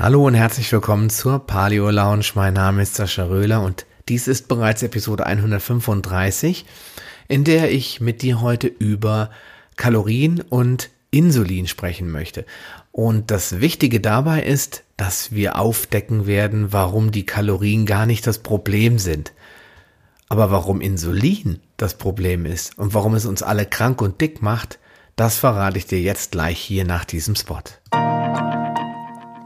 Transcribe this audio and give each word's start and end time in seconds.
Hallo 0.00 0.24
und 0.24 0.34
herzlich 0.34 0.70
willkommen 0.70 1.10
zur 1.10 1.44
Paleo 1.44 1.90
Lounge. 1.90 2.26
Mein 2.36 2.54
Name 2.54 2.82
ist 2.82 2.94
Sascha 2.94 3.24
Röhler 3.24 3.62
und 3.62 3.84
dies 4.08 4.28
ist 4.28 4.46
bereits 4.46 4.84
Episode 4.84 5.26
135, 5.26 6.66
in 7.26 7.42
der 7.42 7.72
ich 7.72 8.00
mit 8.00 8.22
dir 8.22 8.40
heute 8.40 8.68
über 8.68 9.32
Kalorien 9.74 10.40
und 10.40 10.90
Insulin 11.10 11.66
sprechen 11.66 12.12
möchte. 12.12 12.46
Und 12.92 13.32
das 13.32 13.58
Wichtige 13.60 13.98
dabei 13.98 14.40
ist, 14.40 14.84
dass 14.96 15.32
wir 15.32 15.58
aufdecken 15.58 16.28
werden, 16.28 16.72
warum 16.72 17.10
die 17.10 17.26
Kalorien 17.26 17.84
gar 17.84 18.06
nicht 18.06 18.24
das 18.24 18.38
Problem 18.38 19.00
sind. 19.00 19.32
Aber 20.28 20.52
warum 20.52 20.80
Insulin 20.80 21.58
das 21.76 21.94
Problem 21.94 22.46
ist 22.46 22.78
und 22.78 22.94
warum 22.94 23.16
es 23.16 23.26
uns 23.26 23.42
alle 23.42 23.66
krank 23.66 24.00
und 24.00 24.20
dick 24.20 24.42
macht, 24.42 24.78
das 25.16 25.38
verrate 25.38 25.76
ich 25.76 25.86
dir 25.86 26.00
jetzt 26.00 26.30
gleich 26.30 26.60
hier 26.60 26.84
nach 26.84 27.04
diesem 27.04 27.34
Spot. 27.34 27.64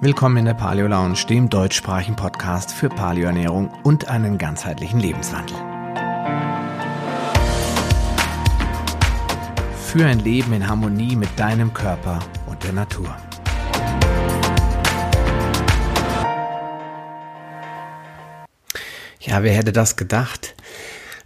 Willkommen 0.05 0.39
in 0.39 0.47
der 0.47 0.55
Paleo 0.55 0.89
Lounge, 0.89 1.27
dem 1.29 1.49
deutschsprachigen 1.49 2.17
Podcast 2.17 2.73
für 2.73 2.89
Paleoernährung 2.89 3.71
und 3.85 4.09
einen 4.09 4.37
ganzheitlichen 4.37 4.99
Lebenswandel. 4.99 5.57
Für 9.87 10.05
ein 10.05 10.19
Leben 10.19 10.55
in 10.55 10.67
Harmonie 10.67 11.15
mit 11.15 11.29
deinem 11.39 11.73
Körper 11.73 12.19
und 12.47 12.65
der 12.65 12.73
Natur. 12.73 13.17
Ja, 19.21 19.45
wer 19.45 19.53
hätte 19.53 19.71
das 19.71 19.95
gedacht? 19.95 20.57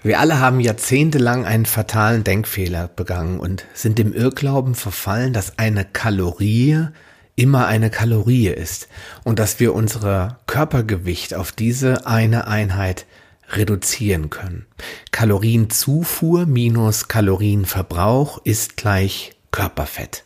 Wir 0.03 0.21
alle 0.21 0.39
haben 0.39 0.61
jahrzehntelang 0.61 1.47
einen 1.47 1.65
fatalen 1.65 2.25
Denkfehler 2.25 2.89
begangen 2.89 3.41
und 3.41 3.65
sind 3.73 3.99
dem 3.99 4.13
Irrglauben 4.13 4.75
verfallen, 4.75 5.33
dass 5.33 5.59
eine 5.59 5.87
Kalorie 5.87 6.89
immer 7.37 7.67
eine 7.67 7.91
Kalorie 7.91 8.49
ist 8.49 8.89
und 9.23 9.39
dass 9.39 9.61
wir 9.61 9.75
unser 9.75 10.41
Körpergewicht 10.47 11.35
auf 11.35 11.53
diese 11.53 12.07
eine 12.07 12.47
Einheit 12.47 13.07
reduzieren 13.51 14.31
können. 14.31 14.67
Kalorienzufuhr 15.13 16.47
minus 16.47 17.09
Kalorienverbrauch 17.09 18.41
ist 18.45 18.77
gleich 18.77 19.33
Körperfett. 19.53 20.25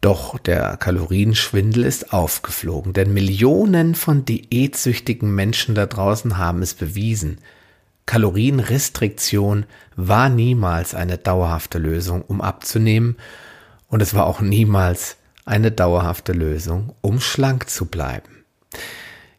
Doch 0.00 0.38
der 0.38 0.76
Kalorienschwindel 0.78 1.84
ist 1.84 2.12
aufgeflogen, 2.12 2.92
denn 2.92 3.12
Millionen 3.12 3.94
von 3.94 4.24
diätsüchtigen 4.24 5.32
Menschen 5.34 5.74
da 5.74 5.86
draußen 5.86 6.38
haben 6.38 6.62
es 6.62 6.74
bewiesen. 6.74 7.38
Kalorienrestriktion 8.06 9.64
war 9.94 10.28
niemals 10.28 10.94
eine 10.94 11.18
dauerhafte 11.18 11.78
Lösung, 11.78 12.22
um 12.22 12.40
abzunehmen, 12.40 13.16
und 13.88 14.00
es 14.02 14.14
war 14.14 14.26
auch 14.26 14.40
niemals 14.40 15.18
eine 15.44 15.70
dauerhafte 15.70 16.32
Lösung, 16.32 16.94
um 17.00 17.20
schlank 17.20 17.68
zu 17.68 17.86
bleiben. 17.86 18.44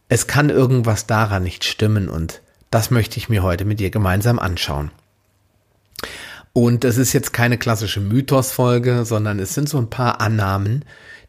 es 0.09 0.27
kann 0.27 0.51
irgendwas 0.51 1.07
daran 1.07 1.43
nicht 1.43 1.65
stimmen 1.65 2.09
und 2.09 2.41
das 2.71 2.91
möchte 2.91 3.19
ich 3.19 3.29
mir 3.29 3.43
heute 3.43 3.65
mit 3.65 3.81
dir 3.81 3.91
gemeinsam 3.91 4.39
anschauen. 4.39 4.91
Und 6.53 6.85
es 6.85 6.97
ist 6.97 7.12
jetzt 7.12 7.33
keine 7.33 7.59
klassische 7.59 8.01
Mythos-Folge, 8.01 9.05
sondern 9.05 9.39
es 9.39 9.55
sind 9.55 9.69
so 9.69 9.79
ein 9.79 9.91
paar 9.91 10.21
Annahmen, 10.21 10.85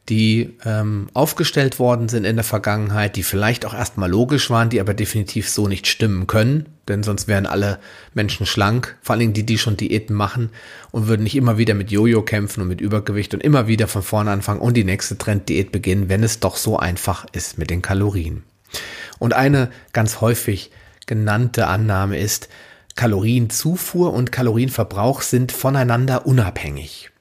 die 0.10 0.56
ähm, 0.64 1.10
aufgestellt 1.14 1.80
worden 1.80 2.08
sind 2.08 2.24
in 2.24 2.38
der 2.38 2.46
Vergangenheit, 2.46 3.18
die 3.18 3.24
vielleicht 3.24 3.66
auch 3.66 3.74
erstmal 3.74 4.10
logisch 4.10 4.50
waren, 4.50 4.70
die 4.70 4.80
aber 4.80 4.94
definitiv 4.94 5.50
so 5.50 5.68
nicht 5.68 5.86
stimmen 5.86 6.28
können, 6.28 6.68
denn 6.88 7.04
sonst 7.04 7.28
wären 7.28 7.46
alle 7.46 7.80
Menschen 8.14 8.46
schlank, 8.46 8.98
vor 9.02 9.16
allem 9.16 9.34
die, 9.34 9.46
die 9.46 9.58
schon 9.58 9.76
Diäten 9.76 10.16
machen 10.16 10.52
und 10.92 11.08
würden 11.08 11.24
nicht 11.24 11.36
immer 11.36 11.58
wieder 11.58 11.74
mit 11.74 11.92
Jojo 11.92 12.22
kämpfen 12.22 12.62
und 12.62 12.70
mit 12.70 12.80
Übergewicht 12.80 13.34
und 13.34 13.44
immer 13.44 13.68
wieder 13.68 13.90
von 13.90 14.02
vorne 14.02 14.32
anfangen 14.32 14.62
und 14.62 14.76
die 14.76 14.86
nächste 14.86 15.18
Trenddiät 15.18 15.74
beginnen, 15.74 16.08
wenn 16.08 16.24
es 16.24 16.40
doch 16.40 16.56
so 16.56 16.78
einfach 16.78 17.26
ist 17.34 17.58
mit 17.58 17.70
den 17.70 17.82
Kalorien. 17.82 18.44
Und 19.20 19.34
eine 19.34 19.70
ganz 19.92 20.22
häufig 20.22 20.72
genannte 21.06 21.68
Annahme 21.68 22.18
ist, 22.18 22.48
Kalorienzufuhr 22.96 24.14
und 24.14 24.32
Kalorienverbrauch 24.32 25.22
sind 25.22 25.52
voneinander 25.52 26.26
unabhängig. 26.26 27.12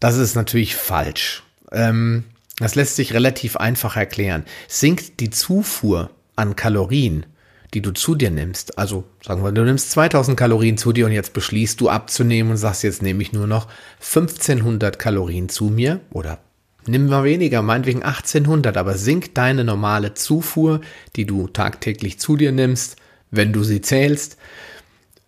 Das 0.00 0.16
ist 0.16 0.34
natürlich 0.34 0.76
falsch. 0.76 1.42
Ähm, 1.72 2.24
das 2.58 2.74
lässt 2.74 2.96
sich 2.96 3.14
relativ 3.14 3.56
einfach 3.56 3.96
erklären. 3.96 4.44
Sinkt 4.66 5.20
die 5.20 5.30
Zufuhr 5.30 6.10
an 6.36 6.56
Kalorien, 6.56 7.26
die 7.74 7.82
du 7.82 7.92
zu 7.92 8.14
dir 8.14 8.30
nimmst, 8.30 8.78
also 8.78 9.04
sagen 9.22 9.44
wir, 9.44 9.52
du 9.52 9.62
nimmst 9.62 9.90
2000 9.90 10.38
Kalorien 10.38 10.78
zu 10.78 10.92
dir 10.92 11.06
und 11.06 11.12
jetzt 11.12 11.34
beschließt 11.34 11.80
du 11.80 11.90
abzunehmen 11.90 12.52
und 12.52 12.56
sagst, 12.56 12.82
jetzt 12.82 13.02
nehme 13.02 13.22
ich 13.22 13.32
nur 13.32 13.46
noch 13.46 13.68
1500 14.00 14.98
Kalorien 14.98 15.48
zu 15.50 15.64
mir 15.64 16.00
oder 16.10 16.38
nimm 16.86 17.08
mal 17.08 17.24
weniger, 17.24 17.60
meinetwegen 17.60 18.02
1800, 18.02 18.76
aber 18.76 18.96
sinkt 18.96 19.36
deine 19.36 19.64
normale 19.64 20.14
Zufuhr, 20.14 20.80
die 21.16 21.26
du 21.26 21.46
tagtäglich 21.48 22.18
zu 22.18 22.36
dir 22.36 22.52
nimmst, 22.52 22.96
wenn 23.30 23.52
du 23.52 23.62
sie 23.62 23.82
zählst, 23.82 24.38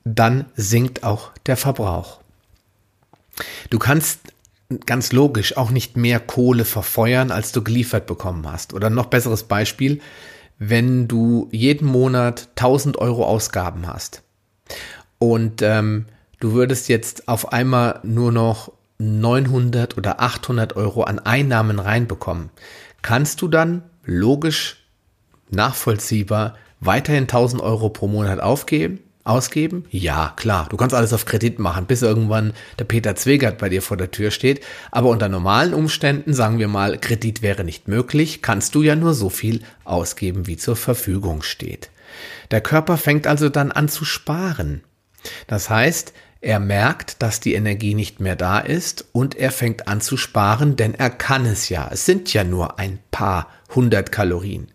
dann 0.05 0.47
sinkt 0.57 1.05
auch 1.05 1.33
der 1.45 1.59
Verbrauch. 1.59 2.21
Du 3.69 3.79
kannst 3.79 4.21
ganz 4.87 5.13
logisch 5.13 5.57
auch 5.57 5.71
nicht 5.71 5.97
mehr 5.97 6.21
Kohle 6.21 6.65
verfeuern, 6.65 7.31
als 7.31 7.53
du 7.53 7.63
geliefert 7.63 8.07
bekommen 8.07 8.51
hast. 8.51 8.73
Oder 8.73 8.91
noch 8.91 9.07
besseres 9.07 9.45
Beispiel, 9.45 10.01
wenn 10.59 11.09
du 11.09 11.49
jeden 11.51 11.87
Monat 11.87 12.49
1000 12.57 12.99
Euro 12.99 13.25
Ausgaben 13.25 13.87
hast 13.87 14.23
und 15.19 15.63
ähm, 15.63 16.07
du 16.39 16.53
würdest 16.53 16.89
jetzt 16.89 17.29
auf 17.29 17.53
einmal 17.53 18.01
nur 18.03 18.31
noch 18.31 18.73
900 18.99 19.97
oder 19.97 20.21
800 20.21 20.77
Euro 20.77 21.03
an 21.05 21.19
Einnahmen 21.19 21.79
reinbekommen, 21.79 22.51
kannst 23.03 23.41
du 23.41 23.49
dann 23.49 23.83
logisch 24.05 24.85
nachvollziehbar 25.51 26.57
weiterhin 26.81 27.25
1000 27.25 27.63
Euro 27.63 27.89
pro 27.89 28.07
Monat 28.07 28.41
aufgeben? 28.41 29.01
Ausgeben? 29.25 29.85
Ja, 29.91 30.33
klar. 30.37 30.67
Du 30.69 30.77
kannst 30.77 30.95
alles 30.95 31.13
auf 31.13 31.25
Kredit 31.25 31.59
machen, 31.59 31.87
bis 31.87 32.03
irgendwann 32.03 32.53
der 32.79 32.85
Peter 32.85 33.15
Zwegert 33.17 33.59
bei 33.59 33.69
dir 33.69 33.83
vor 33.83 33.97
der 33.97 34.11
Tür 34.11 34.31
steht. 34.31 34.65
Aber 34.91 35.09
unter 35.09 35.29
normalen 35.29 35.75
Umständen, 35.75 36.35
sagen 36.35 36.59
wir 36.59 36.69
mal, 36.69 36.99
Kredit 36.99 37.43
wäre 37.43 37.65
nicht 37.65 37.89
möglich, 37.89 38.43
kannst 38.43 38.75
du 38.75 38.83
ja 38.83 38.97
nur 38.97 39.15
so 39.15 39.29
viel 39.29 39.63
ausgeben, 39.85 40.47
wie 40.47 40.57
zur 40.57 40.77
Verfügung 40.77 41.43
steht. 41.43 41.91
Der 42.51 42.61
Körper 42.61 42.97
fängt 42.97 43.27
also 43.27 43.49
dann 43.49 43.73
an 43.73 43.89
zu 43.89 44.05
sparen. 44.05 44.83
Das 45.47 45.71
heißt, 45.71 46.13
er 46.41 46.59
merkt, 46.59 47.23
dass 47.23 47.41
die 47.41 47.55
Energie 47.55 47.95
nicht 47.95 48.21
mehr 48.21 48.37
da 48.37 48.59
ist 48.59 49.05
und 49.13 49.37
er 49.37 49.53
fängt 49.53 49.89
an 49.89 50.01
zu 50.01 50.17
sparen, 50.17 50.75
denn 50.75 50.95
er 50.95 51.11
kann 51.11 51.45
es 51.45 51.69
ja. 51.69 51.89
Es 51.93 52.07
sind 52.07 52.33
ja 52.33 52.45
nur 52.45 52.79
ein 52.79 52.99
paar 53.11 53.49
hundert 53.75 54.11
Kalorien. 54.11 54.69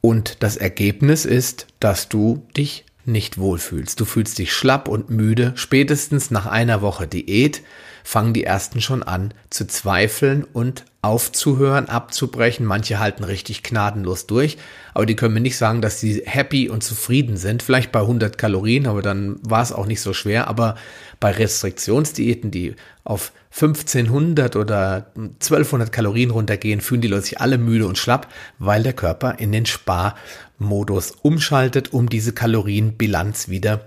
Und 0.00 0.44
das 0.44 0.56
Ergebnis 0.56 1.24
ist, 1.24 1.66
dass 1.80 2.08
du 2.08 2.46
dich 2.56 2.85
nicht 3.06 3.38
wohlfühlst. 3.38 3.98
Du 4.00 4.04
fühlst 4.04 4.38
dich 4.38 4.52
schlapp 4.52 4.88
und 4.88 5.10
müde. 5.10 5.52
Spätestens 5.56 6.30
nach 6.30 6.46
einer 6.46 6.82
Woche 6.82 7.06
Diät 7.06 7.62
fangen 8.04 8.34
die 8.34 8.44
ersten 8.44 8.80
schon 8.80 9.02
an 9.02 9.34
zu 9.50 9.66
zweifeln 9.66 10.44
und 10.44 10.84
aufzuhören, 11.02 11.88
abzubrechen. 11.88 12.64
Manche 12.64 12.98
halten 12.98 13.24
richtig 13.24 13.62
gnadenlos 13.62 14.26
durch, 14.26 14.58
aber 14.94 15.06
die 15.06 15.16
können 15.16 15.34
mir 15.34 15.40
nicht 15.40 15.56
sagen, 15.56 15.82
dass 15.82 16.00
sie 16.00 16.22
happy 16.24 16.68
und 16.68 16.82
zufrieden 16.82 17.36
sind. 17.36 17.62
Vielleicht 17.62 17.92
bei 17.92 18.00
100 18.00 18.38
Kalorien, 18.38 18.86
aber 18.86 19.02
dann 19.02 19.38
war 19.42 19.62
es 19.62 19.72
auch 19.72 19.86
nicht 19.86 20.00
so 20.00 20.12
schwer. 20.12 20.48
Aber 20.48 20.76
bei 21.20 21.30
Restriktionsdiäten, 21.30 22.50
die 22.50 22.76
auf 23.04 23.32
1500 23.56 24.54
oder 24.54 25.06
1200 25.16 25.90
Kalorien 25.90 26.30
runtergehen, 26.30 26.82
fühlen 26.82 27.00
die 27.00 27.08
Leute 27.08 27.22
sich 27.22 27.40
alle 27.40 27.56
müde 27.56 27.86
und 27.86 27.96
schlapp, 27.96 28.30
weil 28.58 28.82
der 28.82 28.92
Körper 28.92 29.38
in 29.38 29.50
den 29.50 29.64
Sparmodus 29.64 31.12
umschaltet, 31.22 31.94
um 31.94 32.10
diese 32.10 32.34
Kalorienbilanz 32.34 33.48
wieder 33.48 33.86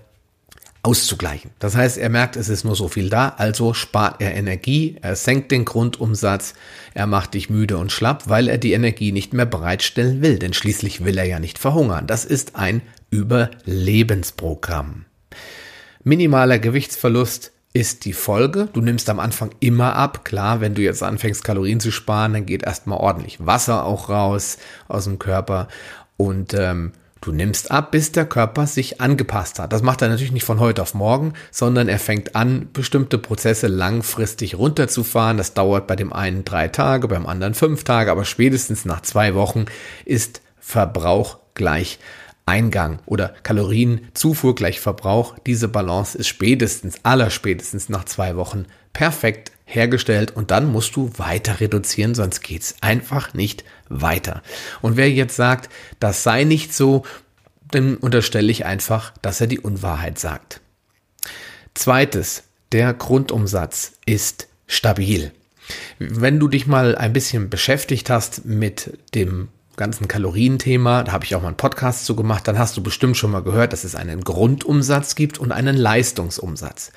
auszugleichen. 0.82 1.52
Das 1.60 1.76
heißt, 1.76 2.00
er 2.00 2.10
merkt, 2.10 2.36
es 2.36 2.50
ist 2.50 2.64
nur 2.64 2.76
so 2.76 2.88
viel 2.88 3.12
da, 3.12 3.30
also 3.38 3.76
spart 3.76 4.22
er 4.22 4.34
Energie, 4.34 4.96
er 5.02 5.16
senkt 5.16 5.52
den 5.52 5.66
Grundumsatz, 5.66 6.56
er 6.96 7.06
macht 7.06 7.36
dich 7.36 7.52
müde 7.52 7.78
und 7.78 7.92
schlapp, 7.92 8.28
weil 8.28 8.48
er 8.48 8.58
die 8.58 8.74
Energie 8.74 9.12
nicht 9.12 9.34
mehr 9.34 9.46
bereitstellen 9.46 10.24
will, 10.24 10.40
denn 10.40 10.54
schließlich 10.54 11.04
will 11.06 11.20
er 11.20 11.26
ja 11.26 11.40
nicht 11.40 11.60
verhungern. 11.60 12.08
Das 12.08 12.26
ist 12.26 12.56
ein 12.56 12.82
Überlebensprogramm. 13.12 15.06
Minimaler 16.04 16.58
Gewichtsverlust 16.58 17.52
ist 17.74 18.06
die 18.06 18.14
Folge. 18.14 18.68
Du 18.74 18.82
nimmst 18.82 19.10
am 19.10 19.20
Anfang 19.20 19.52
immer 19.60 19.96
ab. 19.96 20.26
Klar, 20.26 20.62
wenn 20.62 20.74
du 20.74 20.82
jetzt 20.82 21.04
anfängst, 21.04 21.44
Kalorien 21.44 21.80
zu 21.80 21.92
sparen, 21.92 22.34
dann 22.34 22.46
geht 22.46 22.64
erstmal 22.64 23.00
ordentlich 23.00 23.46
Wasser 23.46 23.86
auch 23.86 24.10
raus 24.10 24.58
aus 24.88 25.04
dem 25.04 25.20
Körper. 25.20 25.68
Und 26.18 26.54
ähm, 26.54 26.94
Du 27.22 27.34
nimmst 27.34 27.70
ab, 27.70 27.92
bis 27.92 28.14
der 28.14 28.26
Körper 28.26 28.66
sich 28.66 29.02
angepasst 29.02 29.60
hat. 29.60 29.74
Das 29.74 29.82
macht 29.82 30.02
er 30.02 30.08
natürlich 30.08 30.32
nicht 30.32 30.46
von 30.46 30.62
heute 30.62 30.82
auf 30.82 30.94
morgen, 30.94 31.34
sondern 31.52 31.90
er 31.90 32.00
fängt 32.00 32.34
an, 32.36 32.70
bestimmte 32.72 33.18
Prozesse 33.18 33.68
langfristig 33.68 34.58
runterzufahren. 34.58 35.36
Das 35.36 35.54
dauert 35.54 35.86
bei 35.86 35.98
dem 35.98 36.14
einen 36.14 36.46
drei 36.46 36.70
Tage, 36.70 37.10
beim 37.10 37.26
anderen 37.26 37.56
fünf 37.56 37.84
Tage, 37.84 38.10
aber 38.10 38.24
spätestens 38.24 38.86
nach 38.86 39.02
zwei 39.02 39.36
Wochen 39.36 39.66
ist 40.06 40.42
Verbrauch 40.62 41.40
gleich 41.56 42.00
Eingang 42.50 43.00
oder 43.06 43.34
Kalorienzufuhr 43.44 44.56
gleich 44.56 44.80
Verbrauch. 44.80 45.38
Diese 45.46 45.68
Balance 45.68 46.18
ist 46.18 46.28
spätestens, 46.28 47.00
allerspätestens 47.04 47.90
nach 47.90 48.06
zwei 48.06 48.36
Wochen 48.36 48.66
perfekt 48.92 49.52
hergestellt 49.66 50.36
und 50.36 50.52
dann 50.52 50.72
musst 50.72 50.96
du 50.96 51.12
weiter 51.18 51.60
reduzieren, 51.60 52.16
sonst 52.16 52.42
geht's 52.42 52.76
einfach 52.82 53.34
nicht 53.34 53.64
weiter. 53.88 54.42
Und 54.82 54.98
wer 54.98 55.12
jetzt 55.12 55.36
sagt, 55.36 55.70
das 56.00 56.24
sei 56.24 56.44
nicht 56.44 56.74
so, 56.74 57.04
dann 57.72 57.98
unterstelle 57.98 58.52
ich 58.52 58.66
einfach, 58.66 59.14
dass 59.22 59.40
er 59.40 59.48
die 59.48 59.60
Unwahrheit 59.60 60.18
sagt. 60.18 60.60
Zweites, 61.76 62.44
der 62.72 62.94
Grundumsatz 62.94 63.94
ist 64.06 64.48
stabil. 64.66 65.32
Wenn 66.00 66.40
du 66.40 66.48
dich 66.48 66.66
mal 66.66 66.96
ein 66.96 67.14
bisschen 67.14 67.52
beschäftigt 67.52 68.10
hast 68.10 68.46
mit 68.46 68.98
dem 69.14 69.50
ganzen 69.80 70.08
Kalorienthema, 70.08 71.04
da 71.04 71.14
habe 71.14 71.26
ich 71.26 71.34
auch 71.34 71.42
mal 71.42 71.48
einen 71.48 71.58
Podcast 71.58 72.06
zu 72.06 72.16
gemacht, 72.16 72.48
dann 72.48 72.60
hast 72.60 72.76
du 72.78 72.84
bestimmt 72.84 73.18
schon 73.18 73.32
mal 73.32 73.42
gehört, 73.42 73.74
dass 73.74 73.86
es 73.86 73.96
einen 73.96 74.24
Grundumsatz 74.24 75.16
gibt 75.16 75.40
und 75.40 75.52
einen 75.52 75.78
Leistungsumsatz. 75.78 76.92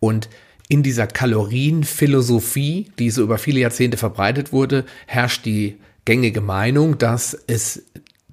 Und 0.00 0.28
in 0.68 0.82
dieser 0.82 1.06
Kalorienphilosophie, 1.06 2.90
die 2.98 3.10
so 3.10 3.22
über 3.22 3.38
viele 3.38 3.60
Jahrzehnte 3.60 3.96
verbreitet 3.96 4.52
wurde, 4.52 4.84
herrscht 5.06 5.46
die 5.46 5.78
gängige 6.04 6.40
Meinung, 6.40 6.98
dass 6.98 7.38
es, 7.46 7.84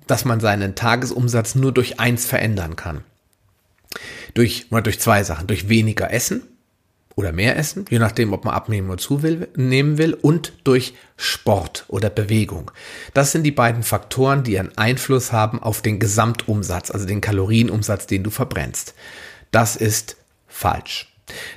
dass 0.08 0.26
man 0.26 0.40
seinen 0.40 0.76
Tagesumsatz 0.76 1.56
nur 1.56 1.72
durch 1.72 2.00
eins 2.00 2.26
verändern 2.26 2.76
kann. 2.76 3.04
Durch, 4.34 4.66
oder 4.72 4.82
durch 4.82 5.00
zwei 5.00 5.24
Sachen. 5.24 5.48
Durch 5.48 5.70
weniger 5.70 6.12
Essen 6.12 6.42
oder 7.16 7.32
mehr 7.32 7.56
Essen, 7.58 7.86
je 7.90 8.00
nachdem, 8.00 8.34
ob 8.34 8.44
man 8.44 8.54
abnehmen 8.54 8.90
oder 8.90 8.98
zunehmen 8.98 9.98
will, 9.98 10.14
und 10.14 10.54
durch 10.66 10.94
Sport 11.16 11.86
oder 11.88 12.10
Bewegung. 12.10 12.72
Das 13.14 13.32
sind 13.32 13.44
die 13.44 13.52
beiden 13.52 13.84
Faktoren, 13.84 14.44
die 14.44 14.60
einen 14.60 14.78
Einfluss 14.78 15.32
haben 15.32 15.62
auf 15.62 15.82
den 15.82 16.00
Gesamtumsatz, 16.00 16.92
also 16.92 17.06
den 17.06 17.22
Kalorienumsatz, 17.22 18.08
den 18.08 18.24
du 18.24 18.30
verbrennst. 18.30 18.96
Das 19.52 19.78
ist 19.78 20.18
falsch. 20.48 21.14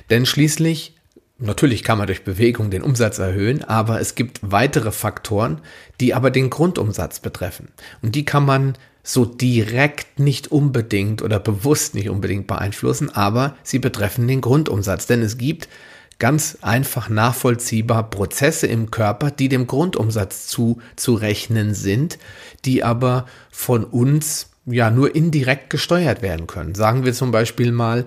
Denn 0.09 0.25
schließlich, 0.25 0.95
natürlich 1.37 1.83
kann 1.83 1.97
man 1.97 2.07
durch 2.07 2.23
Bewegung 2.23 2.71
den 2.71 2.81
Umsatz 2.81 3.19
erhöhen, 3.19 3.63
aber 3.65 3.99
es 3.99 4.15
gibt 4.15 4.39
weitere 4.41 4.93
Faktoren, 4.93 5.61
die 5.99 6.13
aber 6.13 6.31
den 6.31 6.49
Grundumsatz 6.49 7.19
betreffen. 7.19 7.69
Und 8.01 8.15
die 8.15 8.23
kann 8.23 8.45
man 8.45 8.77
so 9.03 9.25
direkt 9.25 10.19
nicht 10.19 10.51
unbedingt 10.51 11.21
oder 11.21 11.39
bewusst 11.39 11.95
nicht 11.95 12.09
unbedingt 12.09 12.47
beeinflussen, 12.47 13.09
aber 13.09 13.55
sie 13.63 13.79
betreffen 13.79 14.27
den 14.27 14.41
Grundumsatz. 14.41 15.07
Denn 15.07 15.21
es 15.21 15.37
gibt 15.37 15.69
ganz 16.19 16.57
einfach 16.61 17.09
nachvollziehbar 17.09 18.09
Prozesse 18.09 18.67
im 18.67 18.91
Körper, 18.91 19.31
die 19.31 19.49
dem 19.49 19.67
Grundumsatz 19.67 20.47
zuzurechnen 20.47 21.73
sind, 21.73 22.19
die 22.65 22.83
aber 22.83 23.25
von 23.51 23.85
uns 23.85 24.49
ja 24.65 24.91
nur 24.91 25.15
indirekt 25.15 25.69
gesteuert 25.69 26.21
werden 26.21 26.45
können. 26.45 26.75
Sagen 26.75 27.05
wir 27.05 27.13
zum 27.13 27.31
Beispiel 27.31 27.71
mal, 27.71 28.05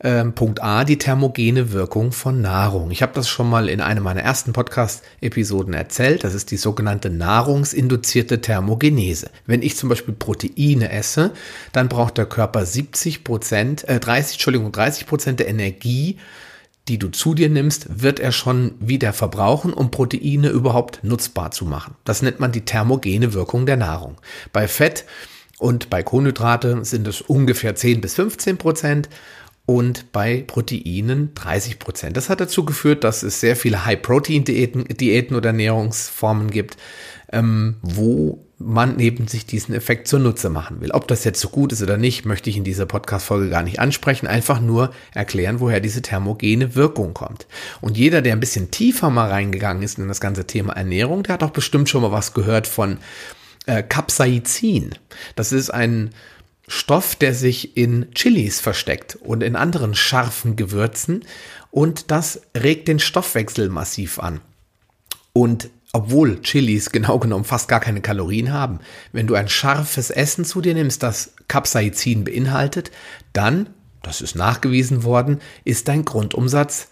ähm, 0.00 0.32
Punkt 0.34 0.62
A, 0.62 0.84
die 0.84 0.98
thermogene 0.98 1.72
Wirkung 1.72 2.12
von 2.12 2.40
Nahrung. 2.40 2.90
Ich 2.90 3.02
habe 3.02 3.12
das 3.14 3.28
schon 3.28 3.50
mal 3.50 3.68
in 3.68 3.80
einem 3.80 4.04
meiner 4.04 4.22
ersten 4.22 4.52
Podcast-Episoden 4.52 5.74
erzählt. 5.74 6.22
Das 6.22 6.34
ist 6.34 6.50
die 6.50 6.56
sogenannte 6.56 7.10
nahrungsinduzierte 7.10 8.40
Thermogenese. 8.40 9.30
Wenn 9.46 9.62
ich 9.62 9.76
zum 9.76 9.88
Beispiel 9.88 10.14
Proteine 10.14 10.92
esse, 10.92 11.32
dann 11.72 11.88
braucht 11.88 12.16
der 12.16 12.26
Körper 12.26 12.64
70 12.64 13.24
Prozent, 13.24 13.88
äh, 13.88 13.98
30, 13.98 14.34
Entschuldigung, 14.34 14.70
30 14.70 15.06
Prozent 15.06 15.40
der 15.40 15.48
Energie, 15.48 16.18
die 16.86 16.98
du 16.98 17.08
zu 17.08 17.34
dir 17.34 17.50
nimmst, 17.50 18.02
wird 18.02 18.18
er 18.18 18.32
schon 18.32 18.74
wieder 18.80 19.12
verbrauchen, 19.12 19.74
um 19.74 19.90
Proteine 19.90 20.48
überhaupt 20.48 21.00
nutzbar 21.02 21.50
zu 21.50 21.66
machen. 21.66 21.94
Das 22.04 22.22
nennt 22.22 22.40
man 22.40 22.52
die 22.52 22.64
thermogene 22.64 23.34
Wirkung 23.34 23.66
der 23.66 23.76
Nahrung. 23.76 24.16
Bei 24.52 24.68
Fett 24.68 25.04
und 25.58 25.90
bei 25.90 26.02
Kohlenhydrate 26.02 26.84
sind 26.84 27.06
es 27.06 27.20
ungefähr 27.20 27.74
10 27.74 28.00
bis 28.00 28.14
15 28.14 28.56
Prozent 28.56 29.08
und 29.68 30.12
bei 30.12 30.44
Proteinen 30.46 31.34
30 31.34 31.78
Prozent. 31.78 32.16
Das 32.16 32.30
hat 32.30 32.40
dazu 32.40 32.64
geführt, 32.64 33.04
dass 33.04 33.22
es 33.22 33.38
sehr 33.38 33.54
viele 33.54 33.84
High-Protein-Diäten 33.84 34.84
Diäten 34.84 35.36
oder 35.36 35.50
Ernährungsformen 35.50 36.50
gibt, 36.50 36.78
ähm, 37.30 37.76
wo 37.82 38.46
man 38.56 38.98
eben 38.98 39.28
sich 39.28 39.44
diesen 39.44 39.74
Effekt 39.74 40.08
zunutze 40.08 40.48
machen 40.48 40.80
will. 40.80 40.92
Ob 40.92 41.06
das 41.06 41.22
jetzt 41.24 41.40
so 41.40 41.50
gut 41.50 41.72
ist 41.72 41.82
oder 41.82 41.98
nicht, 41.98 42.24
möchte 42.24 42.48
ich 42.48 42.56
in 42.56 42.64
dieser 42.64 42.86
Podcast-Folge 42.86 43.50
gar 43.50 43.62
nicht 43.62 43.78
ansprechen. 43.78 44.26
Einfach 44.26 44.58
nur 44.58 44.90
erklären, 45.12 45.60
woher 45.60 45.80
diese 45.80 46.00
thermogene 46.00 46.74
Wirkung 46.74 47.12
kommt. 47.12 47.46
Und 47.82 47.98
jeder, 47.98 48.22
der 48.22 48.32
ein 48.32 48.40
bisschen 48.40 48.70
tiefer 48.70 49.10
mal 49.10 49.28
reingegangen 49.28 49.82
ist 49.82 49.98
in 49.98 50.08
das 50.08 50.22
ganze 50.22 50.46
Thema 50.46 50.72
Ernährung, 50.72 51.24
der 51.24 51.34
hat 51.34 51.42
auch 51.42 51.50
bestimmt 51.50 51.90
schon 51.90 52.00
mal 52.00 52.10
was 52.10 52.32
gehört 52.32 52.66
von 52.66 52.96
äh, 53.66 53.82
Capsaicin. 53.82 54.94
Das 55.36 55.52
ist 55.52 55.68
ein 55.68 56.14
Stoff, 56.68 57.16
der 57.16 57.34
sich 57.34 57.76
in 57.76 58.12
Chilis 58.14 58.60
versteckt 58.60 59.16
und 59.16 59.42
in 59.42 59.56
anderen 59.56 59.94
scharfen 59.94 60.54
Gewürzen 60.54 61.24
und 61.70 62.10
das 62.10 62.42
regt 62.56 62.88
den 62.88 62.98
Stoffwechsel 63.00 63.68
massiv 63.70 64.18
an. 64.18 64.40
Und 65.32 65.70
obwohl 65.92 66.40
Chilis 66.42 66.90
genau 66.92 67.18
genommen 67.18 67.44
fast 67.44 67.68
gar 67.68 67.80
keine 67.80 68.00
Kalorien 68.00 68.52
haben, 68.52 68.80
wenn 69.12 69.26
du 69.26 69.34
ein 69.34 69.48
scharfes 69.48 70.10
Essen 70.10 70.44
zu 70.44 70.60
dir 70.60 70.74
nimmst, 70.74 71.02
das 71.02 71.34
Capsaicin 71.48 72.24
beinhaltet, 72.24 72.90
dann, 73.32 73.70
das 74.02 74.20
ist 74.20 74.36
nachgewiesen 74.36 75.02
worden, 75.02 75.40
ist 75.64 75.88
dein 75.88 76.04
Grundumsatz 76.04 76.88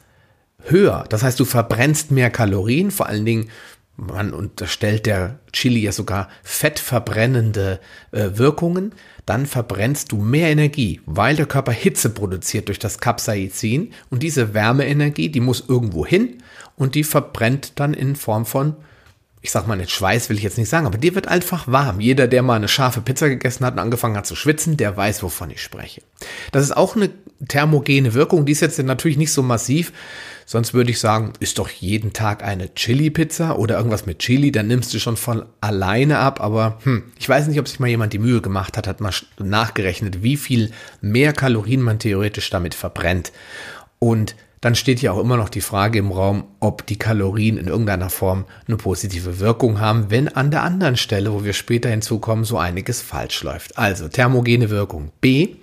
höher. 0.65 1.05
Das 1.11 1.23
heißt, 1.23 1.39
du 1.39 1.45
verbrennst 1.45 2.11
mehr 2.11 2.31
Kalorien, 2.31 2.91
vor 2.91 3.07
allen 3.07 3.27
Dingen 3.27 3.51
man 3.97 4.33
unterstellt 4.33 5.07
der 5.07 5.39
Chili 5.53 5.81
ja 5.81 5.93
sogar 5.93 6.29
fettverbrennende 6.43 7.81
äh, 8.13 8.31
Wirkungen, 8.35 8.95
dann 9.25 9.47
verbrennst 9.47 10.13
du 10.13 10.19
mehr 10.19 10.51
Energie, 10.51 11.01
weil 11.07 11.37
der 11.37 11.47
Körper 11.47 11.73
Hitze 11.73 12.11
produziert 12.11 12.69
durch 12.69 12.79
das 12.79 12.99
Capsaicin 12.99 13.93
und 14.11 14.23
diese 14.23 14.55
Wärmeenergie, 14.55 15.31
die 15.31 15.41
muss 15.41 15.65
irgendwo 15.69 16.07
hin 16.07 16.43
und 16.77 16.95
die 16.95 17.05
verbrennt 17.05 17.79
dann 17.81 17.95
in 17.95 18.17
Form 18.17 18.47
von 18.47 18.77
ich 19.47 19.53
sag 19.53 19.69
mal 19.69 19.77
nicht 19.77 19.93
Schweiß, 19.93 20.29
will 20.29 20.39
ich 20.39 20.43
jetzt 20.43 20.59
nicht 20.59 20.69
sagen, 20.69 20.87
aber 20.87 20.99
dir 20.99 21.15
wird 21.15 21.29
einfach 21.29 21.69
warm. 21.69 22.01
Jeder, 22.01 22.27
der 22.27 22.43
mal 22.43 22.55
eine 22.55 22.67
scharfe 22.67 23.01
Pizza 23.01 23.29
gegessen 23.29 23.65
hat 23.65 23.75
und 23.75 23.79
angefangen 23.79 24.17
hat 24.17 24.27
zu 24.27 24.35
schwitzen, 24.35 24.77
der 24.77 24.97
weiß, 24.97 25.23
wovon 25.23 25.51
ich 25.51 25.63
spreche. 25.63 26.03
Das 26.51 26.65
ist 26.65 26.77
auch 26.77 26.97
eine 26.97 27.11
thermogene 27.47 28.13
Wirkung, 28.15 28.45
die 28.45 28.51
ist 28.53 28.61
jetzt 28.61 28.83
natürlich 28.83 29.19
nicht 29.19 29.33
so 29.33 29.45
massiv. 29.45 29.93
Sonst 30.49 30.75
würde 30.75 30.93
ich 30.93 31.01
sagen, 31.01 31.33
ist 31.41 31.59
doch 31.59 31.69
jeden 31.69 32.13
Tag 32.13 32.45
eine 32.45 32.73
Chili-Pizza 32.73 33.59
oder 33.59 33.77
irgendwas 33.77 34.07
mit 34.07 34.21
Chili, 34.21 34.53
dann 34.53 34.69
nimmst 34.69 34.95
du 34.95 35.01
schon 35.01 35.17
von 35.17 35.45
alleine 35.61 36.19
ab. 36.19 36.41
Aber 36.41 36.79
hm, 36.85 37.03
ich 37.19 37.29
weiß 37.29 37.49
nicht, 37.49 37.59
ob 37.59 37.67
sich 37.67 37.81
mal 37.81 37.89
jemand 37.89 38.13
die 38.13 38.21
Mühe 38.21 38.41
gemacht 38.41 38.77
hat, 38.77 38.87
hat 38.87 39.01
mal 39.01 39.13
nachgerechnet, 39.39 40.23
wie 40.23 40.37
viel 40.37 40.71
mehr 41.01 41.33
Kalorien 41.33 41.83
man 41.83 41.99
theoretisch 41.99 42.49
damit 42.49 42.75
verbrennt. 42.75 43.33
Und 43.99 44.37
dann 44.61 44.77
steht 44.77 45.03
ja 45.03 45.11
auch 45.13 45.21
immer 45.21 45.37
noch 45.37 45.49
die 45.49 45.61
Frage 45.61 45.99
im 45.99 46.13
Raum, 46.13 46.45
ob 46.61 46.87
die 46.87 46.99
Kalorien 46.99 47.59
in 47.59 47.67
irgendeiner 47.67 48.09
Form 48.09 48.45
eine 48.69 48.77
positive 48.77 49.41
Wirkung 49.41 49.81
haben, 49.81 50.11
wenn 50.11 50.29
an 50.29 50.53
der 50.53 50.63
anderen 50.63 50.97
Stelle, 50.97 51.33
wo 51.33 51.43
wir 51.43 51.55
später 51.55 51.91
hinzukommen, 51.91 52.45
so 52.45 52.57
einiges 52.57 53.03
falsch 53.03 53.43
läuft. 53.43 53.79
Also 53.79 54.09
thermogene 54.09 54.71
Wirkung. 54.71 55.11
B. 55.21 55.57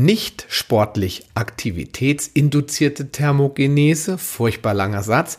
Nicht 0.00 0.46
sportlich 0.48 1.24
aktivitätsinduzierte 1.34 3.10
Thermogenese, 3.10 4.16
furchtbar 4.16 4.72
langer 4.72 5.02
Satz, 5.02 5.38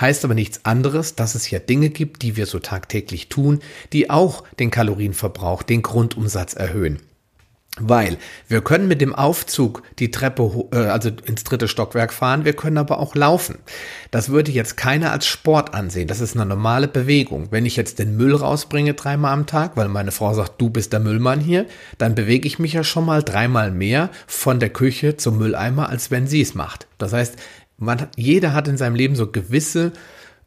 heißt 0.00 0.24
aber 0.24 0.34
nichts 0.34 0.64
anderes, 0.64 1.14
dass 1.14 1.36
es 1.36 1.48
ja 1.48 1.60
Dinge 1.60 1.90
gibt, 1.90 2.22
die 2.22 2.34
wir 2.34 2.46
so 2.46 2.58
tagtäglich 2.58 3.28
tun, 3.28 3.60
die 3.92 4.10
auch 4.10 4.42
den 4.58 4.72
Kalorienverbrauch, 4.72 5.62
den 5.62 5.82
Grundumsatz 5.82 6.54
erhöhen. 6.54 6.98
Weil 7.78 8.18
wir 8.48 8.62
können 8.62 8.88
mit 8.88 9.00
dem 9.00 9.14
Aufzug 9.14 9.84
die 10.00 10.10
Treppe, 10.10 10.68
äh, 10.72 10.76
also 10.76 11.10
ins 11.24 11.44
dritte 11.44 11.68
Stockwerk 11.68 12.12
fahren, 12.12 12.44
wir 12.44 12.52
können 12.52 12.78
aber 12.78 12.98
auch 12.98 13.14
laufen. 13.14 13.58
Das 14.10 14.28
würde 14.28 14.50
jetzt 14.50 14.76
keiner 14.76 15.12
als 15.12 15.26
Sport 15.26 15.72
ansehen. 15.72 16.08
Das 16.08 16.20
ist 16.20 16.34
eine 16.34 16.46
normale 16.46 16.88
Bewegung. 16.88 17.48
Wenn 17.52 17.66
ich 17.66 17.76
jetzt 17.76 18.00
den 18.00 18.16
Müll 18.16 18.34
rausbringe 18.34 18.94
dreimal 18.94 19.32
am 19.32 19.46
Tag, 19.46 19.76
weil 19.76 19.88
meine 19.88 20.10
Frau 20.10 20.34
sagt, 20.34 20.60
du 20.60 20.68
bist 20.68 20.92
der 20.92 21.00
Müllmann 21.00 21.40
hier, 21.40 21.66
dann 21.96 22.16
bewege 22.16 22.48
ich 22.48 22.58
mich 22.58 22.72
ja 22.72 22.82
schon 22.82 23.06
mal 23.06 23.22
dreimal 23.22 23.70
mehr 23.70 24.10
von 24.26 24.58
der 24.58 24.70
Küche 24.70 25.16
zum 25.16 25.38
Mülleimer, 25.38 25.88
als 25.88 26.10
wenn 26.10 26.26
sie 26.26 26.40
es 26.40 26.54
macht. 26.54 26.88
Das 26.98 27.12
heißt, 27.12 27.36
man, 27.78 28.08
jeder 28.16 28.52
hat 28.52 28.66
in 28.66 28.78
seinem 28.78 28.96
Leben 28.96 29.14
so 29.14 29.28
gewisse 29.28 29.92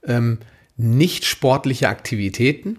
ähm, 0.06 0.40
nicht 0.76 1.26
sportliche 1.26 1.88
Aktivitäten 1.88 2.78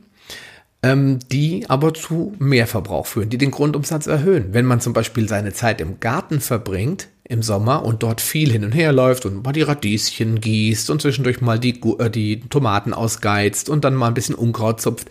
ähm, 0.85 1.19
die 1.33 1.65
aber 1.69 1.95
zu 1.95 2.35
Mehrverbrauch 2.39 3.07
führen, 3.07 3.31
die 3.31 3.39
den 3.39 3.51
Grundumsatz 3.51 4.07
erhöhen. 4.07 4.49
Wenn 4.53 4.67
man 4.67 4.81
zum 4.81 4.93
Beispiel 4.93 5.27
seine 5.27 5.55
Zeit 5.55 5.81
im 5.81 5.99
Garten 5.99 6.41
verbringt, 6.41 7.09
im 7.27 7.43
Sommer 7.43 7.87
und 7.87 8.03
dort 8.03 8.21
viel 8.21 8.53
hin 8.53 8.65
und 8.65 8.73
her 8.73 8.93
läuft 8.93 9.25
und 9.25 9.43
mal 9.43 9.53
die 9.53 9.63
Radieschen 9.63 10.43
gießt 10.43 10.91
und 10.91 11.01
zwischendurch 11.01 11.41
mal 11.41 11.59
die, 11.59 11.81
äh, 11.99 12.11
die 12.11 12.41
Tomaten 12.51 12.93
ausgeizt 12.93 13.71
und 13.71 13.83
dann 13.83 13.95
mal 13.95 14.09
ein 14.09 14.15
bisschen 14.15 14.35
Unkraut 14.35 14.83
zupft, 14.83 15.09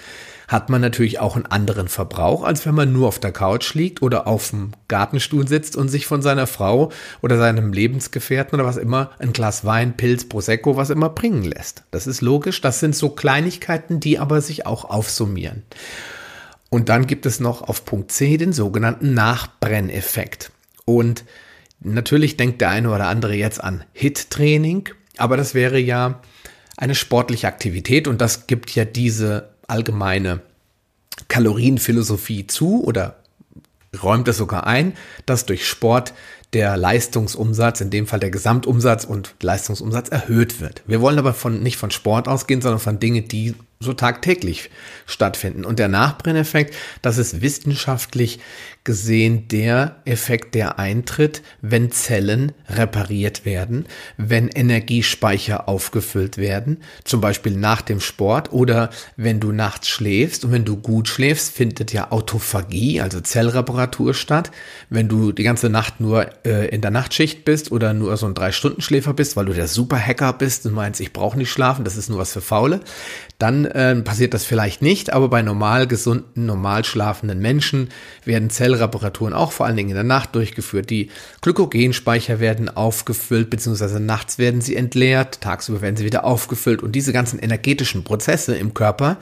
hat 0.53 0.69
man 0.69 0.81
natürlich 0.81 1.19
auch 1.19 1.35
einen 1.35 1.47
anderen 1.47 1.87
Verbrauch, 1.87 2.43
als 2.43 2.65
wenn 2.65 2.75
man 2.75 2.93
nur 2.93 3.07
auf 3.07 3.17
der 3.17 3.31
Couch 3.31 3.73
liegt 3.73 4.03
oder 4.03 4.27
auf 4.27 4.51
dem 4.51 4.71
Gartenstuhl 4.87 5.47
sitzt 5.47 5.75
und 5.75 5.89
sich 5.89 6.05
von 6.05 6.21
seiner 6.21 6.45
Frau 6.45 6.91
oder 7.21 7.37
seinem 7.37 7.73
Lebensgefährten 7.73 8.59
oder 8.59 8.67
was 8.67 8.77
immer 8.77 9.09
ein 9.17 9.33
Glas 9.33 9.65
Wein, 9.65 9.97
Pilz, 9.97 10.29
Prosecco, 10.29 10.77
was 10.77 10.91
immer 10.91 11.09
bringen 11.09 11.43
lässt. 11.43 11.83
Das 11.89 12.05
ist 12.05 12.21
logisch. 12.21 12.61
Das 12.61 12.79
sind 12.79 12.95
so 12.95 13.09
Kleinigkeiten, 13.09 13.99
die 13.99 14.19
aber 14.19 14.41
sich 14.41 14.67
auch 14.67 14.85
aufsummieren. 14.85 15.63
Und 16.69 16.87
dann 16.87 17.07
gibt 17.07 17.25
es 17.25 17.39
noch 17.39 17.63
auf 17.63 17.83
Punkt 17.83 18.11
C 18.11 18.37
den 18.37 18.53
sogenannten 18.53 19.15
Nachbrenneffekt. 19.15 20.51
Und 20.85 21.25
natürlich 21.79 22.37
denkt 22.37 22.61
der 22.61 22.69
eine 22.69 22.91
oder 22.91 23.07
andere 23.07 23.33
jetzt 23.33 23.63
an 23.63 23.83
HIT-Training, 23.93 24.89
aber 25.17 25.35
das 25.35 25.55
wäre 25.55 25.79
ja 25.79 26.21
eine 26.77 26.93
sportliche 26.95 27.47
Aktivität 27.47 28.07
und 28.07 28.21
das 28.21 28.47
gibt 28.47 28.73
ja 28.75 28.85
diese 28.85 29.52
allgemeine 29.67 30.41
Kalorienphilosophie 31.27 32.47
zu 32.47 32.83
oder 32.83 33.15
räumt 34.01 34.27
es 34.27 34.37
sogar 34.37 34.65
ein, 34.65 34.93
dass 35.25 35.45
durch 35.45 35.67
Sport 35.67 36.13
der 36.53 36.77
Leistungsumsatz, 36.77 37.81
in 37.81 37.89
dem 37.89 38.07
Fall 38.07 38.19
der 38.19 38.31
Gesamtumsatz 38.31 39.05
und 39.05 39.35
Leistungsumsatz 39.41 40.09
erhöht 40.09 40.61
wird. 40.61 40.83
Wir 40.85 41.01
wollen 41.01 41.19
aber 41.19 41.33
von, 41.33 41.61
nicht 41.61 41.77
von 41.77 41.91
Sport 41.91 42.27
ausgehen, 42.27 42.61
sondern 42.61 42.79
von 42.79 42.99
Dingen, 42.99 43.27
die 43.27 43.55
so 43.83 43.93
tagtäglich 43.93 44.69
stattfinden. 45.05 45.65
Und 45.65 45.77
der 45.77 45.89
Nachbrenneffekt, 45.89 46.73
das 47.01 47.17
ist 47.17 47.41
wissenschaftlich 47.41 48.39
gesehen 48.83 49.47
der 49.47 49.97
Effekt, 50.03 50.55
der 50.55 50.77
eintritt, 50.77 51.41
wenn 51.61 51.91
Zellen 51.91 52.51
repariert 52.67 53.45
werden, 53.45 53.85
wenn 54.17 54.49
Energiespeicher 54.49 55.69
aufgefüllt 55.69 56.37
werden, 56.37 56.81
zum 57.05 57.21
Beispiel 57.21 57.55
nach 57.55 57.81
dem 57.81 58.01
Sport 58.01 58.51
oder 58.51 58.89
wenn 59.15 59.39
du 59.39 59.51
nachts 59.51 59.87
schläfst 59.87 60.43
und 60.43 60.51
wenn 60.51 60.65
du 60.65 60.77
gut 60.77 61.07
schläfst, 61.07 61.53
findet 61.53 61.93
ja 61.93 62.11
Autophagie, 62.11 62.99
also 62.99 63.21
Zellreparatur 63.21 64.13
statt. 64.13 64.51
Wenn 64.89 65.07
du 65.07 65.31
die 65.31 65.43
ganze 65.43 65.69
Nacht 65.69 66.01
nur 66.01 66.29
äh, 66.45 66.67
in 66.67 66.81
der 66.81 66.91
Nachtschicht 66.91 67.45
bist 67.45 67.71
oder 67.71 67.93
nur 67.93 68.17
so 68.17 68.25
ein 68.25 68.33
Drei-Stunden-Schläfer 68.33 69.13
bist, 69.13 69.35
weil 69.35 69.45
du 69.45 69.53
der 69.53 69.67
Super-Hacker 69.67 70.33
bist 70.33 70.65
und 70.65 70.73
meinst, 70.73 70.99
ich 70.99 71.13
brauche 71.13 71.37
nicht 71.37 71.49
schlafen, 71.49 71.85
das 71.85 71.97
ist 71.97 72.09
nur 72.09 72.19
was 72.19 72.33
für 72.33 72.41
Faule, 72.41 72.81
dann 73.39 73.65
äh, 73.65 73.95
passiert 74.01 74.33
das 74.33 74.45
vielleicht 74.45 74.81
nicht, 74.81 75.13
aber 75.13 75.29
bei 75.29 75.41
normal 75.41 75.87
gesunden, 75.87 76.45
normal 76.45 76.85
schlafenden 76.85 77.39
Menschen 77.39 77.89
werden 78.25 78.49
Zellreparaturen 78.49 79.33
auch 79.33 79.51
vor 79.51 79.65
allen 79.65 79.77
Dingen 79.77 79.89
in 79.89 79.95
der 79.95 80.03
Nacht 80.03 80.35
durchgeführt. 80.35 80.89
Die 80.89 81.09
Glykogenspeicher 81.41 82.39
werden 82.39 82.69
aufgefüllt, 82.69 83.49
beziehungsweise 83.49 83.99
nachts 83.99 84.37
werden 84.37 84.61
sie 84.61 84.75
entleert, 84.75 85.41
tagsüber 85.41 85.81
werden 85.81 85.95
sie 85.95 86.05
wieder 86.05 86.25
aufgefüllt 86.25 86.83
und 86.83 86.93
diese 86.93 87.13
ganzen 87.13 87.39
energetischen 87.39 88.03
Prozesse 88.03 88.55
im 88.55 88.73
Körper, 88.73 89.17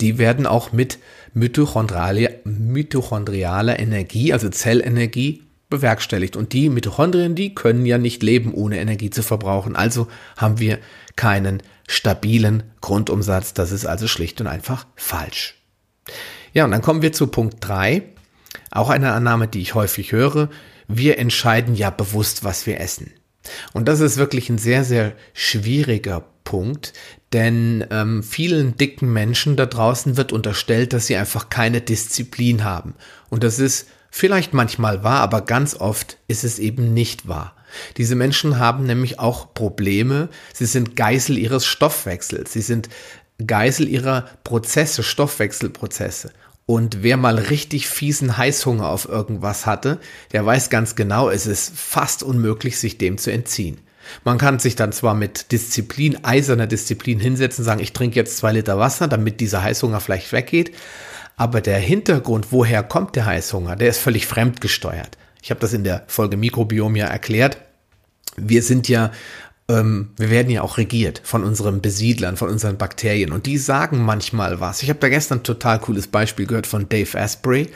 die 0.00 0.18
werden 0.18 0.46
auch 0.46 0.72
mit 0.72 0.98
mitochondrialer 1.34 3.78
Energie, 3.78 4.32
also 4.32 4.48
Zellenergie, 4.48 5.47
bewerkstelligt. 5.68 6.36
Und 6.36 6.52
die 6.52 6.68
Mitochondrien, 6.68 7.34
die 7.34 7.54
können 7.54 7.86
ja 7.86 7.98
nicht 7.98 8.22
leben, 8.22 8.52
ohne 8.54 8.78
Energie 8.78 9.10
zu 9.10 9.22
verbrauchen. 9.22 9.76
Also 9.76 10.08
haben 10.36 10.58
wir 10.58 10.78
keinen 11.16 11.62
stabilen 11.86 12.62
Grundumsatz. 12.80 13.54
Das 13.54 13.72
ist 13.72 13.86
also 13.86 14.08
schlicht 14.08 14.40
und 14.40 14.46
einfach 14.46 14.86
falsch. 14.96 15.54
Ja, 16.52 16.64
und 16.64 16.70
dann 16.70 16.82
kommen 16.82 17.02
wir 17.02 17.12
zu 17.12 17.26
Punkt 17.26 17.56
drei. 17.60 18.02
Auch 18.70 18.88
eine 18.90 19.12
Annahme, 19.12 19.48
die 19.48 19.60
ich 19.60 19.74
häufig 19.74 20.12
höre. 20.12 20.48
Wir 20.86 21.18
entscheiden 21.18 21.74
ja 21.74 21.90
bewusst, 21.90 22.44
was 22.44 22.66
wir 22.66 22.80
essen. 22.80 23.12
Und 23.72 23.88
das 23.88 24.00
ist 24.00 24.16
wirklich 24.16 24.50
ein 24.50 24.58
sehr, 24.58 24.84
sehr 24.84 25.12
schwieriger 25.32 26.24
Punkt, 26.44 26.94
denn 27.32 27.84
ähm, 27.90 28.22
vielen 28.22 28.76
dicken 28.78 29.12
Menschen 29.12 29.56
da 29.56 29.66
draußen 29.66 30.16
wird 30.16 30.32
unterstellt, 30.32 30.92
dass 30.92 31.06
sie 31.06 31.16
einfach 31.16 31.50
keine 31.50 31.82
Disziplin 31.82 32.64
haben. 32.64 32.94
Und 33.28 33.44
das 33.44 33.58
ist 33.58 33.88
vielleicht 34.10 34.54
manchmal 34.54 35.04
wahr, 35.04 35.20
aber 35.20 35.42
ganz 35.42 35.74
oft 35.74 36.18
ist 36.28 36.44
es 36.44 36.58
eben 36.58 36.94
nicht 36.94 37.28
wahr. 37.28 37.54
Diese 37.96 38.14
Menschen 38.14 38.58
haben 38.58 38.84
nämlich 38.84 39.18
auch 39.18 39.52
Probleme. 39.54 40.28
Sie 40.54 40.66
sind 40.66 40.96
Geißel 40.96 41.36
ihres 41.36 41.66
Stoffwechsels. 41.66 42.52
Sie 42.52 42.62
sind 42.62 42.88
Geißel 43.46 43.88
ihrer 43.88 44.26
Prozesse, 44.44 45.02
Stoffwechselprozesse. 45.02 46.32
Und 46.66 47.02
wer 47.02 47.16
mal 47.16 47.38
richtig 47.38 47.88
fiesen 47.88 48.36
Heißhunger 48.36 48.88
auf 48.88 49.08
irgendwas 49.08 49.64
hatte, 49.64 49.98
der 50.32 50.44
weiß 50.44 50.68
ganz 50.68 50.96
genau, 50.96 51.30
es 51.30 51.46
ist 51.46 51.72
fast 51.74 52.22
unmöglich, 52.22 52.78
sich 52.78 52.98
dem 52.98 53.16
zu 53.16 53.32
entziehen. 53.32 53.78
Man 54.24 54.38
kann 54.38 54.58
sich 54.58 54.76
dann 54.76 54.92
zwar 54.92 55.14
mit 55.14 55.52
Disziplin, 55.52 56.24
eiserner 56.24 56.66
Disziplin 56.66 57.20
hinsetzen, 57.20 57.64
sagen, 57.64 57.80
ich 57.80 57.92
trinke 57.92 58.16
jetzt 58.16 58.36
zwei 58.36 58.52
Liter 58.52 58.78
Wasser, 58.78 59.08
damit 59.08 59.40
dieser 59.40 59.62
Heißhunger 59.62 60.00
vielleicht 60.00 60.32
weggeht. 60.32 60.72
Aber 61.38 61.60
der 61.60 61.78
Hintergrund, 61.78 62.48
woher 62.50 62.82
kommt 62.82 63.14
der 63.14 63.24
Heißhunger, 63.24 63.76
der 63.76 63.88
ist 63.88 63.98
völlig 63.98 64.26
fremdgesteuert. 64.26 65.16
Ich 65.40 65.50
habe 65.50 65.60
das 65.60 65.72
in 65.72 65.84
der 65.84 66.02
Folge 66.08 66.36
Mikrobiom 66.36 66.96
ja 66.96 67.06
erklärt. 67.06 67.58
Wir 68.36 68.60
sind 68.60 68.88
ja, 68.88 69.12
ähm, 69.68 70.10
wir 70.16 70.30
werden 70.30 70.50
ja 70.50 70.62
auch 70.62 70.78
regiert 70.78 71.20
von 71.22 71.44
unseren 71.44 71.80
Besiedlern, 71.80 72.36
von 72.36 72.50
unseren 72.50 72.76
Bakterien 72.76 73.30
und 73.30 73.46
die 73.46 73.56
sagen 73.56 74.04
manchmal 74.04 74.58
was. 74.58 74.82
Ich 74.82 74.90
habe 74.90 74.98
da 74.98 75.08
gestern 75.08 75.38
ein 75.38 75.44
total 75.44 75.78
cooles 75.78 76.08
Beispiel 76.08 76.46
gehört 76.46 76.66
von 76.66 76.88
Dave 76.88 77.16
Asprey. 77.16 77.68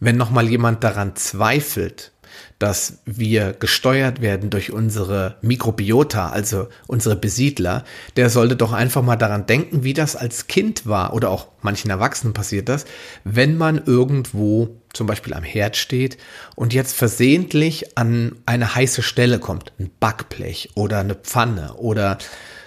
Wenn 0.00 0.16
nochmal 0.16 0.48
jemand 0.48 0.82
daran 0.82 1.14
zweifelt, 1.14 2.10
dass 2.58 2.98
wir 3.04 3.52
gesteuert 3.52 4.20
werden 4.20 4.50
durch 4.50 4.72
unsere 4.72 5.36
Mikrobiota, 5.42 6.30
also 6.30 6.68
unsere 6.86 7.16
Besiedler, 7.16 7.84
der 8.16 8.30
sollte 8.30 8.56
doch 8.56 8.72
einfach 8.72 9.02
mal 9.02 9.16
daran 9.16 9.46
denken, 9.46 9.84
wie 9.84 9.92
das 9.92 10.16
als 10.16 10.46
Kind 10.46 10.86
war 10.86 11.14
oder 11.14 11.30
auch 11.30 11.48
manchen 11.62 11.90
Erwachsenen 11.90 12.32
passiert 12.32 12.68
das, 12.68 12.84
wenn 13.24 13.56
man 13.56 13.82
irgendwo 13.84 14.80
zum 14.92 15.06
Beispiel 15.06 15.34
am 15.34 15.42
Herd 15.42 15.76
steht 15.76 16.18
und 16.54 16.72
jetzt 16.72 16.94
versehentlich 16.94 17.98
an 17.98 18.36
eine 18.46 18.74
heiße 18.74 19.02
Stelle 19.02 19.40
kommt, 19.40 19.72
ein 19.78 19.90
Backblech 19.98 20.70
oder 20.74 21.00
eine 21.00 21.16
Pfanne 21.16 21.74
oder 21.74 22.18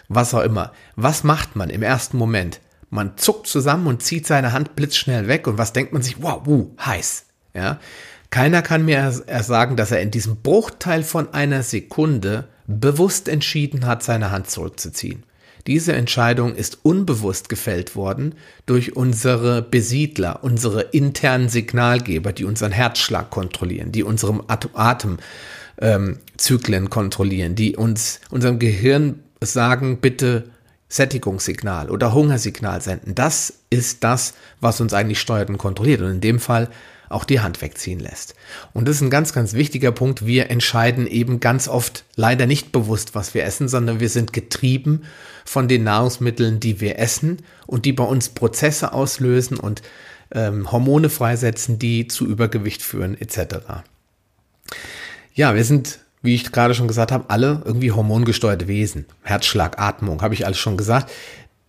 was 0.09 0.33
auch 0.33 0.43
immer. 0.43 0.73
Was 0.95 1.23
macht 1.23 1.55
man 1.55 1.69
im 1.69 1.83
ersten 1.83 2.17
Moment? 2.17 2.59
Man 2.89 3.17
zuckt 3.17 3.47
zusammen 3.47 3.87
und 3.87 4.03
zieht 4.03 4.25
seine 4.25 4.53
Hand 4.53 4.75
blitzschnell 4.75 5.27
weg 5.27 5.47
und 5.47 5.57
was 5.57 5.73
denkt 5.73 5.93
man 5.93 6.01
sich? 6.01 6.21
Wow, 6.21 6.45
uh, 6.47 6.71
heiß. 6.79 7.25
Ja, 7.53 7.79
keiner 8.37 8.61
kann 8.61 8.85
mir 8.85 9.11
sagen, 9.41 9.77
dass 9.77 9.89
er 9.89 9.99
in 9.99 10.11
diesem 10.11 10.35
Bruchteil 10.35 11.01
von 11.01 11.33
einer 11.33 11.63
Sekunde 11.63 12.47
bewusst 12.67 13.27
entschieden 13.27 13.87
hat, 13.87 14.03
seine 14.03 14.29
Hand 14.29 14.47
zurückzuziehen. 14.47 15.23
Diese 15.65 15.93
Entscheidung 15.93 16.53
ist 16.53 16.77
unbewusst 16.83 17.49
gefällt 17.49 17.95
worden 17.95 18.35
durch 18.67 18.95
unsere 18.95 19.63
Besiedler, 19.63 20.43
unsere 20.43 20.81
internen 20.81 21.49
Signalgeber, 21.49 22.31
die 22.31 22.45
unseren 22.45 22.71
Herzschlag 22.71 23.31
kontrollieren, 23.31 23.91
die 23.91 24.03
unseren 24.03 24.43
Atemzyklen 24.47 25.23
ähm, 26.83 26.89
kontrollieren, 26.91 27.55
die 27.55 27.75
uns 27.75 28.19
unserem 28.29 28.59
Gehirn 28.59 29.23
sagen, 29.41 29.97
bitte 29.97 30.43
Sättigungssignal 30.89 31.89
oder 31.89 32.13
Hungersignal 32.13 32.81
senden. 32.81 33.15
Das 33.15 33.61
ist 33.71 34.03
das, 34.03 34.35
was 34.61 34.79
uns 34.79 34.93
eigentlich 34.93 35.19
steuert 35.19 35.49
und 35.49 35.57
kontrolliert. 35.57 36.01
Und 36.01 36.11
in 36.11 36.21
dem 36.21 36.39
Fall 36.39 36.69
auch 37.09 37.23
die 37.23 37.39
Hand 37.39 37.61
wegziehen 37.61 37.99
lässt. 37.99 38.35
Und 38.73 38.87
das 38.87 38.97
ist 38.97 39.01
ein 39.01 39.09
ganz, 39.09 39.33
ganz 39.33 39.53
wichtiger 39.53 39.91
Punkt. 39.91 40.25
Wir 40.25 40.49
entscheiden 40.49 41.07
eben 41.07 41.39
ganz 41.39 41.67
oft 41.67 42.03
leider 42.15 42.45
nicht 42.45 42.71
bewusst, 42.71 43.15
was 43.15 43.33
wir 43.33 43.43
essen, 43.43 43.67
sondern 43.67 43.99
wir 43.99 44.09
sind 44.09 44.33
getrieben 44.33 45.03
von 45.45 45.67
den 45.67 45.83
Nahrungsmitteln, 45.83 46.59
die 46.59 46.81
wir 46.81 46.99
essen 46.99 47.37
und 47.65 47.85
die 47.85 47.93
bei 47.93 48.03
uns 48.03 48.29
Prozesse 48.29 48.93
auslösen 48.93 49.57
und 49.57 49.81
ähm, 50.31 50.71
Hormone 50.71 51.09
freisetzen, 51.09 51.79
die 51.79 52.07
zu 52.07 52.25
Übergewicht 52.25 52.81
führen 52.81 53.19
etc. 53.19 53.83
Ja, 55.33 55.55
wir 55.55 55.63
sind 55.63 55.99
wie 56.23 56.35
ich 56.35 56.51
gerade 56.51 56.73
schon 56.73 56.87
gesagt 56.87 57.11
habe, 57.11 57.29
alle 57.29 57.61
irgendwie 57.63 57.91
hormongesteuerte 57.91 58.67
Wesen. 58.67 59.05
Herzschlag, 59.21 59.79
Atmung, 59.79 60.21
habe 60.21 60.33
ich 60.33 60.45
alles 60.45 60.57
schon 60.57 60.75
gesagt 60.75 61.11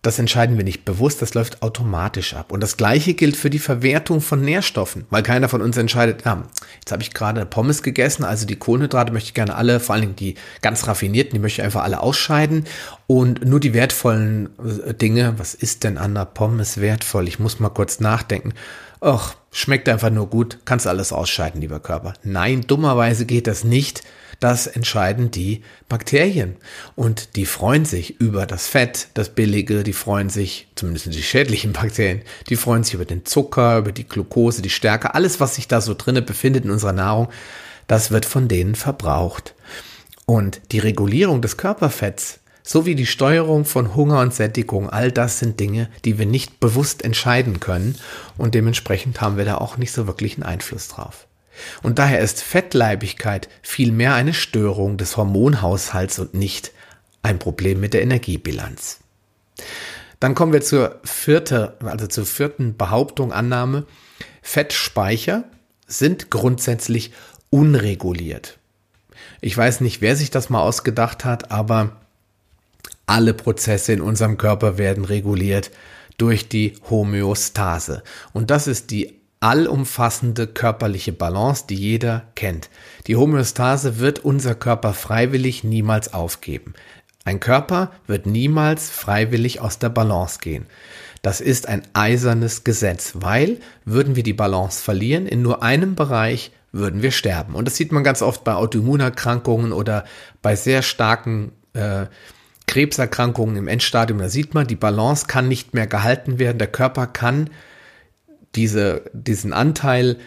das 0.01 0.17
entscheiden 0.17 0.55
wir 0.57 0.63
nicht 0.63 0.85
bewusst, 0.85 1.21
das 1.21 1.33
läuft 1.33 1.61
automatisch 1.61 2.33
ab. 2.33 2.51
Und 2.51 2.61
das 2.61 2.77
gleiche 2.77 3.13
gilt 3.13 3.35
für 3.35 3.49
die 3.49 3.59
Verwertung 3.59 4.21
von 4.21 4.41
Nährstoffen, 4.41 5.05
weil 5.09 5.23
keiner 5.23 5.49
von 5.49 5.61
uns 5.61 5.75
entscheidet, 5.75 6.23
ja, 6.23 6.43
jetzt 6.79 6.91
habe 6.91 7.01
ich 7.01 7.13
gerade 7.13 7.45
Pommes 7.45 7.83
gegessen, 7.83 8.23
also 8.23 8.45
die 8.45 8.55
Kohlenhydrate 8.55 9.11
möchte 9.11 9.27
ich 9.27 9.33
gerne 9.33 9.55
alle, 9.55 9.81
vor 9.81 9.95
allen 9.95 10.03
Dingen 10.03 10.15
die 10.15 10.35
ganz 10.61 10.87
raffinierten, 10.87 11.33
die 11.33 11.39
möchte 11.39 11.61
ich 11.61 11.65
einfach 11.65 11.83
alle 11.83 12.01
ausscheiden 12.01 12.63
und 13.07 13.45
nur 13.45 13.59
die 13.59 13.73
wertvollen 13.73 14.49
äh, 14.87 14.93
Dinge, 14.93 15.33
was 15.37 15.53
ist 15.53 15.83
denn 15.83 15.97
an 15.97 16.15
der 16.15 16.25
Pommes 16.25 16.79
wertvoll? 16.79 17.27
Ich 17.27 17.39
muss 17.39 17.59
mal 17.59 17.69
kurz 17.69 17.99
nachdenken. 17.99 18.53
Och, 19.01 19.33
schmeckt 19.51 19.89
einfach 19.89 20.09
nur 20.11 20.27
gut, 20.27 20.59
kannst 20.65 20.87
alles 20.87 21.11
ausscheiden, 21.11 21.59
lieber 21.59 21.79
Körper. 21.79 22.13
Nein, 22.23 22.61
dummerweise 22.61 23.25
geht 23.25 23.47
das 23.47 23.63
nicht 23.63 24.03
das 24.39 24.67
entscheiden 24.67 25.31
die 25.31 25.63
Bakterien. 25.87 26.55
Und 26.95 27.35
die 27.35 27.45
freuen 27.45 27.85
sich 27.85 28.19
über 28.19 28.45
das 28.45 28.67
Fett, 28.67 29.09
das 29.13 29.29
Billige, 29.29 29.83
die 29.83 29.93
freuen 29.93 30.29
sich, 30.29 30.67
zumindest 30.75 31.13
die 31.13 31.23
schädlichen 31.23 31.73
Bakterien, 31.73 32.21
die 32.49 32.55
freuen 32.55 32.83
sich 32.83 32.93
über 32.93 33.05
den 33.05 33.25
Zucker, 33.25 33.77
über 33.77 33.91
die 33.91 34.07
Glucose, 34.07 34.61
die 34.61 34.69
Stärke, 34.69 35.13
alles, 35.13 35.39
was 35.39 35.55
sich 35.55 35.67
da 35.67 35.81
so 35.81 35.93
drinnen 35.93 36.25
befindet 36.25 36.65
in 36.65 36.71
unserer 36.71 36.93
Nahrung, 36.93 37.29
das 37.87 38.11
wird 38.11 38.25
von 38.25 38.47
denen 38.47 38.75
verbraucht. 38.75 39.55
Und 40.25 40.61
die 40.71 40.79
Regulierung 40.79 41.41
des 41.41 41.57
Körperfetts 41.57 42.39
sowie 42.63 42.93
die 42.93 43.07
Steuerung 43.07 43.65
von 43.65 43.95
Hunger 43.95 44.19
und 44.19 44.33
Sättigung, 44.33 44.89
all 44.91 45.11
das 45.11 45.39
sind 45.39 45.59
Dinge, 45.59 45.89
die 46.05 46.19
wir 46.19 46.27
nicht 46.27 46.59
bewusst 46.59 47.03
entscheiden 47.03 47.59
können 47.59 47.97
und 48.37 48.53
dementsprechend 48.53 49.21
haben 49.21 49.37
wir 49.37 49.45
da 49.45 49.55
auch 49.57 49.77
nicht 49.77 49.91
so 49.91 50.05
wirklich 50.05 50.35
einen 50.35 50.43
Einfluss 50.43 50.87
drauf. 50.87 51.25
Und 51.83 51.99
daher 51.99 52.19
ist 52.19 52.41
Fettleibigkeit 52.41 53.49
vielmehr 53.61 54.13
eine 54.13 54.33
Störung 54.33 54.97
des 54.97 55.17
Hormonhaushalts 55.17 56.19
und 56.19 56.33
nicht 56.33 56.71
ein 57.21 57.39
Problem 57.39 57.79
mit 57.79 57.93
der 57.93 58.01
Energiebilanz. 58.01 58.99
Dann 60.19 60.35
kommen 60.35 60.53
wir 60.53 60.61
zur 60.61 60.99
vierte, 61.03 61.77
also 61.81 62.07
zur 62.07 62.25
vierten 62.25 62.75
Behauptung, 62.77 63.31
Annahme. 63.31 63.85
Fettspeicher 64.41 65.45
sind 65.87 66.29
grundsätzlich 66.29 67.11
unreguliert. 67.49 68.57
Ich 69.41 69.57
weiß 69.57 69.81
nicht, 69.81 70.01
wer 70.01 70.15
sich 70.15 70.31
das 70.31 70.49
mal 70.49 70.61
ausgedacht 70.61 71.23
hat, 71.23 71.51
aber 71.51 71.97
alle 73.05 73.33
Prozesse 73.33 73.93
in 73.93 74.01
unserem 74.01 74.37
Körper 74.37 74.77
werden 74.77 75.05
reguliert 75.05 75.71
durch 76.17 76.49
die 76.49 76.75
Homöostase. 76.89 78.03
Und 78.33 78.51
das 78.51 78.67
ist 78.67 78.91
die 78.91 79.18
allumfassende 79.39 80.47
körperliche 80.47 81.13
Balance, 81.13 81.65
die 81.69 81.75
jeder 81.75 82.23
kennt. 82.35 82.69
Die 83.07 83.15
Homöostase 83.15 83.99
wird 83.99 84.19
unser 84.19 84.55
Körper 84.55 84.93
freiwillig 84.93 85.63
niemals 85.63 86.13
aufgeben. 86.13 86.73
Ein 87.23 87.39
Körper 87.39 87.91
wird 88.07 88.25
niemals 88.25 88.89
freiwillig 88.89 89.61
aus 89.61 89.79
der 89.79 89.89
Balance 89.89 90.39
gehen. 90.39 90.65
Das 91.21 91.41
ist 91.41 91.67
ein 91.67 91.83
eisernes 91.93 92.63
Gesetz, 92.63 93.13
weil 93.15 93.59
würden 93.85 94.15
wir 94.15 94.23
die 94.23 94.33
Balance 94.33 94.81
verlieren 94.81 95.25
in 95.25 95.41
nur 95.41 95.63
einem 95.63 95.95
Bereich, 95.95 96.51
würden 96.71 97.01
wir 97.01 97.11
sterben. 97.11 97.55
Und 97.55 97.65
das 97.65 97.75
sieht 97.75 97.91
man 97.91 98.03
ganz 98.03 98.21
oft 98.21 98.43
bei 98.43 98.53
Autoimmunerkrankungen 98.53 99.73
oder 99.73 100.05
bei 100.41 100.55
sehr 100.55 100.81
starken 100.81 101.51
äh, 101.73 102.05
Krebserkrankungen 102.67 103.57
im 103.57 103.67
Endstadium. 103.67 104.19
Da 104.19 104.29
sieht 104.29 104.53
man, 104.53 104.67
die 104.67 104.75
Balance 104.75 105.25
kann 105.27 105.47
nicht 105.47 105.73
mehr 105.73 105.87
gehalten 105.87 106.39
werden. 106.39 106.59
Der 106.59 106.67
Körper 106.67 107.07
kann 107.07 107.49
diese, 108.55 109.03
diesen 109.13 109.53
Anteil 109.53 110.17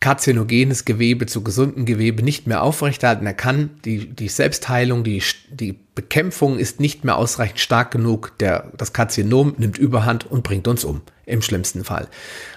karzinogenes 0.00 0.84
Gewebe 0.84 1.26
zu 1.26 1.42
gesundem 1.42 1.86
Gewebe 1.86 2.22
nicht 2.22 2.46
mehr 2.46 2.62
aufrechterhalten. 2.62 3.26
Er 3.26 3.34
kann 3.34 3.70
die, 3.84 4.08
die 4.08 4.28
Selbstheilung, 4.28 5.04
die, 5.04 5.22
die 5.50 5.78
Bekämpfung 5.94 6.58
ist 6.58 6.80
nicht 6.80 7.04
mehr 7.04 7.16
ausreichend 7.16 7.60
stark 7.60 7.90
genug. 7.92 8.36
Der, 8.38 8.70
das 8.76 8.92
Karzinom 8.92 9.54
nimmt 9.56 9.78
Überhand 9.78 10.30
und 10.30 10.42
bringt 10.42 10.68
uns 10.68 10.84
um, 10.84 11.00
im 11.24 11.40
schlimmsten 11.40 11.82
Fall. 11.82 12.08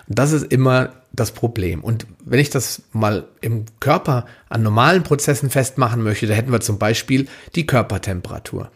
Und 0.08 0.20
das 0.20 0.34
ist 0.34 0.52
immer 0.52 0.94
das 1.14 1.32
Problem. 1.32 1.82
Und 1.82 2.06
wenn 2.26 2.40
ich 2.40 2.50
das 2.50 2.84
mal 2.92 3.26
im 3.42 3.66
Körper 3.80 4.26
an 4.50 4.62
normalen 4.62 5.04
Prozessen 5.04 5.50
festmachen 5.50 6.04
möchte, 6.04 6.28
da 6.28 6.34
hätten 6.34 6.52
wir 6.52 6.60
zum 6.60 6.78
Beispiel 6.78 7.28
die 7.56 7.66
Körpertemperatur. 7.66 8.70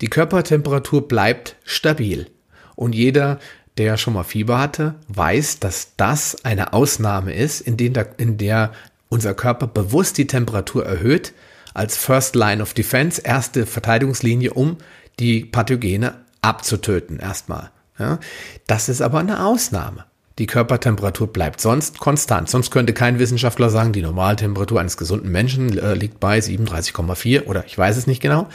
Die 0.00 0.08
Körpertemperatur 0.08 1.06
bleibt 1.06 1.56
stabil. 1.64 2.26
Und 2.74 2.94
jeder 2.94 3.38
der 3.78 3.96
schon 3.96 4.14
mal 4.14 4.24
Fieber 4.24 4.58
hatte, 4.58 4.94
weiß, 5.08 5.60
dass 5.60 5.96
das 5.96 6.44
eine 6.44 6.72
Ausnahme 6.72 7.34
ist, 7.34 7.60
in, 7.60 7.76
der, 7.76 8.18
in 8.18 8.38
der 8.38 8.72
unser 9.08 9.34
Körper 9.34 9.66
bewusst 9.66 10.18
die 10.18 10.26
Temperatur 10.26 10.84
erhöht, 10.84 11.32
als 11.74 11.96
First 11.96 12.34
Line 12.34 12.62
of 12.62 12.74
Defense, 12.74 13.20
erste 13.22 13.66
Verteidigungslinie, 13.66 14.52
um 14.52 14.76
die 15.18 15.44
Pathogene 15.44 16.14
abzutöten 16.42 17.18
erstmal. 17.18 17.70
Ja, 17.98 18.18
das 18.66 18.88
ist 18.88 19.00
aber 19.00 19.18
eine 19.18 19.44
Ausnahme. 19.44 20.04
Die 20.38 20.46
Körpertemperatur 20.46 21.26
bleibt 21.26 21.60
sonst 21.60 21.98
konstant. 21.98 22.48
Sonst 22.48 22.70
könnte 22.70 22.94
kein 22.94 23.18
Wissenschaftler 23.18 23.68
sagen, 23.68 23.92
die 23.92 24.00
Normaltemperatur 24.00 24.80
eines 24.80 24.96
gesunden 24.96 25.30
Menschen 25.30 25.76
äh, 25.78 25.94
liegt 25.94 26.20
bei 26.20 26.38
37,4 26.38 27.44
oder 27.44 27.66
ich 27.66 27.76
weiß 27.76 27.98
es 27.98 28.06
nicht 28.06 28.22
genau. 28.22 28.48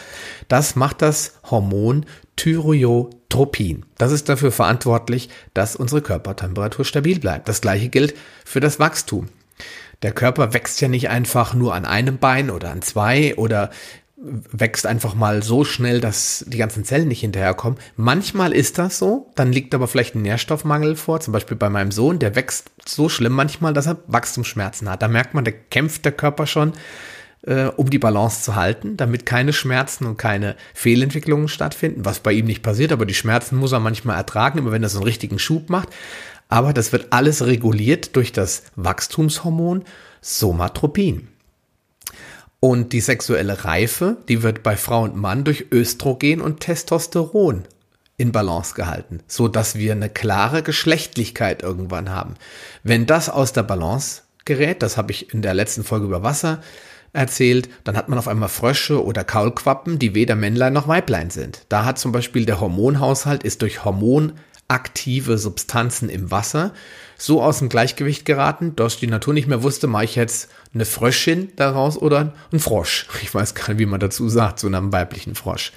Das 0.48 0.76
macht 0.76 1.04
das 1.04 1.40
Hormon 1.50 2.06
Thyreotropin. 2.38 3.86
Das 3.98 4.12
ist 4.12 4.30
dafür 4.30 4.52
verantwortlich, 4.52 5.30
dass 5.54 5.76
unsere 5.76 6.02
Körpertemperatur 6.02 6.86
stabil 6.86 7.20
bleibt. 7.20 7.50
Das 7.50 7.62
gleiche 7.62 7.90
gilt 7.90 8.16
für 8.46 8.62
das 8.62 8.80
Wachstum. 8.80 9.28
Der 10.04 10.12
Körper 10.12 10.54
wächst 10.54 10.80
ja 10.80 10.88
nicht 10.88 11.10
einfach 11.10 11.54
nur 11.54 11.74
an 11.74 11.86
einem 11.86 12.20
Bein 12.20 12.50
oder 12.50 12.72
an 12.72 12.82
zwei 12.82 13.36
oder 13.36 13.72
wächst 14.18 14.88
einfach 14.88 15.14
mal 15.14 15.44
so 15.44 15.64
schnell, 15.64 16.02
dass 16.02 16.44
die 16.48 16.58
ganzen 16.58 16.84
Zellen 16.84 17.08
nicht 17.08 17.22
hinterherkommen. 17.22 17.78
Manchmal 17.96 18.52
ist 18.52 18.80
das 18.80 18.98
so, 18.98 19.32
dann 19.36 19.52
liegt 19.52 19.76
aber 19.76 19.88
vielleicht 19.88 20.16
ein 20.16 20.24
Nährstoffmangel 20.24 20.96
vor, 20.96 21.20
zum 21.20 21.34
Beispiel 21.34 21.58
bei 21.58 21.70
meinem 21.70 21.92
Sohn, 21.92 22.18
der 22.18 22.36
wächst 22.36 22.72
so 22.84 23.10
schlimm 23.10 23.34
manchmal, 23.34 23.74
dass 23.74 23.86
er 23.86 23.98
Wachstumsschmerzen 24.08 24.90
hat. 24.90 25.04
Da 25.04 25.08
merkt 25.08 25.36
man, 25.36 25.44
da 25.44 25.52
kämpft 25.52 26.06
der 26.06 26.14
Körper 26.14 26.48
schon, 26.48 26.74
äh, 27.44 27.66
um 27.66 27.90
die 27.90 28.00
Balance 28.00 28.44
zu 28.44 28.56
halten, 28.56 28.98
damit 28.98 29.26
keine 29.26 29.54
Schmerzen 29.54 30.06
und 30.06 30.18
keine 30.18 30.56
Fehlentwicklungen 30.74 31.48
stattfinden, 31.48 32.06
was 32.06 32.20
bei 32.20 32.34
ihm 32.34 32.46
nicht 32.46 32.64
passiert, 32.64 32.92
aber 32.92 33.06
die 33.06 33.14
Schmerzen 33.14 33.58
muss 33.58 33.72
er 33.72 33.80
manchmal 33.80 34.18
ertragen, 34.18 34.60
immer 34.60 34.72
wenn 34.72 34.84
er 34.84 34.90
so 34.90 35.00
einen 35.00 35.08
richtigen 35.08 35.40
Schub 35.40 35.70
macht. 35.70 35.90
Aber 36.50 36.74
das 36.74 36.92
wird 36.92 37.08
alles 37.12 37.46
reguliert 37.46 38.16
durch 38.16 38.32
das 38.32 38.64
Wachstumshormon 38.76 39.84
Somatropin. 40.22 41.28
Und 42.60 42.94
die 42.94 43.02
sexuelle 43.02 43.66
Reife, 43.66 44.18
die 44.28 44.42
wird 44.42 44.64
bei 44.64 44.78
Frau 44.78 45.04
und 45.04 45.16
Mann 45.16 45.44
durch 45.44 45.68
Östrogen 45.72 46.42
und 46.42 46.60
Testosteron 46.60 47.66
in 48.18 48.32
Balance 48.32 48.74
gehalten, 48.74 49.20
so 49.28 49.48
dass 49.48 49.76
wir 49.76 49.92
eine 49.92 50.10
klare 50.10 50.64
Geschlechtlichkeit 50.64 51.62
irgendwann 51.62 52.10
haben. 52.10 52.34
Wenn 52.84 53.06
das 53.06 53.30
aus 53.30 53.54
der 53.54 53.62
Balance 53.64 54.24
gerät, 54.44 54.82
das 54.82 54.98
habe 54.98 55.12
ich 55.12 55.34
in 55.34 55.44
der 55.44 55.54
letzten 55.54 55.84
Folge 55.84 56.08
über 56.08 56.24
Wasser 56.24 56.64
erzählt, 57.14 57.70
dann 57.84 57.98
hat 57.98 58.10
man 58.10 58.20
auf 58.20 58.28
einmal 58.28 58.50
Frösche 58.50 59.04
oder 59.04 59.24
Kaulquappen, 59.24 60.00
die 60.00 60.14
weder 60.14 60.36
Männlein 60.36 60.74
noch 60.74 60.88
Weiblein 60.88 61.30
sind. 61.30 61.66
Da 61.70 61.86
hat 61.86 62.00
zum 62.00 62.12
Beispiel 62.12 62.46
der 62.46 62.60
Hormonhaushalt 62.60 63.44
ist 63.44 63.62
durch 63.62 63.84
hormonaktive 63.86 65.38
Substanzen 65.38 66.10
im 66.10 66.32
Wasser 66.32 66.74
so 67.18 67.42
aus 67.42 67.60
dem 67.60 67.70
Gleichgewicht 67.70 68.26
geraten, 68.26 68.76
dass 68.76 68.98
die 68.98 69.08
Natur 69.08 69.34
nicht 69.34 69.48
mehr 69.48 69.64
wusste, 69.64 69.88
mache 69.88 70.06
ich 70.06 70.16
jetzt 70.16 70.50
eine 70.74 70.86
Fröschin 70.86 71.52
daraus 71.56 71.98
oder 71.98 72.34
ein 72.52 72.60
Frosch. 72.60 73.08
Ich 73.24 73.34
weiß 73.34 73.56
gar 73.56 73.70
nicht, 73.70 73.80
wie 73.80 73.86
man 73.86 74.00
dazu 74.00 74.30
sagt, 74.30 74.60
so 74.60 74.68
einem 74.68 74.94
weiblichen 74.94 75.36
Frosch. 75.36 75.72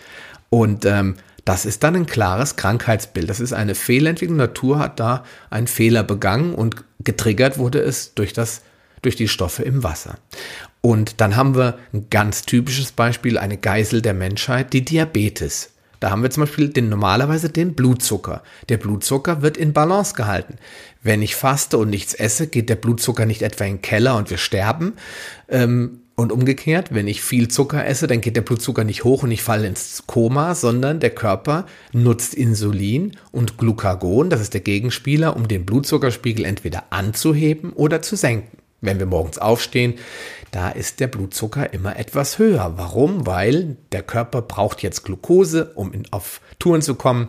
Und 0.51 0.85
ähm, 0.85 1.17
das 1.45 1.65
ist 1.65 1.83
dann 1.83 1.97
ein 1.97 2.07
klares 2.07 2.57
Krankheitsbild. 2.57 3.31
Das 3.31 3.41
ist 3.41 3.53
eine 3.53 3.75
Fehlentwicklung. 3.75 4.37
Natur 4.37 4.79
hat 4.79 5.01
da 5.01 5.25
einen 5.49 5.67
Fehler 5.67 6.03
begangen 6.03 6.55
und 6.55 6.77
getriggert 7.03 7.57
wurde 7.57 7.81
es 7.81 8.15
durch 8.15 8.33
das 8.33 8.63
durch 9.03 9.17
die 9.17 9.29
Stoffe 9.29 9.63
im 9.63 9.83
Wasser. 9.83 10.17
Und 10.81 11.21
dann 11.21 11.37
haben 11.37 11.57
wir 11.57 11.79
ein 11.93 12.07
ganz 12.11 12.43
typisches 12.43 12.93
Beispiel, 12.93 13.39
eine 13.39 13.59
Geisel 13.59 14.01
der 14.03 14.15
Menschheit, 14.15 14.73
die 14.73 14.85
Diabetes. 14.85 15.71
Da 16.01 16.11
haben 16.11 16.23
wir 16.23 16.31
zum 16.31 16.45
Beispiel 16.45 16.71
den, 16.71 16.89
normalerweise 16.89 17.51
den 17.51 17.75
Blutzucker. 17.75 18.43
Der 18.71 18.79
Blutzucker 18.79 19.43
wird 19.43 19.59
in 19.59 19.75
Balance 19.75 20.15
gehalten. 20.15 20.57
Wenn 21.03 21.21
ich 21.21 21.37
faste 21.37 21.77
und 21.77 21.91
nichts 21.91 22.15
esse, 22.15 22.47
geht 22.47 22.71
der 22.71 22.77
Blutzucker 22.77 23.27
nicht 23.27 23.43
etwa 23.43 23.65
in 23.65 23.77
den 23.77 23.83
Keller 23.83 24.17
und 24.17 24.31
wir 24.31 24.39
sterben. 24.39 24.95
Ähm, 25.49 26.01
und 26.21 26.33
umgekehrt, 26.33 26.93
wenn 26.95 27.09
ich 27.09 27.23
viel 27.23 27.49
Zucker 27.49 27.87
esse, 27.87 28.07
dann 28.07 28.21
geht 28.21 28.37
der 28.37 28.43
Blutzucker 28.43 28.85
nicht 28.85 29.05
hoch 29.05 29.23
und 29.23 29.31
ich 29.31 29.43
falle 29.43 29.67
ins 29.67 30.05
Koma, 30.07 30.55
sondern 30.55 31.01
der 31.01 31.11
Körper 31.11 31.67
nutzt 31.93 32.35
Insulin 32.35 33.17
und 33.33 33.57
Glucagon, 33.57 34.29
das 34.29 34.43
ist 34.43 34.53
der 34.53 34.61
Gegenspieler, 34.61 35.35
um 35.35 35.49
den 35.49 35.65
Blutzuckerspiegel 35.65 36.45
entweder 36.45 36.85
anzuheben 36.91 37.73
oder 37.73 38.03
zu 38.03 38.17
senken. 38.17 38.60
Wenn 38.81 38.99
wir 38.99 39.07
morgens 39.07 39.39
aufstehen, 39.39 39.95
da 40.51 40.71
ist 40.71 41.01
der 41.01 41.07
Blutzucker 41.07 41.73
immer 41.73 41.97
etwas 41.97 42.39
höher. 42.39 42.75
Warum? 42.77 43.27
Weil 43.27 43.77
der 43.93 44.03
Körper 44.03 44.43
braucht 44.43 44.83
jetzt 44.83 45.05
Glucose, 45.05 45.73
um 45.75 45.93
in, 45.93 46.11
auf 46.13 46.41
Touren 46.59 46.83
zu 46.83 46.95
kommen. 46.95 47.29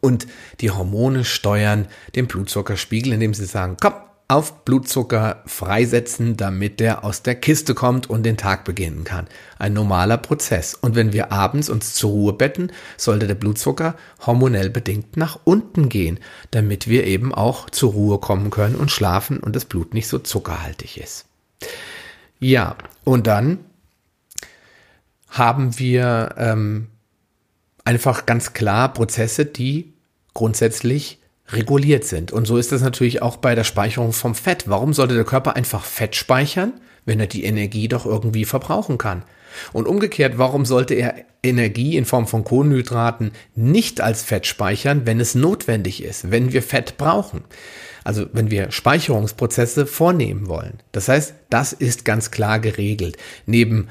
Und 0.00 0.26
die 0.60 0.70
Hormone 0.70 1.24
steuern 1.24 1.88
den 2.14 2.26
Blutzuckerspiegel, 2.26 3.12
indem 3.12 3.34
sie 3.34 3.46
sagen, 3.46 3.76
komm, 3.80 3.94
auf 4.30 4.66
Blutzucker 4.66 5.42
freisetzen, 5.46 6.36
damit 6.36 6.80
der 6.80 7.02
aus 7.02 7.22
der 7.22 7.34
Kiste 7.34 7.74
kommt 7.74 8.10
und 8.10 8.24
den 8.24 8.36
Tag 8.36 8.64
beginnen 8.64 9.04
kann. 9.04 9.26
Ein 9.58 9.72
normaler 9.72 10.18
Prozess. 10.18 10.74
Und 10.74 10.94
wenn 10.94 11.14
wir 11.14 11.32
abends 11.32 11.70
uns 11.70 11.94
zur 11.94 12.10
Ruhe 12.10 12.32
betten, 12.34 12.70
sollte 12.98 13.26
der 13.26 13.34
Blutzucker 13.34 13.96
hormonell 14.26 14.68
bedingt 14.68 15.16
nach 15.16 15.40
unten 15.44 15.88
gehen, 15.88 16.20
damit 16.50 16.88
wir 16.88 17.04
eben 17.06 17.34
auch 17.34 17.70
zur 17.70 17.92
Ruhe 17.92 18.18
kommen 18.18 18.50
können 18.50 18.76
und 18.76 18.90
schlafen 18.90 19.40
und 19.40 19.56
das 19.56 19.64
Blut 19.64 19.94
nicht 19.94 20.08
so 20.08 20.18
zuckerhaltig 20.18 20.98
ist. 20.98 21.24
Ja, 22.38 22.76
und 23.04 23.26
dann 23.26 23.60
haben 25.30 25.78
wir 25.78 26.34
ähm, 26.36 26.88
einfach 27.84 28.26
ganz 28.26 28.52
klar 28.52 28.92
Prozesse, 28.92 29.46
die 29.46 29.94
grundsätzlich 30.34 31.18
reguliert 31.50 32.04
sind. 32.04 32.32
Und 32.32 32.46
so 32.46 32.56
ist 32.56 32.72
es 32.72 32.82
natürlich 32.82 33.22
auch 33.22 33.36
bei 33.36 33.54
der 33.54 33.64
Speicherung 33.64 34.12
vom 34.12 34.34
Fett. 34.34 34.64
Warum 34.68 34.92
sollte 34.92 35.14
der 35.14 35.24
Körper 35.24 35.56
einfach 35.56 35.84
Fett 35.84 36.14
speichern, 36.14 36.74
wenn 37.04 37.20
er 37.20 37.26
die 37.26 37.44
Energie 37.44 37.88
doch 37.88 38.06
irgendwie 38.06 38.44
verbrauchen 38.44 38.98
kann? 38.98 39.22
Und 39.72 39.88
umgekehrt, 39.88 40.38
warum 40.38 40.66
sollte 40.66 40.94
er 40.94 41.14
Energie 41.42 41.96
in 41.96 42.04
Form 42.04 42.26
von 42.26 42.44
Kohlenhydraten 42.44 43.32
nicht 43.54 44.00
als 44.00 44.22
Fett 44.22 44.46
speichern, 44.46 45.02
wenn 45.04 45.20
es 45.20 45.34
notwendig 45.34 46.02
ist, 46.02 46.30
wenn 46.30 46.52
wir 46.52 46.62
Fett 46.62 46.98
brauchen? 46.98 47.44
Also 48.04 48.26
wenn 48.32 48.50
wir 48.50 48.70
Speicherungsprozesse 48.70 49.86
vornehmen 49.86 50.48
wollen. 50.48 50.78
Das 50.92 51.08
heißt, 51.08 51.34
das 51.50 51.72
ist 51.72 52.04
ganz 52.04 52.30
klar 52.30 52.58
geregelt. 52.58 53.16
Neben 53.46 53.88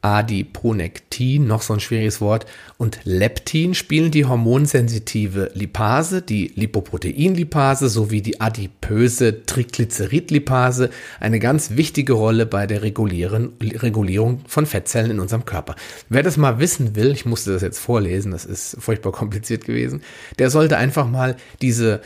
Adiponektin, 0.00 1.48
noch 1.48 1.62
so 1.62 1.74
ein 1.74 1.80
schwieriges 1.80 2.20
Wort, 2.20 2.46
und 2.76 3.00
Leptin 3.02 3.74
spielen 3.74 4.12
die 4.12 4.24
hormonsensitive 4.24 5.50
Lipase, 5.54 6.22
die 6.22 6.52
Lipoproteinlipase 6.54 7.88
sowie 7.88 8.22
die 8.22 8.40
adipöse 8.40 9.44
Triglyceridlipase 9.44 10.90
eine 11.18 11.40
ganz 11.40 11.72
wichtige 11.72 12.12
Rolle 12.12 12.46
bei 12.46 12.68
der 12.68 12.82
Regulierung 12.82 14.40
von 14.46 14.66
Fettzellen 14.66 15.10
in 15.10 15.20
unserem 15.20 15.44
Körper. 15.44 15.74
Wer 16.08 16.22
das 16.22 16.36
mal 16.36 16.60
wissen 16.60 16.94
will, 16.94 17.10
ich 17.10 17.26
musste 17.26 17.52
das 17.52 17.62
jetzt 17.62 17.80
vorlesen, 17.80 18.30
das 18.30 18.44
ist 18.44 18.76
furchtbar 18.78 19.10
kompliziert 19.10 19.64
gewesen, 19.64 20.02
der 20.38 20.50
sollte 20.50 20.76
einfach 20.76 21.08
mal 21.08 21.36
diese 21.60 22.02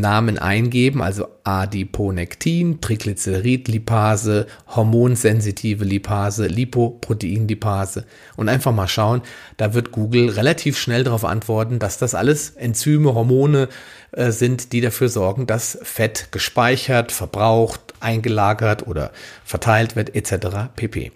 Namen 0.00 0.38
eingeben, 0.38 1.02
also 1.02 1.28
Adiponektin, 1.44 2.80
Triglyceridlipase, 2.80 4.46
hormonsensitive 4.68 5.84
Lipase, 5.84 6.46
Lipoproteinlipase 6.46 8.06
und 8.36 8.48
einfach 8.48 8.72
mal 8.72 8.88
schauen, 8.88 9.20
da 9.58 9.74
wird 9.74 9.92
Google 9.92 10.30
relativ 10.30 10.78
schnell 10.78 11.04
darauf 11.04 11.26
antworten, 11.26 11.78
dass 11.78 11.98
das 11.98 12.14
alles 12.14 12.50
Enzyme, 12.50 13.12
Hormone 13.12 13.68
äh, 14.12 14.30
sind, 14.30 14.72
die 14.72 14.80
dafür 14.80 15.10
sorgen, 15.10 15.46
dass 15.46 15.78
Fett 15.82 16.28
gespeichert, 16.32 17.12
verbraucht, 17.12 17.92
eingelagert 18.00 18.86
oder 18.86 19.12
verteilt 19.44 19.94
wird 19.94 20.14
etc. 20.14 20.70
pp. 20.74 21.12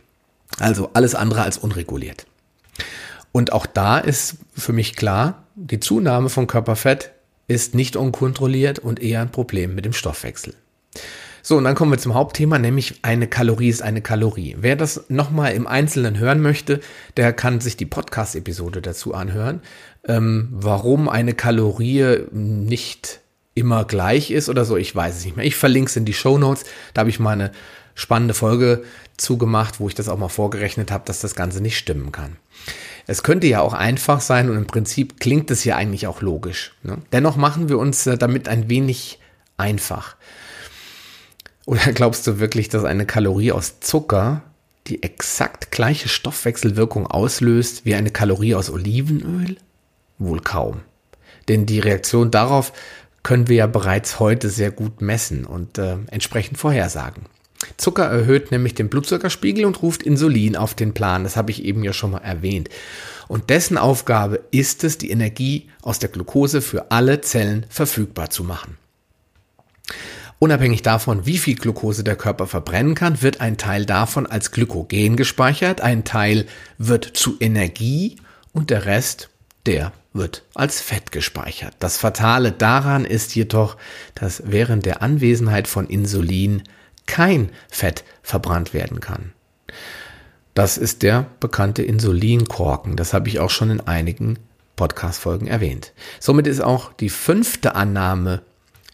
Also 0.61 0.91
alles 0.93 1.15
andere 1.15 1.43
als 1.43 1.57
unreguliert. 1.57 2.27
Und 3.33 3.55
auch 3.55 3.65
da 3.65 3.97
ist 3.99 4.37
für 4.55 4.75
mich 4.75 4.97
klar, 4.97 5.45
die 5.55 5.81
Zunahme 5.81 6.29
von 6.29 6.47
Körperfett 6.47 7.13
ist 7.49 7.75
nicht 7.75 7.97
unkontrolliert 7.97 8.79
und 8.79 9.01
eher 9.01 9.21
ein 9.21 9.31
Problem 9.31 9.75
mit 9.75 9.85
dem 9.85 9.93
Stoffwechsel. 9.93 10.55
So, 11.43 11.57
und 11.57 11.63
dann 11.65 11.77
kommen 11.77 11.93
wir 11.93 11.99
zum 11.99 12.15
Hauptthema, 12.15 12.59
nämlich 12.59 12.99
eine 13.03 13.29
Kalorie 13.29 13.69
ist 13.69 13.81
eine 13.81 14.03
Kalorie. 14.03 14.57
Wer 14.59 14.75
das 14.75 15.05
nochmal 15.09 15.53
im 15.53 15.69
Einzelnen 15.69 16.19
hören 16.19 16.41
möchte, 16.41 16.81
der 17.17 17.33
kann 17.33 17.61
sich 17.61 17.77
die 17.77 17.87
Podcast-Episode 17.87 18.83
dazu 18.83 19.15
anhören, 19.15 19.61
ähm, 20.09 20.49
warum 20.51 21.09
eine 21.09 21.35
Kalorie 21.35 22.25
nicht 22.33 23.21
immer 23.55 23.85
gleich 23.85 24.33
ist 24.33 24.49
oder 24.49 24.65
so, 24.65 24.77
ich 24.77 24.95
weiß 24.95 25.19
es 25.19 25.25
nicht 25.25 25.37
mehr. 25.37 25.47
Ich 25.47 25.55
verlinke 25.55 25.89
es 25.89 25.97
in 25.97 26.05
die 26.05 26.15
Show 26.15 26.37
Notes, 26.37 26.65
da 26.95 27.01
habe 27.01 27.11
ich 27.11 27.21
mal 27.21 27.31
eine 27.31 27.53
spannende 27.95 28.35
Folge 28.35 28.83
zugemacht, 29.17 29.79
wo 29.79 29.89
ich 29.89 29.95
das 29.95 30.09
auch 30.09 30.19
mal 30.19 30.29
vorgerechnet 30.29 30.91
habe, 30.91 31.05
dass 31.07 31.21
das 31.21 31.37
Ganze 31.37 31.61
nicht 31.61 31.79
stimmen 31.79 32.11
kann. 32.11 32.37
Es 33.07 33.23
könnte 33.23 33.47
ja 33.47 33.61
auch 33.61 33.73
einfach 33.73 34.21
sein 34.21 34.51
und 34.51 34.57
im 34.57 34.67
Prinzip 34.67 35.21
klingt 35.21 35.51
es 35.51 35.65
ja 35.65 35.77
eigentlich 35.77 36.07
auch 36.07 36.23
logisch. 36.23 36.75
Ne? 36.83 36.99
Dennoch 37.13 37.37
machen 37.37 37.69
wir 37.69 37.79
uns 37.79 38.07
äh, 38.07 38.19
damit 38.19 38.49
ein 38.49 38.69
wenig 38.69 39.21
einfach. 39.57 40.17
Oder 41.65 41.93
glaubst 41.95 42.27
du 42.27 42.39
wirklich, 42.39 42.69
dass 42.69 42.85
eine 42.85 43.07
Kalorie 43.07 43.53
aus 43.53 43.81
Zucker 43.81 44.43
die 44.89 45.03
exakt 45.03 45.71
gleiche 45.71 46.09
Stoffwechselwirkung 46.09 47.07
auslöst 47.07 47.85
wie 47.85 47.95
eine 47.95 48.11
Kalorie 48.11 48.55
aus 48.55 48.71
Olivenöl? 48.71 49.57
Wohl 50.19 50.41
kaum. 50.41 50.81
Denn 51.49 51.67
die 51.67 51.81
Reaktion 51.81 52.31
darauf 52.31 52.73
können 53.23 53.49
wir 53.49 53.57
ja 53.57 53.67
bereits 53.67 54.21
heute 54.21 54.51
sehr 54.51 54.71
gut 54.71 55.01
messen 55.01 55.45
und 55.45 55.79
äh, 55.79 55.97
entsprechend 56.11 56.59
vorhersagen. 56.59 57.27
Zucker 57.77 58.05
erhöht 58.05 58.51
nämlich 58.51 58.75
den 58.75 58.89
Blutzuckerspiegel 58.89 59.65
und 59.65 59.83
ruft 59.83 60.03
Insulin 60.03 60.57
auf 60.57 60.75
den 60.75 60.95
Plan. 60.95 61.25
Das 61.25 61.37
habe 61.37 61.51
ich 61.51 61.65
eben 61.65 61.83
ja 61.85 61.93
schon 61.93 62.11
mal 62.11 62.19
erwähnt. 62.19 62.69
Und 63.29 63.51
dessen 63.51 63.79
Aufgabe 63.79 64.41
ist 64.51 64.85
es, 64.85 64.99
die 64.99 65.11
Energie 65.11 65.69
aus 65.83 65.99
der 65.99 66.11
Glucose 66.11 66.61
für 66.61 66.91
alle 66.91 67.21
Zellen 67.23 67.67
verfügbar 67.69 68.31
zu 68.31 68.45
machen. 68.45 68.77
Unabhängig 70.39 70.83
davon, 70.83 71.25
wie 71.25 71.39
viel 71.39 71.57
Glucose 71.57 72.05
der 72.05 72.17
Körper 72.17 72.47
verbrennen 72.47 72.95
kann, 72.95 73.23
wird 73.23 73.41
ein 73.41 73.57
Teil 73.57 73.87
davon 73.87 74.27
als 74.27 74.51
Glykogen 74.51 75.17
gespeichert, 75.17 75.81
ein 75.81 76.05
Teil 76.05 76.47
wird 76.77 77.05
zu 77.05 77.37
Energie 77.41 78.17
und 78.53 78.69
der 78.69 78.85
Rest, 78.85 79.31
der 79.65 79.93
wird 80.13 80.43
als 80.55 80.81
Fett 80.81 81.11
gespeichert. 81.11 81.75
Das 81.79 81.97
Fatale 81.97 82.53
daran 82.53 83.07
ist 83.07 83.35
jedoch, 83.35 83.77
dass 84.15 84.43
während 84.47 84.85
der 84.85 85.03
Anwesenheit 85.03 85.69
von 85.69 85.87
Insulin 85.87 86.63
kein 87.07 87.51
Fett 87.69 88.05
verbrannt 88.23 88.75
werden 88.75 89.01
kann. 89.01 89.33
Das 90.55 90.79
ist 90.79 91.03
der 91.03 91.27
bekannte 91.41 91.83
Insulinkorken. 91.83 92.97
Das 92.97 93.13
habe 93.13 93.29
ich 93.29 93.41
auch 93.41 93.51
schon 93.51 93.71
in 93.71 93.81
einigen 93.81 94.39
Podcast-Folgen 94.77 95.47
erwähnt. 95.47 95.93
Somit 96.21 96.47
ist 96.47 96.61
auch 96.61 96.93
die 96.93 97.11
fünfte 97.11 97.75
Annahme 97.75 98.43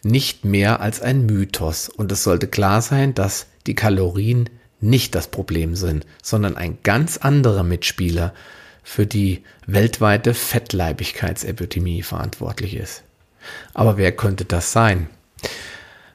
nicht 0.03 0.43
mehr 0.45 0.81
als 0.81 1.01
ein 1.01 1.25
Mythos. 1.25 1.89
Und 1.89 2.11
es 2.11 2.23
sollte 2.23 2.47
klar 2.47 2.81
sein, 2.81 3.13
dass 3.13 3.47
die 3.65 3.75
Kalorien 3.75 4.49
nicht 4.81 5.15
das 5.15 5.27
Problem 5.27 5.75
sind, 5.75 6.05
sondern 6.21 6.57
ein 6.57 6.77
ganz 6.83 7.17
anderer 7.17 7.63
Mitspieler 7.63 8.33
für 8.83 9.05
die 9.05 9.43
weltweite 9.65 10.33
Fettleibigkeitsepidemie 10.33 12.03
verantwortlich 12.03 12.75
ist. 12.75 13.03
Aber 13.73 13.97
wer 13.97 14.11
könnte 14.11 14.43
das 14.43 14.73
sein? 14.73 15.09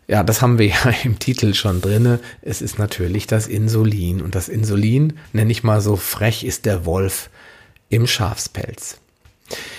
Ja, 0.08 0.24
das 0.24 0.42
haben 0.42 0.58
wir 0.58 0.66
ja 0.66 0.92
im 1.04 1.18
Titel 1.18 1.54
schon 1.54 1.80
drinne. 1.80 2.18
Es 2.42 2.62
ist 2.62 2.78
natürlich 2.78 3.26
das 3.26 3.46
Insulin. 3.46 4.20
Und 4.20 4.34
das 4.34 4.48
Insulin, 4.48 5.14
nenne 5.32 5.52
ich 5.52 5.62
mal 5.62 5.80
so 5.80 5.96
frech, 5.96 6.44
ist 6.44 6.66
der 6.66 6.84
Wolf 6.84 7.30
im 7.90 8.06
Schafspelz. 8.06 8.98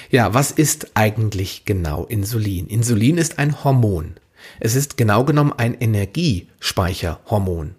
Ja, 0.10 0.34
was 0.34 0.52
ist 0.52 0.92
eigentlich 0.96 1.64
genau 1.66 2.06
Insulin? 2.06 2.68
Insulin 2.68 3.18
ist 3.18 3.38
ein 3.38 3.64
Hormon. 3.64 4.16
Es 4.60 4.76
ist 4.76 4.98
genau 4.98 5.26
genommen 5.26 5.54
ein 5.56 5.76
Energiespeicherhormon. 5.76 7.76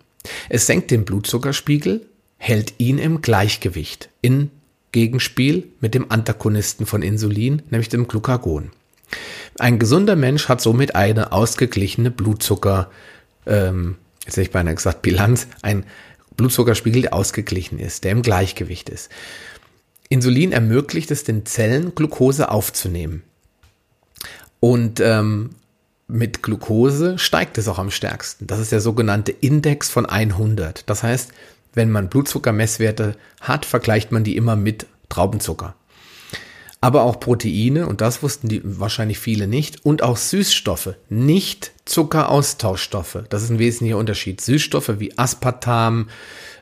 Es 0.48 0.66
senkt 0.66 0.90
den 0.90 1.04
Blutzuckerspiegel, 1.04 2.06
hält 2.36 2.74
ihn 2.78 2.98
im 2.98 3.22
Gleichgewicht 3.22 4.08
in 4.22 4.50
Gegenspiel 4.92 5.68
mit 5.80 5.94
dem 5.94 6.10
Antagonisten 6.10 6.86
von 6.86 7.02
Insulin, 7.02 7.62
nämlich 7.70 7.88
dem 7.88 8.06
Glucagon. 8.06 8.70
Ein 9.60 9.78
gesunder 9.78 10.16
Mensch 10.16 10.48
hat 10.48 10.62
somit 10.62 10.94
eine 10.94 11.32
ausgeglichene 11.32 12.10
Blutzucker, 12.10 12.90
ähm, 13.46 13.96
jetzt 14.24 14.32
hätte 14.32 14.42
ich 14.42 14.50
beinahe 14.50 14.74
gesagt 14.74 15.02
Bilanz, 15.02 15.48
ein 15.60 15.84
Blutzuckerspiegel, 16.36 17.02
der 17.02 17.12
ausgeglichen 17.12 17.78
ist, 17.78 18.04
der 18.04 18.12
im 18.12 18.22
Gleichgewicht 18.22 18.88
ist. 18.88 19.10
Insulin 20.08 20.52
ermöglicht 20.52 21.10
es 21.10 21.24
den 21.24 21.44
Zellen, 21.44 21.94
Glucose 21.94 22.50
aufzunehmen. 22.50 23.22
Und 24.60 24.98
ähm, 25.00 25.50
mit 26.08 26.42
Glucose 26.42 27.18
steigt 27.18 27.58
es 27.58 27.68
auch 27.68 27.78
am 27.78 27.90
stärksten. 27.90 28.46
Das 28.46 28.60
ist 28.60 28.72
der 28.72 28.80
sogenannte 28.80 29.30
Index 29.30 29.90
von 29.90 30.06
100. 30.06 30.88
Das 30.88 31.02
heißt, 31.02 31.32
wenn 31.74 31.90
man 31.90 32.08
Blutzuckermesswerte 32.08 33.14
hat, 33.42 33.66
vergleicht 33.66 34.10
man 34.10 34.24
die 34.24 34.36
immer 34.36 34.56
mit 34.56 34.86
Traubenzucker. 35.10 35.74
Aber 36.80 37.02
auch 37.02 37.20
Proteine, 37.20 37.86
und 37.86 38.00
das 38.00 38.22
wussten 38.22 38.48
die 38.48 38.62
wahrscheinlich 38.64 39.18
viele 39.18 39.46
nicht, 39.46 39.84
und 39.84 40.02
auch 40.02 40.16
Süßstoffe, 40.16 40.94
nicht 41.08 41.72
Zuckeraustauschstoffe. 41.84 43.24
Das 43.28 43.42
ist 43.42 43.50
ein 43.50 43.58
wesentlicher 43.58 43.98
Unterschied. 43.98 44.40
Süßstoffe 44.40 44.98
wie 44.98 45.16
Aspartam, 45.18 46.08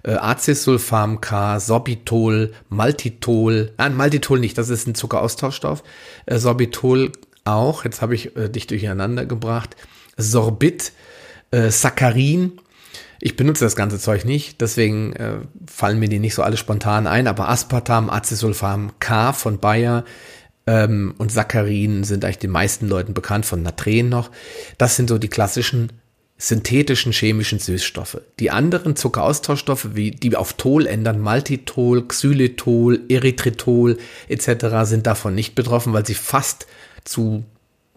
äh, 0.02 0.14
Acesulfam 0.14 1.20
K, 1.20 1.60
Sorbitol, 1.60 2.52
Maltitol, 2.68 3.72
äh, 3.78 3.90
Maltitol 3.90 4.40
nicht, 4.40 4.58
das 4.58 4.70
ist 4.70 4.88
ein 4.88 4.96
Zuckeraustauschstoff, 4.96 5.84
äh, 6.26 6.38
Sorbitol 6.38 7.12
auch, 7.44 7.84
jetzt 7.84 8.02
habe 8.02 8.14
ich 8.14 8.36
äh, 8.36 8.48
dich 8.48 8.66
durcheinander 8.66 9.24
gebracht, 9.24 9.76
Sorbit, 10.16 10.92
äh, 11.52 11.70
Saccharin, 11.70 12.58
ich 13.20 13.36
benutze 13.36 13.64
das 13.64 13.76
ganze 13.76 13.98
Zeug 13.98 14.24
nicht, 14.24 14.60
deswegen 14.60 15.12
äh, 15.14 15.38
fallen 15.66 15.98
mir 15.98 16.08
die 16.08 16.18
nicht 16.18 16.34
so 16.34 16.42
alle 16.42 16.56
spontan 16.56 17.06
ein, 17.06 17.26
aber 17.26 17.48
Aspartam, 17.48 18.10
Acesulfam 18.10 18.92
K 19.00 19.32
von 19.32 19.58
Bayer 19.58 20.04
ähm, 20.66 21.14
und 21.18 21.32
Saccharin 21.32 22.04
sind 22.04 22.24
eigentlich 22.24 22.38
den 22.38 22.50
meisten 22.50 22.86
Leuten 22.88 23.14
bekannt, 23.14 23.46
von 23.46 23.62
Natren 23.62 24.08
noch. 24.08 24.30
Das 24.76 24.96
sind 24.96 25.08
so 25.08 25.18
die 25.18 25.28
klassischen 25.28 25.92
synthetischen 26.36 27.10
chemischen 27.10 27.58
Süßstoffe. 27.58 28.20
Die 28.38 28.52
anderen 28.52 28.94
Zuckeraustauschstoffe, 28.94 29.88
wie 29.94 30.12
die 30.12 30.36
auf 30.36 30.52
Tol 30.52 30.86
ändern, 30.86 31.20
Maltitol, 31.20 32.06
Xylitol, 32.06 33.00
Erythritol 33.08 33.98
etc., 34.28 34.66
sind 34.84 35.08
davon 35.08 35.34
nicht 35.34 35.56
betroffen, 35.56 35.92
weil 35.92 36.06
sie 36.06 36.14
fast 36.14 36.68
zu 37.04 37.44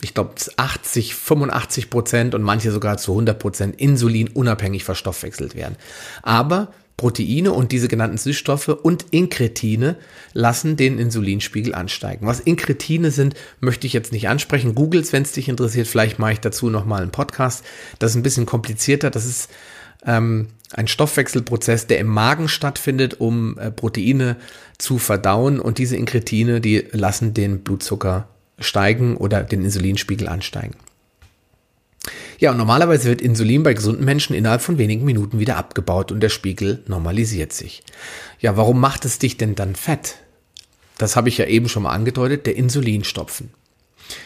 ich 0.02 0.14
glaube, 0.14 0.34
80, 0.58 1.16
85 1.16 1.90
Prozent 1.90 2.36
und 2.36 2.42
manche 2.42 2.72
sogar 2.72 2.98
zu 2.98 3.12
100 3.12 3.38
Prozent 3.38 3.80
Insulin 3.80 4.30
unabhängig 4.30 4.84
verstoffwechselt 4.84 5.56
werden. 5.56 5.76
Aber 6.24 6.74
Proteine 7.02 7.52
und 7.52 7.72
diese 7.72 7.88
genannten 7.88 8.18
Süßstoffe 8.18 8.68
und 8.68 9.08
Inkretine 9.10 9.96
lassen 10.34 10.78
den 10.78 11.00
Insulinspiegel 11.00 11.74
ansteigen. 11.74 12.28
Was 12.28 12.40
Inkretine 12.40 13.10
sind, 13.10 13.34
möchte 13.60 13.88
ich 13.88 13.94
jetzt 13.94 14.12
nicht 14.12 14.30
ansprechen. 14.30 14.76
Googles, 14.76 15.12
wenn 15.12 15.24
es 15.24 15.32
dich 15.32 15.50
interessiert. 15.50 15.88
Vielleicht 15.88 16.20
mache 16.20 16.34
ich 16.34 16.42
dazu 16.42 16.70
nochmal 16.70 17.02
einen 17.02 17.12
Podcast. 17.12 17.66
Das 17.98 18.12
ist 18.12 18.18
ein 18.18 18.24
bisschen 18.24 18.46
komplizierter. 18.46 19.10
Das 19.10 19.26
ist 19.26 19.50
ähm, 20.06 20.50
ein 20.74 20.88
Stoffwechselprozess, 20.88 21.88
der 21.88 21.98
im 21.98 22.08
Magen 22.08 22.48
stattfindet, 22.48 23.20
um 23.20 23.58
äh, 23.58 23.72
Proteine 23.72 24.36
zu 24.78 25.00
verdauen. 25.00 25.60
Und 25.60 25.80
diese 25.80 25.96
Inkretine, 25.96 26.62
die 26.62 26.88
lassen 26.92 27.34
den 27.34 27.64
Blutzucker 27.64 28.28
steigen 28.62 29.18
oder 29.18 29.44
den 29.44 29.64
Insulinspiegel 29.64 30.28
ansteigen. 30.28 30.76
Ja, 32.40 32.52
und 32.52 32.58
normalerweise 32.58 33.10
wird 33.10 33.22
Insulin 33.22 33.62
bei 33.62 33.76
gesunden 33.76 34.04
Menschen 34.04 34.36
innerhalb 34.36 34.62
von 34.62 34.80
wenigen 34.80 35.06
Minuten 35.06 35.40
wieder 35.40 35.58
abgebaut 35.58 36.12
und 36.12 36.22
der 36.22 36.30
Spiegel 36.30 36.84
normalisiert 36.88 37.54
sich. 37.54 37.84
Ja, 38.40 38.58
warum 38.58 38.80
macht 38.80 39.06
es 39.06 39.20
dich 39.20 39.38
denn 39.38 39.54
dann 39.54 39.76
fett? 39.76 40.16
Das 40.98 41.16
habe 41.16 41.30
ich 41.30 41.38
ja 41.38 41.46
eben 41.46 41.70
schon 41.70 41.84
mal 41.84 41.92
angedeutet, 41.92 42.48
der 42.48 42.56
Insulinstopfen. 42.56 43.52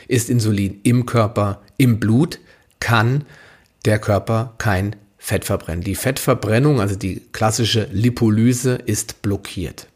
Ist 0.08 0.30
Insulin 0.30 0.80
im 0.84 1.06
Körper, 1.06 1.62
im 1.78 2.00
Blut, 2.00 2.40
kann 2.80 3.26
der 3.84 4.00
Körper 4.00 4.56
kein 4.58 4.96
Fett 5.18 5.44
verbrennen. 5.44 5.84
Die 5.84 5.96
Fettverbrennung, 5.96 6.80
also 6.80 6.96
die 6.96 7.22
klassische 7.32 7.90
Lipolyse, 7.92 8.76
ist 8.76 9.22
blockiert. 9.22 9.88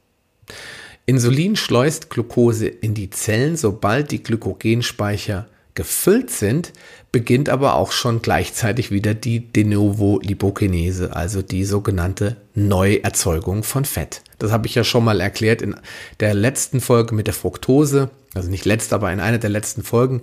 Insulin 1.10 1.56
schleust 1.56 2.12
Glucose 2.12 2.68
in 2.68 2.94
die 2.94 3.10
Zellen, 3.10 3.58
sobald 3.58 4.12
die 4.12 4.22
Glykogenspeicher 4.22 5.48
gefüllt 5.74 6.30
sind, 6.30 6.72
beginnt 7.12 7.50
aber 7.50 7.74
auch 7.78 7.92
schon 7.92 8.22
gleichzeitig 8.22 8.92
wieder 8.92 9.16
die 9.16 9.40
De 9.40 9.64
novo 9.64 10.20
Lipokinese, 10.22 11.16
also 11.16 11.42
die 11.42 11.66
sogenannte 11.66 12.38
Neuerzeugung 12.54 13.64
von 13.64 13.86
Fett. 13.86 14.22
Das 14.38 14.52
habe 14.52 14.68
ich 14.68 14.76
ja 14.76 14.84
schon 14.84 15.04
mal 15.04 15.20
erklärt 15.20 15.64
in 15.64 15.76
der 16.20 16.36
letzten 16.36 16.80
Folge 16.80 17.16
mit 17.16 17.26
der 17.26 17.34
Fructose, 17.34 18.12
also 18.36 18.52
nicht 18.52 18.66
letzte, 18.66 18.94
aber 18.94 19.12
in 19.12 19.20
einer 19.20 19.40
der 19.40 19.50
letzten 19.50 19.82
Folgen, 19.82 20.22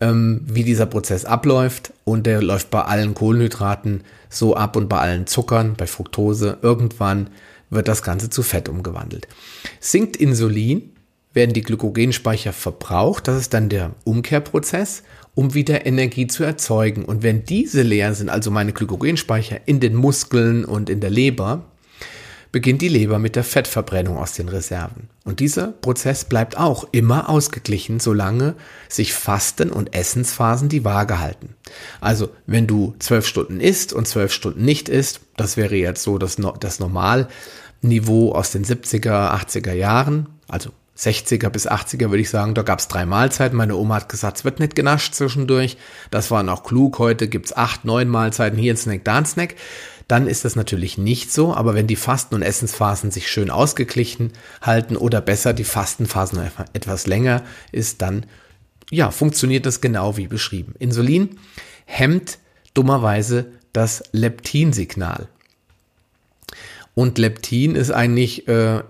ähm, 0.00 0.40
wie 0.46 0.64
dieser 0.64 0.86
Prozess 0.86 1.26
abläuft. 1.26 1.92
Und 2.04 2.24
der 2.24 2.40
läuft 2.40 2.70
bei 2.70 2.80
allen 2.80 3.12
Kohlenhydraten 3.12 4.04
so 4.30 4.56
ab 4.56 4.74
und 4.74 4.88
bei 4.88 5.00
allen 5.00 5.26
Zuckern, 5.26 5.74
bei 5.76 5.86
Fructose 5.86 6.56
irgendwann 6.62 7.28
wird 7.70 7.88
das 7.88 8.02
Ganze 8.02 8.30
zu 8.30 8.42
Fett 8.42 8.68
umgewandelt. 8.68 9.28
Sinkt 9.80 10.16
Insulin, 10.16 10.90
werden 11.32 11.52
die 11.52 11.62
Glykogenspeicher 11.62 12.52
verbraucht. 12.52 13.28
Das 13.28 13.38
ist 13.38 13.54
dann 13.54 13.68
der 13.68 13.90
Umkehrprozess, 14.04 15.02
um 15.34 15.54
wieder 15.54 15.84
Energie 15.84 16.28
zu 16.28 16.44
erzeugen. 16.44 17.04
Und 17.04 17.22
wenn 17.22 17.44
diese 17.44 17.82
leer 17.82 18.14
sind, 18.14 18.28
also 18.28 18.50
meine 18.50 18.72
Glykogenspeicher 18.72 19.60
in 19.66 19.80
den 19.80 19.94
Muskeln 19.94 20.64
und 20.64 20.88
in 20.88 21.00
der 21.00 21.10
Leber, 21.10 21.64
beginnt 22.54 22.82
die 22.82 22.88
Leber 22.88 23.18
mit 23.18 23.34
der 23.34 23.42
Fettverbrennung 23.42 24.16
aus 24.16 24.34
den 24.34 24.48
Reserven. 24.48 25.08
Und 25.24 25.40
dieser 25.40 25.72
Prozess 25.72 26.24
bleibt 26.24 26.56
auch 26.56 26.86
immer 26.92 27.28
ausgeglichen, 27.28 27.98
solange 27.98 28.54
sich 28.88 29.12
Fasten 29.12 29.70
und 29.70 29.92
Essensphasen 29.92 30.68
die 30.68 30.84
Waage 30.84 31.18
halten. 31.18 31.56
Also 32.00 32.28
wenn 32.46 32.68
du 32.68 32.94
zwölf 33.00 33.26
Stunden 33.26 33.58
isst 33.58 33.92
und 33.92 34.06
zwölf 34.06 34.32
Stunden 34.32 34.64
nicht 34.64 34.88
isst, 34.88 35.22
das 35.36 35.56
wäre 35.56 35.74
jetzt 35.74 36.04
so 36.04 36.16
das, 36.16 36.36
das 36.60 36.78
Normalniveau 36.78 38.30
aus 38.30 38.52
den 38.52 38.64
70er, 38.64 39.32
80er 39.34 39.72
Jahren, 39.72 40.28
also 40.46 40.70
60er 40.96 41.48
bis 41.48 41.68
80er 41.68 42.10
würde 42.10 42.20
ich 42.20 42.30
sagen, 42.30 42.54
da 42.54 42.62
gab 42.62 42.78
es 42.78 42.86
drei 42.86 43.04
Mahlzeiten. 43.04 43.58
Meine 43.58 43.74
Oma 43.74 43.96
hat 43.96 44.08
gesagt, 44.08 44.36
es 44.36 44.44
wird 44.44 44.60
nicht 44.60 44.76
genascht 44.76 45.14
zwischendurch. 45.14 45.76
Das 46.12 46.30
war 46.30 46.44
noch 46.44 46.62
klug. 46.62 47.00
Heute 47.00 47.26
gibt's 47.26 47.56
acht, 47.56 47.84
neun 47.84 48.08
Mahlzeiten, 48.08 48.56
hier 48.56 48.72
ein 48.72 48.76
Snack, 48.76 49.02
da 49.02 49.16
ein 49.16 49.26
Snack 49.26 49.56
dann 50.08 50.26
ist 50.26 50.44
das 50.44 50.56
natürlich 50.56 50.98
nicht 50.98 51.32
so. 51.32 51.54
Aber 51.54 51.74
wenn 51.74 51.86
die 51.86 51.96
Fasten- 51.96 52.34
und 52.34 52.42
Essensphasen 52.42 53.10
sich 53.10 53.28
schön 53.28 53.50
ausgeglichen 53.50 54.32
halten 54.60 54.96
oder 54.96 55.20
besser 55.20 55.52
die 55.52 55.64
Fastenphasen 55.64 56.40
etwas 56.72 57.06
länger 57.06 57.42
ist, 57.72 58.02
dann 58.02 58.26
ja, 58.90 59.10
funktioniert 59.10 59.66
das 59.66 59.80
genau 59.80 60.16
wie 60.16 60.26
beschrieben. 60.26 60.74
Insulin 60.78 61.38
hemmt 61.86 62.38
dummerweise 62.74 63.46
das 63.72 64.02
Leptinsignal. 64.12 65.28
Und 66.94 67.18
Leptin 67.18 67.74
ist 67.74 67.90
eigentlich 67.90 68.46
äh, 68.46 68.82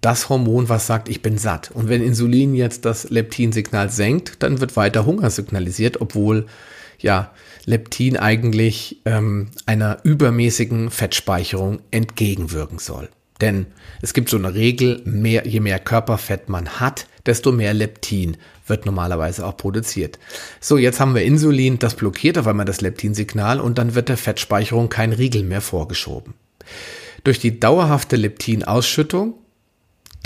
das 0.00 0.28
Hormon, 0.28 0.68
was 0.68 0.86
sagt, 0.86 1.08
ich 1.08 1.22
bin 1.22 1.38
satt. 1.38 1.70
Und 1.72 1.88
wenn 1.88 2.02
Insulin 2.02 2.54
jetzt 2.54 2.84
das 2.84 3.10
Leptinsignal 3.10 3.90
senkt, 3.90 4.42
dann 4.42 4.60
wird 4.60 4.76
weiter 4.76 5.06
Hunger 5.06 5.30
signalisiert, 5.30 6.00
obwohl 6.00 6.46
ja 6.98 7.32
Leptin 7.64 8.16
eigentlich 8.16 9.00
ähm, 9.04 9.48
einer 9.66 9.98
übermäßigen 10.02 10.90
Fettspeicherung 10.90 11.80
entgegenwirken 11.90 12.78
soll. 12.78 13.08
Denn 13.40 13.66
es 14.02 14.14
gibt 14.14 14.28
so 14.28 14.36
eine 14.36 14.54
Regel, 14.54 15.00
mehr, 15.04 15.46
je 15.46 15.60
mehr 15.60 15.78
Körperfett 15.78 16.48
man 16.48 16.80
hat, 16.80 17.06
desto 17.26 17.52
mehr 17.52 17.72
Leptin 17.72 18.36
wird 18.66 18.84
normalerweise 18.84 19.46
auch 19.46 19.56
produziert. 19.56 20.18
So, 20.60 20.76
jetzt 20.76 20.98
haben 20.98 21.14
wir 21.14 21.22
Insulin, 21.22 21.78
das 21.78 21.94
blockiert 21.94 22.38
auf 22.38 22.46
einmal 22.46 22.66
das 22.66 22.80
Leptinsignal 22.80 23.60
und 23.60 23.78
dann 23.78 23.94
wird 23.94 24.08
der 24.08 24.16
Fettspeicherung 24.16 24.88
kein 24.88 25.12
Riegel 25.12 25.44
mehr 25.44 25.60
vorgeschoben. 25.60 26.34
Durch 27.24 27.38
die 27.38 27.60
dauerhafte 27.60 28.16
Leptinausschüttung, 28.16 29.34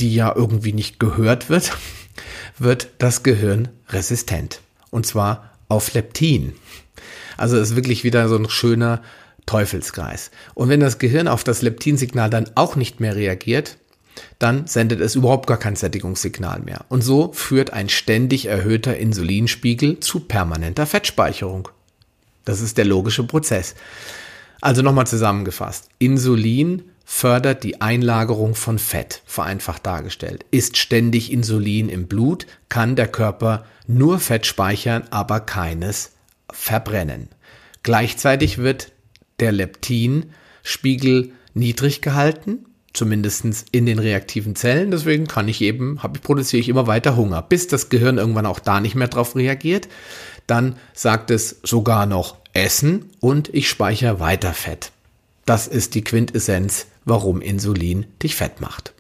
die 0.01 0.15
ja 0.15 0.33
irgendwie 0.35 0.73
nicht 0.73 0.99
gehört 0.99 1.51
wird, 1.51 1.77
wird 2.59 2.89
das 2.99 3.23
Gehirn 3.23 3.69
resistent. 3.91 4.61
Und 4.91 5.07
zwar 5.07 5.52
auf 5.73 5.95
Leptin. 5.95 6.53
Also 7.37 7.59
ist 7.59 7.75
wirklich 7.75 8.05
wieder 8.05 8.29
so 8.29 8.37
ein 8.37 8.49
schöner 8.49 9.03
Teufelskreis. 9.47 10.31
Und 10.55 10.69
wenn 10.69 10.81
das 10.81 10.99
Gehirn 10.99 11.27
auf 11.29 11.45
das 11.45 11.63
Leptinsignal 11.63 12.31
dann 12.31 12.51
auch 12.55 12.77
nicht 12.77 13.01
mehr 13.01 13.17
reagiert, 13.17 13.79
dann 14.39 14.67
sendet 14.67 15.01
es 15.01 15.15
überhaupt 15.15 15.47
gar 15.47 15.57
kein 15.57 15.75
Sättigungssignal 15.75 16.61
mehr. 16.61 16.85
Und 16.91 17.03
so 17.03 17.33
führt 17.33 17.73
ein 17.73 17.89
ständig 17.89 18.47
erhöhter 18.47 18.97
Insulinspiegel 18.97 20.01
zu 20.01 20.21
permanenter 20.21 20.87
Fettspeicherung. 20.87 21.69
Das 22.45 22.61
ist 22.61 22.77
der 22.77 22.85
logische 22.85 23.25
Prozess. 23.25 23.75
Also 24.61 24.83
nochmal 24.83 25.07
zusammengefasst. 25.07 25.89
Insulin 25.99 26.83
fördert 27.15 27.63
die 27.63 27.83
Einlagerung 27.83 28.55
von 28.55 28.79
Fett, 28.79 29.21
vereinfacht 29.27 29.85
dargestellt. 29.85 30.47
Ist 30.51 30.79
ständig 30.79 31.31
Insulin 31.31 31.91
im 31.91 32.09
Blut, 32.09 32.47
kann 32.71 32.97
der 32.97 33.07
Körper 33.07 33.67
nur 33.87 34.19
Fett 34.19 34.47
speichern, 34.47 35.05
aber 35.11 35.41
keines 35.41 36.13
verbrennen. 36.51 37.29
Gleichzeitig 37.83 38.59
wird 38.59 38.93
der 39.41 39.53
Leptinspiegel 39.53 41.33
niedrig 41.53 42.01
gehalten, 42.01 42.65
zumindest 42.95 43.67
in 43.73 43.85
den 43.85 43.99
reaktiven 43.99 44.57
Zellen. 44.57 44.91
Deswegen 44.91 45.27
kann 45.27 45.49
ich 45.49 45.61
eben, 45.61 46.01
ich, 46.15 46.23
produziere 46.23 46.61
ich 46.61 46.71
immer 46.71 46.87
weiter 46.87 47.15
Hunger, 47.15 47.43
bis 47.43 47.69
das 47.69 47.91
Gehirn 47.91 48.17
irgendwann 48.17 48.47
auch 48.47 48.59
da 48.59 48.81
nicht 48.81 48.95
mehr 48.95 49.09
drauf 49.09 49.37
reagiert. 49.37 49.87
Dann 50.47 50.77
sagt 50.95 51.31
es 51.31 51.61
sogar 51.63 52.07
noch 52.07 52.37
Essen 52.55 53.11
und 53.21 53.51
ich 53.55 53.69
speichere 53.69 54.19
weiter 54.19 54.55
Fett. 54.55 54.93
Das 55.45 55.67
ist 55.67 55.95
die 55.95 56.05
Quintessenz, 56.05 56.87
warum 57.05 57.41
Insulin 57.41 58.07
dich 58.23 58.37
fett 58.37 58.61
macht. 58.61 58.95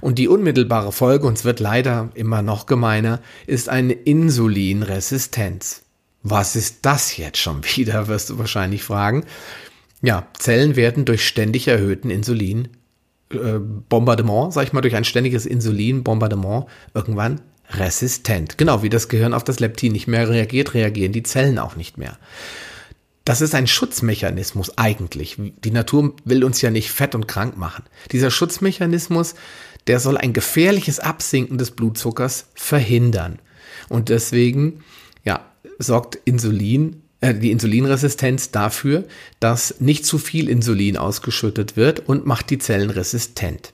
Und 0.00 0.18
die 0.18 0.28
unmittelbare 0.28 0.92
Folge, 0.92 1.26
und 1.26 1.38
es 1.38 1.44
wird 1.44 1.60
leider 1.60 2.10
immer 2.14 2.42
noch 2.42 2.66
gemeiner, 2.66 3.20
ist 3.46 3.68
eine 3.68 3.92
Insulinresistenz. 3.92 5.82
Was 6.22 6.56
ist 6.56 6.78
das 6.82 7.16
jetzt 7.16 7.38
schon 7.38 7.62
wieder, 7.64 8.08
wirst 8.08 8.30
du 8.30 8.38
wahrscheinlich 8.38 8.82
fragen. 8.82 9.24
Ja, 10.02 10.26
Zellen 10.38 10.76
werden 10.76 11.04
durch 11.04 11.26
ständig 11.26 11.68
erhöhten 11.68 12.10
Insulin 12.10 12.68
äh, 13.30 13.58
Bombardement, 13.58 14.52
sag 14.52 14.64
ich 14.64 14.72
mal, 14.72 14.82
durch 14.82 14.94
ein 14.94 15.04
ständiges 15.04 15.46
Insulinbombardement 15.46 16.66
irgendwann 16.94 17.40
resistent. 17.70 18.58
Genau 18.58 18.82
wie 18.82 18.90
das 18.90 19.08
Gehirn 19.08 19.34
auf 19.34 19.42
das 19.42 19.58
Leptin 19.58 19.92
nicht 19.92 20.06
mehr 20.06 20.28
reagiert, 20.28 20.74
reagieren 20.74 21.12
die 21.12 21.22
Zellen 21.24 21.58
auch 21.58 21.76
nicht 21.76 21.98
mehr. 21.98 22.18
Das 23.26 23.40
ist 23.40 23.56
ein 23.56 23.66
Schutzmechanismus 23.66 24.78
eigentlich. 24.78 25.36
Die 25.36 25.72
Natur 25.72 26.14
will 26.24 26.44
uns 26.44 26.62
ja 26.62 26.70
nicht 26.70 26.92
fett 26.92 27.16
und 27.16 27.26
krank 27.26 27.56
machen. 27.56 27.82
Dieser 28.12 28.30
Schutzmechanismus, 28.30 29.34
der 29.88 29.98
soll 29.98 30.16
ein 30.16 30.32
gefährliches 30.32 31.00
Absinken 31.00 31.58
des 31.58 31.72
Blutzuckers 31.72 32.46
verhindern. 32.54 33.40
Und 33.88 34.10
deswegen, 34.10 34.84
ja, 35.24 35.44
sorgt 35.80 36.20
Insulin, 36.24 37.02
äh, 37.20 37.34
die 37.34 37.50
Insulinresistenz 37.50 38.52
dafür, 38.52 39.02
dass 39.40 39.80
nicht 39.80 40.06
zu 40.06 40.18
viel 40.18 40.48
Insulin 40.48 40.96
ausgeschüttet 40.96 41.76
wird 41.76 42.08
und 42.08 42.26
macht 42.26 42.48
die 42.50 42.58
Zellen 42.58 42.90
resistent. 42.90 43.72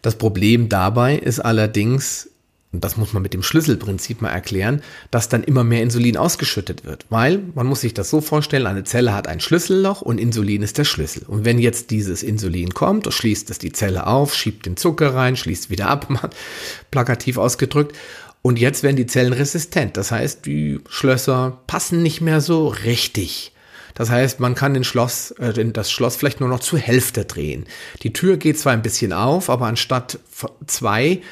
Das 0.00 0.14
Problem 0.14 0.68
dabei 0.68 1.16
ist 1.16 1.40
allerdings, 1.40 2.30
und 2.74 2.82
das 2.82 2.96
muss 2.96 3.12
man 3.12 3.22
mit 3.22 3.34
dem 3.34 3.44
Schlüsselprinzip 3.44 4.20
mal 4.20 4.30
erklären, 4.30 4.82
dass 5.12 5.28
dann 5.28 5.44
immer 5.44 5.62
mehr 5.62 5.82
Insulin 5.82 6.16
ausgeschüttet 6.16 6.84
wird. 6.84 7.06
Weil 7.08 7.40
man 7.54 7.68
muss 7.68 7.82
sich 7.82 7.94
das 7.94 8.10
so 8.10 8.20
vorstellen, 8.20 8.66
eine 8.66 8.82
Zelle 8.82 9.14
hat 9.14 9.28
ein 9.28 9.38
Schlüsselloch 9.38 10.02
und 10.02 10.18
Insulin 10.18 10.62
ist 10.62 10.76
der 10.76 10.84
Schlüssel. 10.84 11.22
Und 11.28 11.44
wenn 11.44 11.60
jetzt 11.60 11.92
dieses 11.92 12.24
Insulin 12.24 12.74
kommt, 12.74 13.12
schließt 13.12 13.48
es 13.50 13.58
die 13.58 13.70
Zelle 13.70 14.08
auf, 14.08 14.34
schiebt 14.34 14.66
den 14.66 14.76
Zucker 14.76 15.14
rein, 15.14 15.36
schließt 15.36 15.70
wieder 15.70 15.88
ab, 15.88 16.08
plakativ 16.90 17.38
ausgedrückt. 17.38 17.96
Und 18.42 18.58
jetzt 18.58 18.82
werden 18.82 18.96
die 18.96 19.06
Zellen 19.06 19.32
resistent. 19.32 19.96
Das 19.96 20.10
heißt, 20.10 20.44
die 20.44 20.80
Schlösser 20.88 21.58
passen 21.68 22.02
nicht 22.02 22.20
mehr 22.20 22.40
so 22.40 22.66
richtig. 22.66 23.52
Das 23.94 24.10
heißt, 24.10 24.40
man 24.40 24.56
kann 24.56 24.74
den 24.74 24.82
Schloss, 24.82 25.30
äh, 25.38 25.64
das 25.66 25.92
Schloss 25.92 26.16
vielleicht 26.16 26.40
nur 26.40 26.48
noch 26.48 26.58
zur 26.58 26.80
Hälfte 26.80 27.24
drehen. 27.24 27.66
Die 28.02 28.12
Tür 28.12 28.36
geht 28.36 28.58
zwar 28.58 28.72
ein 28.72 28.82
bisschen 28.82 29.12
auf, 29.12 29.48
aber 29.48 29.66
anstatt 29.66 30.18
zwei 30.66 31.22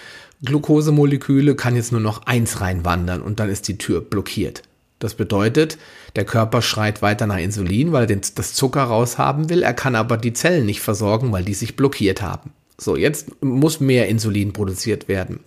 Glukosemoleküle 0.45 1.55
kann 1.55 1.77
jetzt 1.77 1.93
nur 1.93 2.01
noch 2.01 2.27
eins 2.27 2.61
reinwandern 2.61 3.23
und 3.23 3.41
dann 3.41 3.49
ist 3.49 3.69
die 3.69 3.79
Tür 3.79 4.01
blockiert. 4.01 4.63
Das 4.99 5.15
bedeutet, 5.15 5.79
der 6.15 6.25
Körper 6.25 6.63
schreit 6.63 7.03
weiter 7.03 7.27
nach 7.27 7.39
Insulin, 7.39 7.93
weil 7.93 8.09
er 8.09 8.17
das 8.17 8.55
Zucker 8.55 8.85
raushaben 8.85 9.51
will. 9.51 9.63
Er 9.63 9.75
kann 9.75 9.97
aber 9.97 10.17
die 10.17 10.33
Zellen 10.33 10.65
nicht 10.67 10.81
versorgen, 10.81 11.33
weil 11.33 11.45
die 11.45 11.55
sich 11.55 11.75
blockiert 11.75 12.23
haben. 12.23 12.51
So, 12.79 12.97
jetzt 12.97 13.43
muss 13.43 13.81
mehr 13.81 14.09
Insulin 14.09 14.53
produziert 14.53 15.09
werden. 15.09 15.41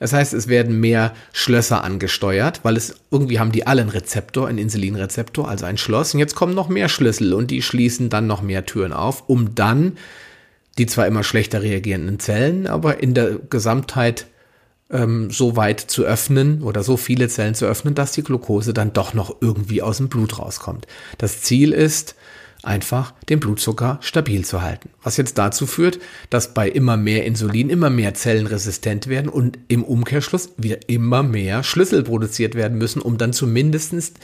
Das 0.00 0.12
heißt, 0.12 0.32
es 0.34 0.48
werden 0.48 0.80
mehr 0.80 1.14
Schlösser 1.32 1.84
angesteuert, 1.84 2.60
weil 2.62 2.76
es 2.76 2.96
irgendwie 3.10 3.38
haben 3.38 3.52
die 3.52 3.66
alle 3.66 3.82
einen 3.82 3.90
Rezeptor, 3.90 4.48
einen 4.48 4.58
Insulinrezeptor, 4.58 5.48
also 5.48 5.66
ein 5.66 5.78
Schloss. 5.78 6.14
Und 6.14 6.20
jetzt 6.20 6.34
kommen 6.34 6.54
noch 6.54 6.68
mehr 6.68 6.88
Schlüssel 6.88 7.32
und 7.32 7.50
die 7.50 7.62
schließen 7.62 8.10
dann 8.10 8.26
noch 8.26 8.42
mehr 8.42 8.66
Türen 8.66 8.92
auf, 8.92 9.28
um 9.28 9.54
dann 9.54 9.96
die 10.78 10.86
zwar 10.86 11.06
immer 11.06 11.22
schlechter 11.22 11.62
reagierenden 11.62 12.18
Zellen, 12.18 12.66
aber 12.66 13.02
in 13.02 13.14
der 13.14 13.38
Gesamtheit 13.50 14.26
ähm, 14.90 15.30
so 15.30 15.56
weit 15.56 15.80
zu 15.80 16.04
öffnen 16.04 16.62
oder 16.62 16.82
so 16.82 16.96
viele 16.96 17.28
Zellen 17.28 17.54
zu 17.54 17.66
öffnen, 17.66 17.94
dass 17.94 18.12
die 18.12 18.22
Glucose 18.22 18.74
dann 18.74 18.92
doch 18.92 19.14
noch 19.14 19.36
irgendwie 19.40 19.82
aus 19.82 19.98
dem 19.98 20.08
Blut 20.08 20.38
rauskommt. 20.38 20.86
Das 21.18 21.42
Ziel 21.42 21.72
ist, 21.72 22.16
einfach 22.64 23.12
den 23.28 23.40
Blutzucker 23.40 23.98
stabil 24.00 24.44
zu 24.44 24.62
halten. 24.62 24.90
Was 25.02 25.16
jetzt 25.16 25.38
dazu 25.38 25.66
führt, 25.66 25.98
dass 26.30 26.54
bei 26.54 26.68
immer 26.68 26.96
mehr 26.96 27.24
Insulin 27.24 27.70
immer 27.70 27.90
mehr 27.90 28.14
Zellen 28.14 28.46
resistent 28.46 29.08
werden 29.08 29.28
und 29.28 29.58
im 29.68 29.84
Umkehrschluss 29.84 30.50
wieder 30.56 30.88
immer 30.88 31.22
mehr 31.22 31.62
Schlüssel 31.62 32.02
produziert 32.02 32.54
werden 32.54 32.78
müssen, 32.78 33.02
um 33.02 33.18
dann 33.18 33.32
zumindest 33.32 34.18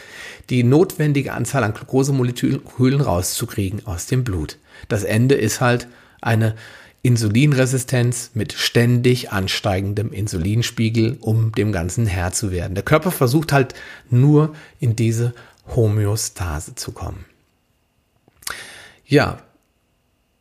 die 0.49 0.65
notwendige 0.65 1.33
Anzahl 1.33 1.65
an 1.65 1.75
Glukosemolekülen 1.75 3.01
rauszukriegen 3.01 3.87
aus 3.87 4.07
dem 4.07 4.25
Blut. 4.25 4.59
Das 4.89 5.05
Ende 5.05 5.35
ist 5.35 5.61
halt 5.61 5.87
eine 6.21 6.55
Insulinresistenz 7.03 8.33
mit 8.35 8.53
ständig 8.53 9.33
ansteigendem 9.33 10.13
Insulinspiegel, 10.13 11.17
um 11.21 11.53
dem 11.53 11.73
Ganzen 11.73 12.07
Herr 12.07 12.33
zu 12.33 12.51
werden. 12.51 12.75
Der 12.75 12.85
Körper 12.85 13.11
versucht 13.11 13.53
halt 13.53 13.75
nur 14.11 14.55
in 14.81 14.97
diese 14.97 15.35
Homöostase 15.75 16.75
zu 16.75 16.93
kommen. 16.93 17.25
Ja, 19.07 19.43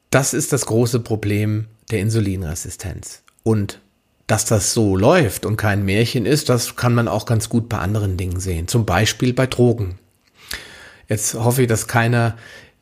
das 0.10 0.34
ist 0.34 0.52
das 0.52 0.66
große 0.66 1.00
Problem 1.00 1.66
der 1.92 2.00
Insulinresistenz. 2.00 3.24
Und 3.44 3.80
dass 4.28 4.46
das 4.46 4.74
so 4.74 4.96
läuft 4.96 5.46
und 5.46 5.58
kein 5.58 5.86
Märchen 5.86 6.26
ist, 6.26 6.50
das 6.50 6.76
kann 6.76 6.94
man 6.94 7.08
auch 7.08 7.26
ganz 7.26 7.50
gut 7.50 7.70
bei 7.70 7.78
anderen 7.78 8.18
Dingen 8.18 8.40
sehen. 8.40 8.68
Zum 8.68 8.86
Beispiel 8.86 9.34
bei 9.34 9.48
Drogen. 9.48 9.98
Jetzt 11.08 11.34
hoffe 11.34 11.64
ich, 11.64 11.68
dass 11.68 11.88
keiner 11.88 12.38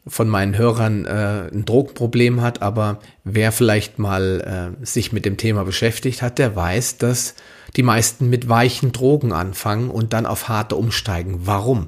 von 0.08 0.30
meinen 0.30 0.58
Hörern 0.58 1.06
äh, 1.06 1.50
ein 1.54 1.66
Drogenproblem 1.66 2.42
hat, 2.42 2.62
aber 2.62 3.00
wer 3.24 3.52
vielleicht 3.52 4.00
mal 4.00 4.76
äh, 4.82 4.86
sich 4.86 5.12
mit 5.12 5.26
dem 5.26 5.38
Thema 5.38 5.64
beschäftigt 5.64 6.22
hat, 6.22 6.40
der 6.40 6.56
weiß, 6.56 6.98
dass 6.98 7.36
die 7.76 7.84
meisten 7.84 8.30
mit 8.30 8.50
weichen 8.50 8.92
Drogen 8.92 9.34
anfangen 9.34 9.90
und 9.90 10.14
dann 10.14 10.26
auf 10.26 10.48
harte 10.48 10.76
umsteigen. 10.76 11.42
Warum? 11.46 11.88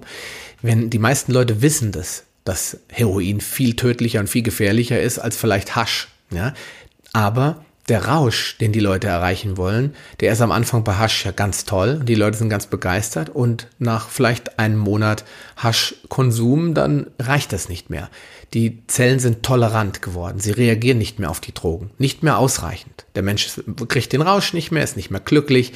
Wenn 0.62 0.90
die 0.90 1.00
meisten 1.00 1.32
Leute 1.32 1.62
wissen 1.62 1.92
das, 1.92 2.26
dass 2.44 2.80
Heroin 2.90 3.42
viel 3.42 3.76
tödlicher 3.76 4.20
und 4.20 4.28
viel 4.28 4.44
gefährlicher 4.44 5.00
ist 5.02 5.20
als 5.20 5.38
vielleicht 5.38 5.76
Hasch. 5.76 6.10
Ja? 6.32 6.54
Aber 7.14 7.64
der 7.90 8.06
Rausch, 8.06 8.58
den 8.60 8.72
die 8.72 8.80
Leute 8.80 9.08
erreichen 9.08 9.58
wollen, 9.58 9.96
der 10.20 10.32
ist 10.32 10.42
am 10.42 10.52
Anfang 10.52 10.84
bei 10.84 10.96
Hasch 10.96 11.26
ja 11.26 11.32
ganz 11.32 11.66
toll. 11.66 12.02
Die 12.04 12.16
Leute 12.16 12.38
sind 12.38 12.50
ganz 12.50 12.68
begeistert 12.68 13.30
und 13.30 13.68
nach 13.80 14.10
vielleicht 14.10 14.60
einem 14.60 14.78
Monat 14.78 15.26
Haschkonsum, 15.58 16.74
dann 16.74 17.08
reicht 17.20 17.52
das 17.52 17.70
nicht 17.70 17.90
mehr. 17.90 18.10
Die 18.54 18.84
Zellen 18.88 19.20
sind 19.20 19.44
tolerant 19.44 20.02
geworden. 20.02 20.40
Sie 20.40 20.52
reagieren 20.52 20.98
nicht 20.98 21.20
mehr 21.20 21.30
auf 21.30 21.40
die 21.40 21.54
Drogen. 21.54 21.92
Nicht 21.98 22.24
mehr 22.24 22.40
ausreichend. 22.40 23.06
Der 23.14 23.22
Mensch 23.22 23.60
kriegt 23.88 24.12
den 24.12 24.22
Rausch 24.22 24.54
nicht 24.54 24.72
mehr, 24.72 24.84
ist 24.84 24.98
nicht 24.98 25.12
mehr 25.12 25.20
glücklich. 25.20 25.74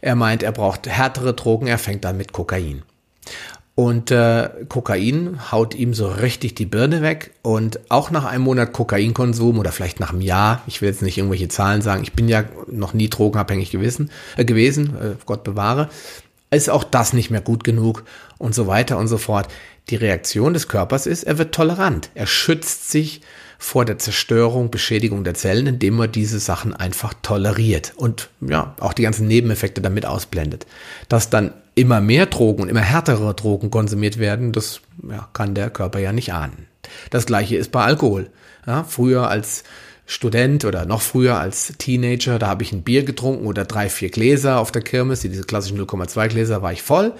Er 0.00 0.14
meint, 0.14 0.42
er 0.42 0.52
braucht 0.52 0.86
härtere 0.86 1.34
Drogen. 1.34 1.66
Er 1.66 1.78
fängt 1.78 2.04
dann 2.04 2.16
mit 2.16 2.32
Kokain. 2.32 2.82
Und 3.74 4.10
äh, 4.10 4.50
Kokain 4.68 5.50
haut 5.50 5.74
ihm 5.74 5.94
so 5.94 6.08
richtig 6.08 6.54
die 6.54 6.66
Birne 6.66 7.00
weg. 7.00 7.32
Und 7.40 7.80
auch 7.88 8.10
nach 8.10 8.24
einem 8.24 8.44
Monat 8.44 8.72
Kokainkonsum 8.72 9.58
oder 9.58 9.72
vielleicht 9.72 9.98
nach 9.98 10.10
einem 10.10 10.20
Jahr, 10.20 10.62
ich 10.66 10.82
will 10.82 10.90
jetzt 10.90 11.02
nicht 11.02 11.16
irgendwelche 11.16 11.48
Zahlen 11.48 11.80
sagen, 11.80 12.02
ich 12.02 12.12
bin 12.12 12.28
ja 12.28 12.44
noch 12.66 12.92
nie 12.92 13.08
drogenabhängig 13.08 13.70
gewesen, 13.70 14.10
äh, 14.36 14.44
gewesen 14.44 14.96
äh, 14.96 15.14
Gott 15.24 15.42
bewahre, 15.42 15.88
ist 16.50 16.68
auch 16.68 16.84
das 16.84 17.14
nicht 17.14 17.30
mehr 17.30 17.40
gut 17.40 17.64
genug 17.64 18.04
und 18.36 18.54
so 18.54 18.66
weiter 18.66 18.98
und 18.98 19.08
so 19.08 19.16
fort. 19.16 19.48
Die 19.88 19.96
Reaktion 19.96 20.52
des 20.52 20.68
Körpers 20.68 21.06
ist, 21.06 21.24
er 21.24 21.38
wird 21.38 21.54
tolerant. 21.54 22.10
Er 22.14 22.26
schützt 22.26 22.90
sich 22.90 23.22
vor 23.58 23.84
der 23.84 23.98
Zerstörung, 23.98 24.70
Beschädigung 24.70 25.24
der 25.24 25.34
Zellen, 25.34 25.66
indem 25.66 25.98
er 26.00 26.08
diese 26.08 26.40
Sachen 26.40 26.74
einfach 26.74 27.14
toleriert 27.22 27.92
und 27.96 28.28
ja, 28.40 28.74
auch 28.80 28.92
die 28.92 29.02
ganzen 29.02 29.28
Nebeneffekte 29.28 29.80
damit 29.80 30.04
ausblendet. 30.04 30.66
Dass 31.08 31.30
dann 31.30 31.52
immer 31.74 32.00
mehr 32.00 32.26
Drogen 32.26 32.62
und 32.62 32.68
immer 32.68 32.80
härtere 32.80 33.34
Drogen 33.34 33.70
konsumiert 33.70 34.18
werden, 34.18 34.52
das 34.52 34.80
ja, 35.08 35.28
kann 35.32 35.54
der 35.54 35.70
Körper 35.70 35.98
ja 35.98 36.12
nicht 36.12 36.32
ahnen. 36.32 36.66
Das 37.10 37.26
gleiche 37.26 37.56
ist 37.56 37.72
bei 37.72 37.82
Alkohol. 37.82 38.30
Ja, 38.66 38.84
früher 38.84 39.28
als 39.28 39.64
Student 40.06 40.64
oder 40.64 40.84
noch 40.84 41.00
früher 41.00 41.38
als 41.38 41.74
Teenager, 41.78 42.38
da 42.38 42.48
habe 42.48 42.62
ich 42.62 42.72
ein 42.72 42.82
Bier 42.82 43.04
getrunken 43.04 43.46
oder 43.46 43.64
drei, 43.64 43.88
vier 43.88 44.10
Gläser 44.10 44.58
auf 44.58 44.70
der 44.70 44.82
Kirmes, 44.82 45.20
diese 45.20 45.42
klassischen 45.42 45.80
0,2 45.80 46.28
Gläser 46.28 46.62
war 46.62 46.72
ich 46.72 46.82
voll. 46.82 47.14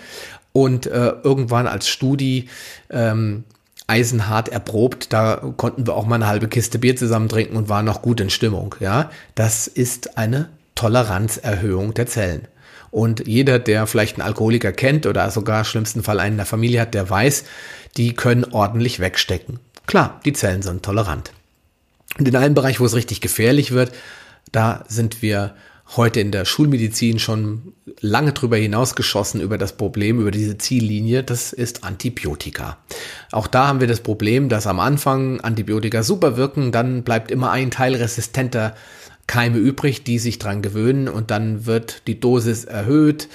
Und 0.52 0.86
äh, 0.86 1.14
irgendwann 1.22 1.66
als 1.66 1.88
Studi 1.88 2.50
ähm, 2.90 3.44
eisenhart 3.86 4.48
erprobt. 4.48 5.12
Da 5.12 5.54
konnten 5.56 5.86
wir 5.86 5.94
auch 5.94 6.06
mal 6.06 6.16
eine 6.16 6.26
halbe 6.26 6.48
Kiste 6.48 6.78
Bier 6.78 6.96
zusammen 6.96 7.28
trinken 7.28 7.56
und 7.56 7.68
waren 7.68 7.84
noch 7.84 8.02
gut 8.02 8.20
in 8.20 8.30
Stimmung. 8.30 8.74
Ja, 8.80 9.10
das 9.34 9.66
ist 9.66 10.18
eine 10.18 10.48
Toleranzerhöhung 10.74 11.94
der 11.94 12.06
Zellen. 12.06 12.48
Und 12.92 13.26
jeder, 13.26 13.58
der 13.58 13.86
vielleicht 13.86 14.16
einen 14.16 14.26
Alkoholiker 14.26 14.70
kennt 14.70 15.06
oder 15.06 15.28
sogar 15.30 15.64
schlimmsten 15.64 16.02
Fall 16.02 16.20
einen 16.20 16.34
in 16.34 16.36
der 16.36 16.46
Familie 16.46 16.82
hat, 16.82 16.94
der 16.94 17.08
weiß, 17.08 17.44
die 17.96 18.12
können 18.12 18.44
ordentlich 18.44 19.00
wegstecken. 19.00 19.58
Klar, 19.86 20.20
die 20.24 20.34
Zellen 20.34 20.62
sind 20.62 20.84
tolerant. 20.84 21.32
Und 22.18 22.28
in 22.28 22.36
einem 22.36 22.54
Bereich, 22.54 22.80
wo 22.80 22.84
es 22.84 22.94
richtig 22.94 23.22
gefährlich 23.22 23.72
wird, 23.72 23.92
da 24.52 24.84
sind 24.88 25.22
wir 25.22 25.54
heute 25.96 26.20
in 26.20 26.32
der 26.32 26.44
Schulmedizin 26.44 27.18
schon 27.18 27.74
lange 28.00 28.32
drüber 28.32 28.56
hinausgeschossen 28.56 29.40
über 29.40 29.58
das 29.58 29.72
Problem, 29.74 30.20
über 30.20 30.30
diese 30.30 30.58
Ziellinie, 30.58 31.22
das 31.22 31.52
ist 31.52 31.84
Antibiotika. 31.84 32.78
Auch 33.30 33.46
da 33.46 33.66
haben 33.68 33.80
wir 33.80 33.88
das 33.88 34.00
Problem, 34.00 34.48
dass 34.48 34.66
am 34.66 34.80
Anfang 34.80 35.40
Antibiotika 35.40 36.02
super 36.02 36.36
wirken, 36.36 36.72
dann 36.72 37.02
bleibt 37.02 37.30
immer 37.30 37.50
ein 37.50 37.70
Teil 37.70 37.94
resistenter 37.94 38.74
Keime 39.26 39.58
übrig, 39.58 40.04
die 40.04 40.18
sich 40.18 40.38
dran 40.38 40.62
gewöhnen 40.62 41.08
und 41.08 41.30
dann 41.30 41.66
wird 41.66 42.06
die 42.06 42.20
Dosis 42.20 42.64
erhöht 42.64 43.28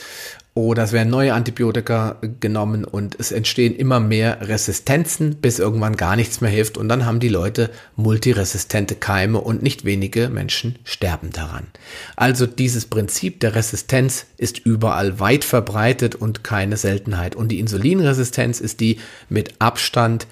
oder 0.58 0.82
es 0.82 0.92
werden 0.92 1.12
neue 1.12 1.36
Antibiotika 1.36 2.18
genommen 2.40 2.84
und 2.84 3.16
es 3.20 3.32
entstehen 3.32 3.76
immer 3.76 4.00
mehr 4.00 4.40
Resistenzen, 4.42 5.36
bis 5.36 5.60
irgendwann 5.60 5.96
gar 5.96 6.16
nichts 6.16 6.42
mehr 6.42 6.50
hilft 6.50 6.80
und 6.80 6.90
dann 6.90 7.06
haben 7.06 7.20
die 7.20 7.30
Leute 7.30 7.70
multiresistente 7.96 8.96
Keime 8.96 9.40
und 9.40 9.62
nicht 9.62 9.86
wenige 9.86 10.30
Menschen 10.30 10.80
sterben 10.84 11.32
daran. 11.32 11.68
Also 12.16 12.48
dieses 12.48 12.88
Prinzip 12.88 13.40
der 13.40 13.54
Resistenz 13.54 14.26
ist 14.38 14.58
überall 14.58 15.20
weit 15.20 15.44
verbreitet 15.44 16.16
und 16.16 16.44
keine 16.44 16.76
Seltenheit 16.76 17.36
und 17.36 17.50
die 17.50 17.60
Insulinresistenz 17.60 18.60
ist 18.60 18.80
die 18.80 19.00
mit 19.30 19.54
Abstand 19.60 20.26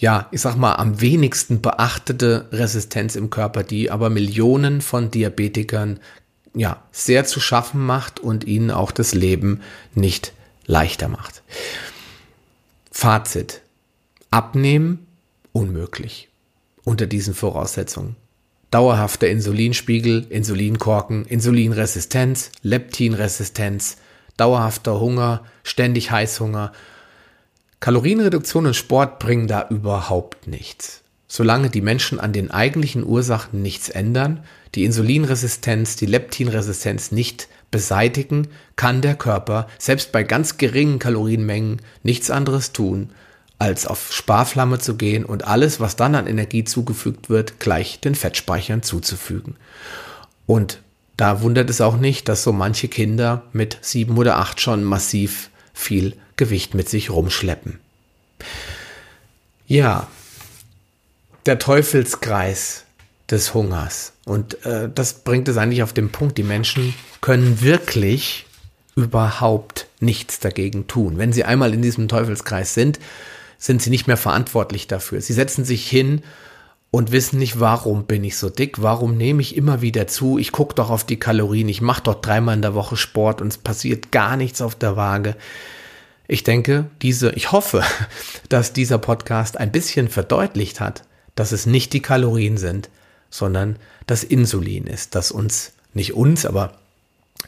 ja, 0.00 0.28
ich 0.30 0.40
sag 0.40 0.56
mal, 0.56 0.76
am 0.76 1.02
wenigsten 1.02 1.60
beachtete 1.60 2.48
Resistenz 2.52 3.16
im 3.16 3.28
Körper, 3.28 3.62
die 3.62 3.90
aber 3.90 4.08
Millionen 4.08 4.80
von 4.80 5.10
Diabetikern 5.10 6.00
ja, 6.54 6.82
sehr 6.90 7.26
zu 7.26 7.38
schaffen 7.38 7.84
macht 7.84 8.18
und 8.18 8.44
ihnen 8.44 8.70
auch 8.70 8.92
das 8.92 9.12
Leben 9.14 9.60
nicht 9.94 10.32
leichter 10.66 11.08
macht. 11.08 11.42
Fazit. 12.90 13.60
Abnehmen 14.30 15.06
unmöglich 15.52 16.28
unter 16.84 17.06
diesen 17.06 17.34
Voraussetzungen. 17.34 18.16
Dauerhafter 18.70 19.28
Insulinspiegel, 19.28 20.26
Insulinkorken, 20.30 21.26
Insulinresistenz, 21.26 22.52
Leptinresistenz, 22.62 23.98
dauerhafter 24.38 24.98
Hunger, 24.98 25.44
ständig 25.62 26.10
Heißhunger. 26.10 26.72
Kalorienreduktion 27.80 28.66
und 28.66 28.76
Sport 28.76 29.18
bringen 29.18 29.48
da 29.48 29.66
überhaupt 29.70 30.46
nichts. 30.46 31.00
Solange 31.26 31.70
die 31.70 31.80
Menschen 31.80 32.20
an 32.20 32.32
den 32.32 32.50
eigentlichen 32.50 33.06
Ursachen 33.06 33.62
nichts 33.62 33.88
ändern, 33.88 34.44
die 34.74 34.84
Insulinresistenz, 34.84 35.96
die 35.96 36.06
Leptinresistenz 36.06 37.10
nicht 37.10 37.48
beseitigen, 37.70 38.48
kann 38.76 39.00
der 39.00 39.14
Körper 39.14 39.66
selbst 39.78 40.12
bei 40.12 40.24
ganz 40.24 40.58
geringen 40.58 40.98
Kalorienmengen 40.98 41.80
nichts 42.02 42.30
anderes 42.30 42.72
tun, 42.72 43.10
als 43.58 43.86
auf 43.86 44.12
Sparflamme 44.12 44.78
zu 44.78 44.96
gehen 44.96 45.24
und 45.24 45.46
alles, 45.46 45.80
was 45.80 45.96
dann 45.96 46.14
an 46.14 46.26
Energie 46.26 46.64
zugefügt 46.64 47.30
wird, 47.30 47.60
gleich 47.60 48.00
den 48.00 48.14
Fettspeichern 48.14 48.82
zuzufügen. 48.82 49.56
Und 50.46 50.82
da 51.16 51.42
wundert 51.42 51.70
es 51.70 51.80
auch 51.80 51.96
nicht, 51.96 52.28
dass 52.28 52.42
so 52.42 52.52
manche 52.52 52.88
Kinder 52.88 53.44
mit 53.52 53.78
sieben 53.80 54.18
oder 54.18 54.36
acht 54.36 54.60
schon 54.60 54.84
massiv 54.84 55.50
viel 55.80 56.16
Gewicht 56.36 56.74
mit 56.74 56.88
sich 56.88 57.10
rumschleppen. 57.10 57.80
Ja, 59.66 60.08
der 61.46 61.58
Teufelskreis 61.58 62.84
des 63.30 63.54
Hungers. 63.54 64.12
Und 64.24 64.64
äh, 64.64 64.88
das 64.92 65.24
bringt 65.24 65.48
es 65.48 65.56
eigentlich 65.56 65.82
auf 65.82 65.92
den 65.92 66.10
Punkt, 66.10 66.38
die 66.38 66.42
Menschen 66.42 66.94
können 67.20 67.60
wirklich 67.60 68.46
überhaupt 68.96 69.86
nichts 70.00 70.40
dagegen 70.40 70.86
tun. 70.86 71.18
Wenn 71.18 71.32
sie 71.32 71.44
einmal 71.44 71.72
in 71.72 71.82
diesem 71.82 72.08
Teufelskreis 72.08 72.74
sind, 72.74 72.98
sind 73.58 73.82
sie 73.82 73.90
nicht 73.90 74.06
mehr 74.06 74.16
verantwortlich 74.16 74.86
dafür. 74.86 75.20
Sie 75.20 75.32
setzen 75.32 75.64
sich 75.64 75.88
hin 75.88 76.22
und 76.90 77.12
wissen 77.12 77.38
nicht, 77.38 77.60
warum 77.60 78.04
bin 78.04 78.24
ich 78.24 78.36
so 78.36 78.50
dick, 78.50 78.82
warum 78.82 79.16
nehme 79.16 79.42
ich 79.42 79.56
immer 79.56 79.80
wieder 79.80 80.06
zu, 80.06 80.38
ich 80.38 80.52
gucke 80.52 80.74
doch 80.74 80.90
auf 80.90 81.04
die 81.04 81.18
Kalorien, 81.18 81.68
ich 81.68 81.80
mache 81.80 82.02
doch 82.02 82.20
dreimal 82.20 82.56
in 82.56 82.62
der 82.62 82.74
Woche 82.74 82.96
Sport 82.96 83.40
und 83.40 83.48
es 83.48 83.58
passiert 83.58 84.10
gar 84.10 84.36
nichts 84.36 84.60
auf 84.60 84.74
der 84.74 84.96
Waage. 84.96 85.36
Ich 86.26 86.42
denke, 86.42 86.86
diese, 87.02 87.30
ich 87.32 87.52
hoffe, 87.52 87.82
dass 88.48 88.72
dieser 88.72 88.98
Podcast 88.98 89.56
ein 89.56 89.72
bisschen 89.72 90.08
verdeutlicht 90.08 90.80
hat, 90.80 91.04
dass 91.36 91.52
es 91.52 91.66
nicht 91.66 91.92
die 91.92 92.02
Kalorien 92.02 92.56
sind, 92.56 92.90
sondern 93.30 93.76
das 94.06 94.24
Insulin 94.24 94.86
ist, 94.86 95.14
das 95.14 95.30
uns, 95.30 95.72
nicht 95.94 96.14
uns, 96.14 96.44
aber 96.44 96.72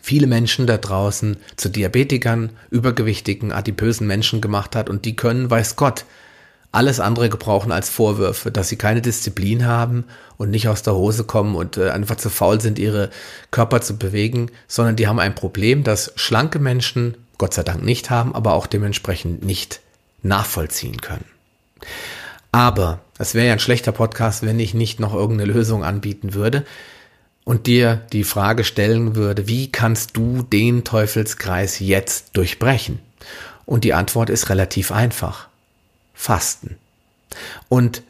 viele 0.00 0.28
Menschen 0.28 0.68
da 0.68 0.78
draußen 0.78 1.36
zu 1.56 1.68
Diabetikern, 1.68 2.50
übergewichtigen, 2.70 3.50
adipösen 3.50 4.06
Menschen 4.06 4.40
gemacht 4.40 4.76
hat 4.76 4.88
und 4.88 5.04
die 5.04 5.16
können, 5.16 5.50
weiß 5.50 5.74
Gott, 5.74 6.04
alles 6.72 7.00
andere 7.00 7.28
gebrauchen 7.28 7.70
als 7.70 7.90
Vorwürfe, 7.90 8.50
dass 8.50 8.70
sie 8.70 8.76
keine 8.76 9.02
Disziplin 9.02 9.66
haben 9.66 10.04
und 10.38 10.50
nicht 10.50 10.68
aus 10.68 10.82
der 10.82 10.94
Hose 10.94 11.24
kommen 11.24 11.54
und 11.54 11.76
äh, 11.76 11.90
einfach 11.90 12.16
zu 12.16 12.30
faul 12.30 12.60
sind, 12.60 12.78
ihre 12.78 13.10
Körper 13.50 13.82
zu 13.82 13.98
bewegen, 13.98 14.50
sondern 14.66 14.96
die 14.96 15.06
haben 15.06 15.20
ein 15.20 15.34
Problem, 15.34 15.84
das 15.84 16.12
schlanke 16.16 16.58
Menschen 16.58 17.14
Gott 17.36 17.54
sei 17.54 17.62
Dank 17.62 17.82
nicht 17.82 18.08
haben, 18.08 18.34
aber 18.34 18.54
auch 18.54 18.66
dementsprechend 18.66 19.44
nicht 19.44 19.80
nachvollziehen 20.22 21.00
können. 21.00 21.24
Aber 22.52 23.00
es 23.18 23.34
wäre 23.34 23.46
ja 23.46 23.52
ein 23.52 23.58
schlechter 23.58 23.92
Podcast, 23.92 24.44
wenn 24.44 24.60
ich 24.60 24.74
nicht 24.74 25.00
noch 25.00 25.14
irgendeine 25.14 25.52
Lösung 25.52 25.84
anbieten 25.84 26.34
würde 26.34 26.64
und 27.44 27.66
dir 27.66 28.02
die 28.12 28.24
Frage 28.24 28.64
stellen 28.64 29.16
würde, 29.16 29.48
wie 29.48 29.72
kannst 29.72 30.16
du 30.16 30.42
den 30.42 30.84
Teufelskreis 30.84 31.80
jetzt 31.80 32.36
durchbrechen? 32.36 33.00
Und 33.66 33.84
die 33.84 33.94
Antwort 33.94 34.30
ist 34.30 34.48
relativ 34.48 34.92
einfach. 34.92 35.48
Fasten. 36.22 36.76
Und 37.68 38.04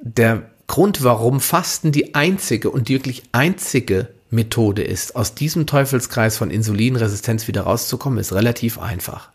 der 0.00 0.50
Grund, 0.68 1.02
warum 1.02 1.40
Fasten 1.40 1.90
die 1.90 2.14
einzige 2.14 2.70
und 2.70 2.88
wirklich 2.88 3.24
einzige 3.32 4.06
Methode 4.30 4.84
ist, 4.84 5.16
aus 5.16 5.34
diesem 5.34 5.66
Teufelskreis 5.66 6.36
von 6.36 6.52
Insulinresistenz 6.52 7.48
wieder 7.48 7.62
rauszukommen, 7.62 8.20
ist 8.20 8.32
relativ 8.32 8.78
einfach. 8.78 9.30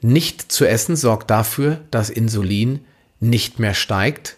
Nicht 0.00 0.52
zu 0.52 0.64
essen 0.64 0.94
sorgt 0.94 1.28
dafür, 1.28 1.80
dass 1.90 2.08
Insulin 2.08 2.84
nicht 3.18 3.58
mehr 3.58 3.74
steigt 3.74 4.36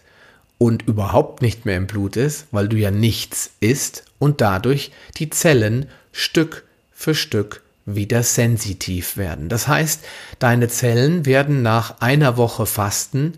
und 0.56 0.88
überhaupt 0.88 1.42
nicht 1.42 1.66
mehr 1.66 1.76
im 1.76 1.86
Blut 1.86 2.16
ist, 2.16 2.46
weil 2.50 2.66
du 2.66 2.78
ja 2.78 2.90
nichts 2.90 3.50
isst 3.60 4.04
und 4.18 4.40
dadurch 4.40 4.90
die 5.18 5.28
Zellen 5.28 5.86
Stück 6.12 6.64
für 6.92 7.14
Stück 7.14 7.61
wieder 7.86 8.22
sensitiv 8.22 9.16
werden. 9.16 9.48
Das 9.48 9.68
heißt, 9.68 10.04
deine 10.38 10.68
Zellen 10.68 11.26
werden 11.26 11.62
nach 11.62 12.00
einer 12.00 12.36
Woche 12.36 12.66
Fasten 12.66 13.34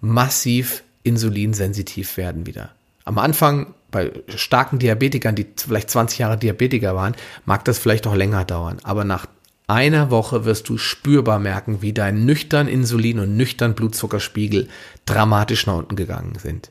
massiv 0.00 0.82
insulinsensitiv 1.02 2.16
werden 2.16 2.46
wieder. 2.46 2.70
Am 3.04 3.18
Anfang 3.18 3.74
bei 3.90 4.12
starken 4.28 4.78
Diabetikern, 4.78 5.34
die 5.34 5.46
vielleicht 5.56 5.90
20 5.90 6.18
Jahre 6.18 6.36
Diabetiker 6.36 6.94
waren, 6.94 7.14
mag 7.46 7.64
das 7.64 7.78
vielleicht 7.78 8.06
auch 8.06 8.14
länger 8.14 8.44
dauern. 8.44 8.78
Aber 8.82 9.04
nach 9.04 9.26
einer 9.66 10.10
Woche 10.10 10.44
wirst 10.44 10.68
du 10.68 10.78
spürbar 10.78 11.38
merken, 11.38 11.82
wie 11.82 11.92
dein 11.92 12.24
nüchtern 12.24 12.68
Insulin 12.68 13.18
und 13.18 13.36
nüchtern 13.36 13.74
Blutzuckerspiegel 13.74 14.68
dramatisch 15.06 15.66
nach 15.66 15.76
unten 15.76 15.96
gegangen 15.96 16.38
sind. 16.40 16.70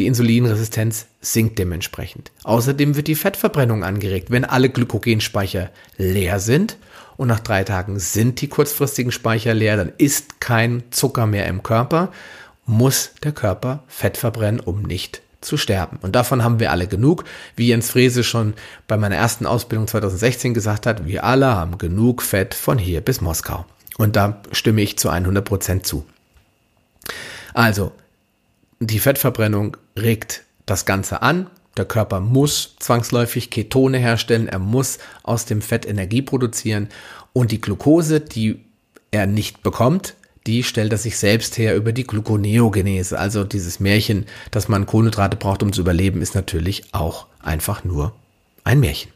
Die 0.00 0.06
Insulinresistenz 0.06 1.08
sinkt 1.20 1.58
dementsprechend. 1.58 2.32
Außerdem 2.44 2.96
wird 2.96 3.06
die 3.06 3.14
Fettverbrennung 3.14 3.84
angeregt. 3.84 4.30
Wenn 4.30 4.46
alle 4.46 4.70
Glykogenspeicher 4.70 5.68
leer 5.98 6.40
sind 6.40 6.78
und 7.18 7.28
nach 7.28 7.40
drei 7.40 7.64
Tagen 7.64 7.98
sind 7.98 8.40
die 8.40 8.48
kurzfristigen 8.48 9.12
Speicher 9.12 9.52
leer, 9.52 9.76
dann 9.76 9.92
ist 9.98 10.40
kein 10.40 10.84
Zucker 10.90 11.26
mehr 11.26 11.46
im 11.48 11.62
Körper, 11.62 12.12
muss 12.64 13.10
der 13.22 13.32
Körper 13.32 13.84
Fett 13.88 14.16
verbrennen, 14.16 14.60
um 14.60 14.80
nicht 14.80 15.20
zu 15.42 15.58
sterben. 15.58 15.98
Und 16.00 16.16
davon 16.16 16.42
haben 16.42 16.60
wir 16.60 16.70
alle 16.70 16.86
genug. 16.86 17.24
Wie 17.54 17.68
Jens 17.68 17.90
Frese 17.90 18.24
schon 18.24 18.54
bei 18.88 18.96
meiner 18.96 19.16
ersten 19.16 19.44
Ausbildung 19.44 19.86
2016 19.86 20.54
gesagt 20.54 20.86
hat, 20.86 21.04
wir 21.04 21.24
alle 21.24 21.48
haben 21.48 21.76
genug 21.76 22.22
Fett 22.22 22.54
von 22.54 22.78
hier 22.78 23.02
bis 23.02 23.20
Moskau. 23.20 23.66
Und 23.98 24.16
da 24.16 24.40
stimme 24.52 24.80
ich 24.80 24.98
zu 24.98 25.10
100 25.10 25.44
Prozent 25.44 25.84
zu. 25.84 26.06
Also, 27.52 27.92
die 28.80 28.98
Fettverbrennung 28.98 29.76
regt 29.96 30.42
das 30.66 30.86
Ganze 30.86 31.22
an. 31.22 31.48
Der 31.76 31.84
Körper 31.84 32.20
muss 32.20 32.76
zwangsläufig 32.80 33.50
Ketone 33.50 33.98
herstellen. 33.98 34.48
Er 34.48 34.58
muss 34.58 34.98
aus 35.22 35.44
dem 35.44 35.62
Fett 35.62 35.86
Energie 35.86 36.22
produzieren. 36.22 36.88
Und 37.32 37.52
die 37.52 37.60
Glucose, 37.60 38.20
die 38.20 38.60
er 39.10 39.26
nicht 39.26 39.62
bekommt, 39.62 40.14
die 40.46 40.64
stellt 40.64 40.92
er 40.92 40.98
sich 40.98 41.18
selbst 41.18 41.58
her 41.58 41.76
über 41.76 41.92
die 41.92 42.06
Gluconeogenese. 42.06 43.18
Also 43.18 43.44
dieses 43.44 43.78
Märchen, 43.78 44.26
dass 44.50 44.68
man 44.68 44.86
Kohlenhydrate 44.86 45.36
braucht, 45.36 45.62
um 45.62 45.72
zu 45.72 45.82
überleben, 45.82 46.22
ist 46.22 46.34
natürlich 46.34 46.84
auch 46.92 47.26
einfach 47.40 47.84
nur 47.84 48.14
ein 48.64 48.80
Märchen. 48.80 49.12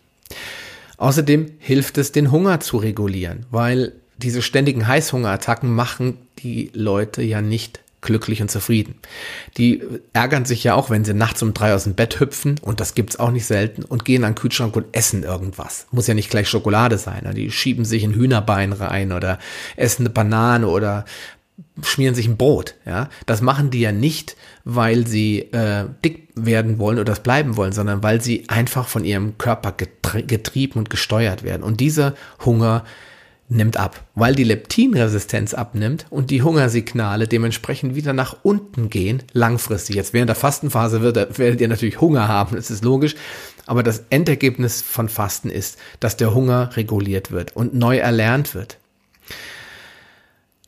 Außerdem 0.99 1.53
hilft 1.59 1.99
es, 1.99 2.13
den 2.13 2.31
Hunger 2.31 2.61
zu 2.61 2.77
regulieren, 2.77 3.47
weil 3.51 3.95
diese 4.19 4.43
ständigen 4.43 4.87
Heißhungerattacken 4.87 5.75
machen 5.75 6.19
die 6.39 6.71
Leute 6.73 7.23
ja 7.23 7.41
nicht 7.41 7.81
glücklich 8.05 8.41
und 8.41 8.51
zufrieden. 8.51 8.95
Die 9.57 9.83
ärgern 10.13 10.45
sich 10.45 10.63
ja 10.63 10.75
auch, 10.75 10.91
wenn 10.91 11.05
sie 11.05 11.15
nachts 11.15 11.43
um 11.43 11.53
drei 11.53 11.75
aus 11.75 11.85
dem 11.85 11.95
Bett 11.95 12.21
hüpfen, 12.21 12.61
und 12.63 12.79
das 12.79 12.95
gibt's 12.95 13.19
auch 13.19 13.33
nicht 13.33 13.47
selten, 13.47 13.83
und 13.83 14.05
gehen 14.05 14.23
an 14.23 14.33
den 14.33 14.39
Kühlschrank 14.39 14.77
und 14.77 14.87
essen 14.93 15.25
irgendwas. 15.25 15.87
Muss 15.91 16.07
ja 16.07 16.15
nicht 16.15 16.31
gleich 16.31 16.49
Schokolade 16.49 16.99
sein. 16.99 17.29
Die 17.35 17.51
schieben 17.51 17.85
sich 17.85 18.05
ein 18.05 18.15
Hühnerbein 18.15 18.73
rein 18.73 19.11
oder 19.11 19.39
essen 19.77 20.03
eine 20.03 20.11
Banane 20.11 20.69
oder 20.69 21.05
schmieren 21.83 22.15
sich 22.15 22.27
ein 22.27 22.37
Brot. 22.37 22.75
Ja, 22.87 23.09
das 23.27 23.41
machen 23.41 23.71
die 23.71 23.81
ja 23.81 23.93
nicht, 23.93 24.37
weil 24.65 25.07
sie 25.07 25.41
äh, 25.53 25.87
dick 26.05 26.29
werden 26.35 26.79
wollen 26.79 26.99
oder 26.99 27.05
das 27.05 27.23
bleiben 27.23 27.57
wollen, 27.57 27.73
sondern 27.73 28.03
weil 28.03 28.21
sie 28.21 28.49
einfach 28.49 28.89
von 28.89 29.05
ihrem 29.05 29.39
Körper 29.39 29.73
getrieben 29.73 30.79
und 30.79 30.91
gesteuert 30.91 31.43
werden. 31.43 31.63
Und 31.63 31.81
dieser 31.81 32.15
Hunger 32.45 32.85
nimmt 33.49 33.77
ab, 33.77 34.05
weil 34.15 34.35
die 34.35 34.45
Leptinresistenz 34.45 35.55
abnimmt 35.55 36.07
und 36.11 36.31
die 36.31 36.43
Hungersignale 36.43 37.29
dementsprechend 37.29 37.95
wieder 37.95 38.13
nach 38.13 38.37
unten 38.43 38.89
gehen, 38.89 39.23
langfristig. 39.33 39.97
Jetzt 39.97 40.13
während 40.13 40.29
der 40.29 40.37
Fastenphase 40.37 41.03
wird, 41.03 41.39
werdet 41.39 41.61
ihr 41.61 41.69
natürlich 41.69 42.01
Hunger 42.01 42.29
haben, 42.29 42.57
das 42.57 42.71
ist 42.71 42.85
logisch, 42.85 43.15
aber 43.67 43.83
das 43.83 44.05
Endergebnis 44.11 44.83
von 44.83 45.09
Fasten 45.09 45.51
ist, 45.51 45.79
dass 46.01 46.17
der 46.17 46.35
Hunger 46.35 46.77
reguliert 46.77 47.31
wird 47.31 47.55
und 47.55 47.75
neu 47.75 47.99
erlernt 47.99 48.55
wird. 48.55 48.79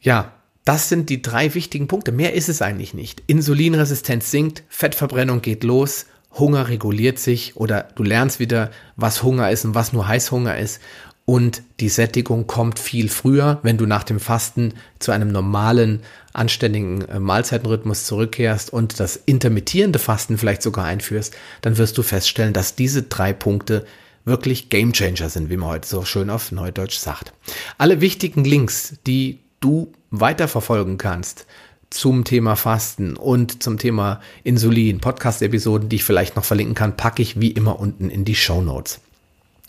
Ja, 0.00 0.32
das 0.64 0.88
sind 0.88 1.10
die 1.10 1.22
drei 1.22 1.54
wichtigen 1.54 1.88
Punkte. 1.88 2.12
Mehr 2.12 2.34
ist 2.34 2.48
es 2.48 2.60
eigentlich 2.60 2.92
nicht. 2.92 3.22
Insulinresistenz 3.26 4.30
sinkt, 4.30 4.64
Fettverbrennung 4.68 5.40
geht 5.40 5.64
los, 5.64 6.06
Hunger 6.32 6.68
reguliert 6.68 7.18
sich 7.18 7.56
oder 7.56 7.88
du 7.94 8.02
lernst 8.02 8.40
wieder, 8.40 8.70
was 8.96 9.22
Hunger 9.22 9.50
ist 9.50 9.64
und 9.64 9.74
was 9.74 9.92
nur 9.92 10.06
Heißhunger 10.06 10.58
ist 10.58 10.80
und 11.26 11.62
die 11.80 11.88
Sättigung 11.88 12.46
kommt 12.46 12.78
viel 12.78 13.08
früher, 13.08 13.58
wenn 13.62 13.76
du 13.76 13.84
nach 13.84 14.04
dem 14.04 14.20
Fasten 14.20 14.74
zu 15.00 15.10
einem 15.10 15.32
normalen, 15.32 16.00
anständigen 16.32 17.02
äh, 17.08 17.18
Mahlzeitenrhythmus 17.18 18.04
zurückkehrst 18.04 18.72
und 18.72 19.00
das 19.00 19.16
intermittierende 19.26 19.98
Fasten 19.98 20.38
vielleicht 20.38 20.62
sogar 20.62 20.84
einführst, 20.84 21.36
dann 21.62 21.78
wirst 21.78 21.98
du 21.98 22.04
feststellen, 22.04 22.52
dass 22.52 22.76
diese 22.76 23.02
drei 23.02 23.32
Punkte 23.32 23.84
wirklich 24.24 24.68
Gamechanger 24.68 25.28
sind, 25.28 25.50
wie 25.50 25.56
man 25.56 25.70
heute 25.70 25.88
so 25.88 26.04
schön 26.04 26.30
auf 26.30 26.52
Neudeutsch 26.52 26.98
sagt. 26.98 27.32
Alle 27.76 28.00
wichtigen 28.00 28.44
Links, 28.44 28.94
die 29.06 29.40
du 29.58 29.92
weiterverfolgen 30.12 30.96
kannst, 30.96 31.46
zum 31.90 32.24
Thema 32.24 32.54
Fasten 32.54 33.16
und 33.16 33.64
zum 33.64 33.78
Thema 33.78 34.20
Insulin, 34.44 35.00
Podcast-Episoden, 35.00 35.88
die 35.88 35.96
ich 35.96 36.04
vielleicht 36.04 36.36
noch 36.36 36.44
verlinken 36.44 36.74
kann, 36.76 36.96
packe 36.96 37.22
ich 37.22 37.40
wie 37.40 37.50
immer 37.50 37.80
unten 37.80 38.10
in 38.10 38.24
die 38.24 38.34
Show 38.36 38.60
Notes. 38.60 39.00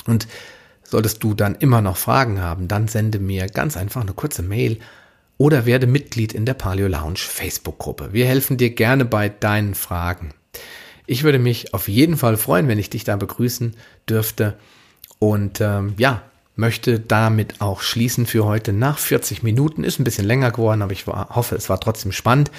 Und 0.06 0.28
solltest 0.88 1.22
du 1.24 1.34
dann 1.34 1.56
immer 1.56 1.82
noch 1.82 1.98
Fragen 1.98 2.42
haben, 2.42 2.68
dann 2.68 2.88
sende 2.88 3.20
mir 3.20 3.48
ganz 3.48 3.76
einfach 3.76 4.02
eine 4.02 4.14
kurze 4.14 4.42
Mail 4.42 4.80
oder 5.38 5.66
werde 5.66 5.86
Mitglied 5.86 6.34
in 6.34 6.46
der 6.46 6.54
Paleo 6.54 6.88
Lounge 6.88 7.20
Facebook-Gruppe. 7.20 8.10
Wir 8.14 8.26
helfen 8.26 8.58
dir 8.58 8.70
gerne 8.72 9.06
bei 9.06 9.30
deinen 9.30 9.76
Fragen. 9.76 10.34
Ich 11.06 11.24
würde 11.24 11.40
mich 11.40 11.74
auf 11.74 11.88
jeden 11.88 12.18
Fall 12.18 12.38
freuen, 12.38 12.68
wenn 12.68 12.80
ich 12.80 12.90
dich 12.90 13.04
da 13.04 13.16
begrüßen 13.18 13.76
dürfte. 14.10 14.58
Und 15.20 15.62
ähm, 15.62 15.94
ja, 15.98 16.22
möchte 16.56 17.00
damit 17.00 17.62
auch 17.62 17.82
schließen 17.82 18.26
für 18.26 18.46
heute 18.46 18.74
nach 18.74 18.98
40 18.98 19.44
Minuten. 19.44 19.84
Ist 19.84 20.00
ein 20.00 20.06
bisschen 20.06 20.26
länger 20.26 20.52
geworden, 20.52 20.82
aber 20.82 20.94
ich 20.94 21.06
war, 21.06 21.30
hoffe, 21.36 21.56
es 21.56 21.70
war 21.70 21.80
trotzdem 21.80 22.12
spannend. 22.12 22.50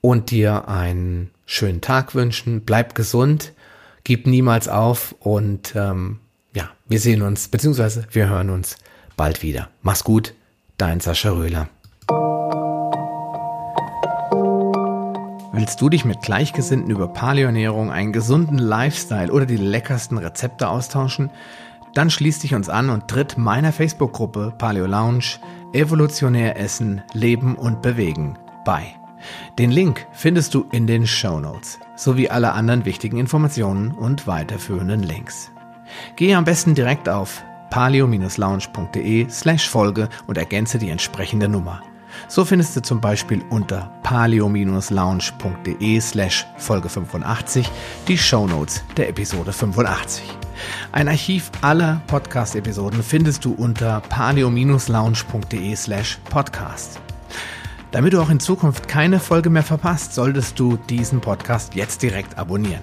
Und 0.00 0.30
dir 0.30 0.68
einen 0.68 1.30
schönen 1.46 1.80
Tag 1.80 2.14
wünschen. 2.14 2.62
Bleib 2.62 2.94
gesund, 2.94 3.52
gib 4.02 4.26
niemals 4.26 4.68
auf 4.68 5.14
und 5.20 5.74
ähm, 5.76 6.18
wir 6.86 7.00
sehen 7.00 7.22
uns, 7.22 7.48
beziehungsweise 7.48 8.06
wir 8.10 8.28
hören 8.28 8.50
uns 8.50 8.76
bald 9.16 9.42
wieder. 9.42 9.68
Mach's 9.82 10.04
gut, 10.04 10.34
dein 10.76 11.00
Sascha 11.00 11.30
Röhler. 11.30 11.68
Willst 15.52 15.80
du 15.80 15.88
dich 15.88 16.04
mit 16.04 16.20
Gleichgesinnten 16.20 16.90
über 16.90 17.08
Paleoernährung, 17.08 17.90
einen 17.90 18.12
gesunden 18.12 18.58
Lifestyle 18.58 19.32
oder 19.32 19.46
die 19.46 19.56
leckersten 19.56 20.18
Rezepte 20.18 20.68
austauschen? 20.68 21.30
Dann 21.94 22.10
schließ 22.10 22.40
dich 22.40 22.54
uns 22.54 22.68
an 22.68 22.90
und 22.90 23.06
tritt 23.08 23.38
meiner 23.38 23.72
Facebook-Gruppe 23.72 24.52
Paleo 24.58 24.86
Lounge 24.86 25.38
Evolutionär 25.72 26.58
Essen, 26.58 27.02
Leben 27.12 27.56
und 27.56 27.82
Bewegen 27.82 28.36
bei. 28.64 28.94
Den 29.58 29.70
Link 29.70 30.06
findest 30.12 30.54
du 30.54 30.66
in 30.72 30.86
den 30.86 31.06
Show 31.06 31.40
Notes 31.40 31.78
sowie 31.96 32.28
alle 32.28 32.52
anderen 32.52 32.84
wichtigen 32.84 33.18
Informationen 33.18 33.92
und 33.92 34.26
weiterführenden 34.26 35.02
Links. 35.02 35.50
Gehe 36.16 36.36
am 36.36 36.44
besten 36.44 36.74
direkt 36.74 37.08
auf 37.08 37.42
paleo-lounge.de 37.70 39.28
slash 39.28 39.68
Folge 39.68 40.08
und 40.26 40.38
ergänze 40.38 40.78
die 40.78 40.90
entsprechende 40.90 41.48
Nummer. 41.48 41.82
So 42.28 42.44
findest 42.44 42.76
du 42.76 42.82
zum 42.82 43.00
Beispiel 43.00 43.42
unter 43.50 43.90
paleo-lounge.de 44.02 46.00
slash 46.00 46.46
Folge 46.56 46.88
85 46.88 47.68
die 48.06 48.16
Shownotes 48.16 48.84
der 48.96 49.08
Episode 49.08 49.52
85. 49.52 50.22
Ein 50.92 51.08
Archiv 51.08 51.50
aller 51.60 52.00
Podcast-Episoden 52.06 53.02
findest 53.02 53.44
du 53.44 53.52
unter 53.54 54.00
paleo-lounge.de 54.08 55.74
slash 55.74 56.18
podcast. 56.30 57.00
Damit 57.90 58.12
du 58.12 58.20
auch 58.20 58.30
in 58.30 58.40
Zukunft 58.40 58.88
keine 58.88 59.20
Folge 59.20 59.50
mehr 59.50 59.62
verpasst, 59.62 60.14
solltest 60.14 60.58
du 60.58 60.76
diesen 60.76 61.20
Podcast 61.20 61.74
jetzt 61.74 62.02
direkt 62.02 62.38
abonnieren. 62.38 62.82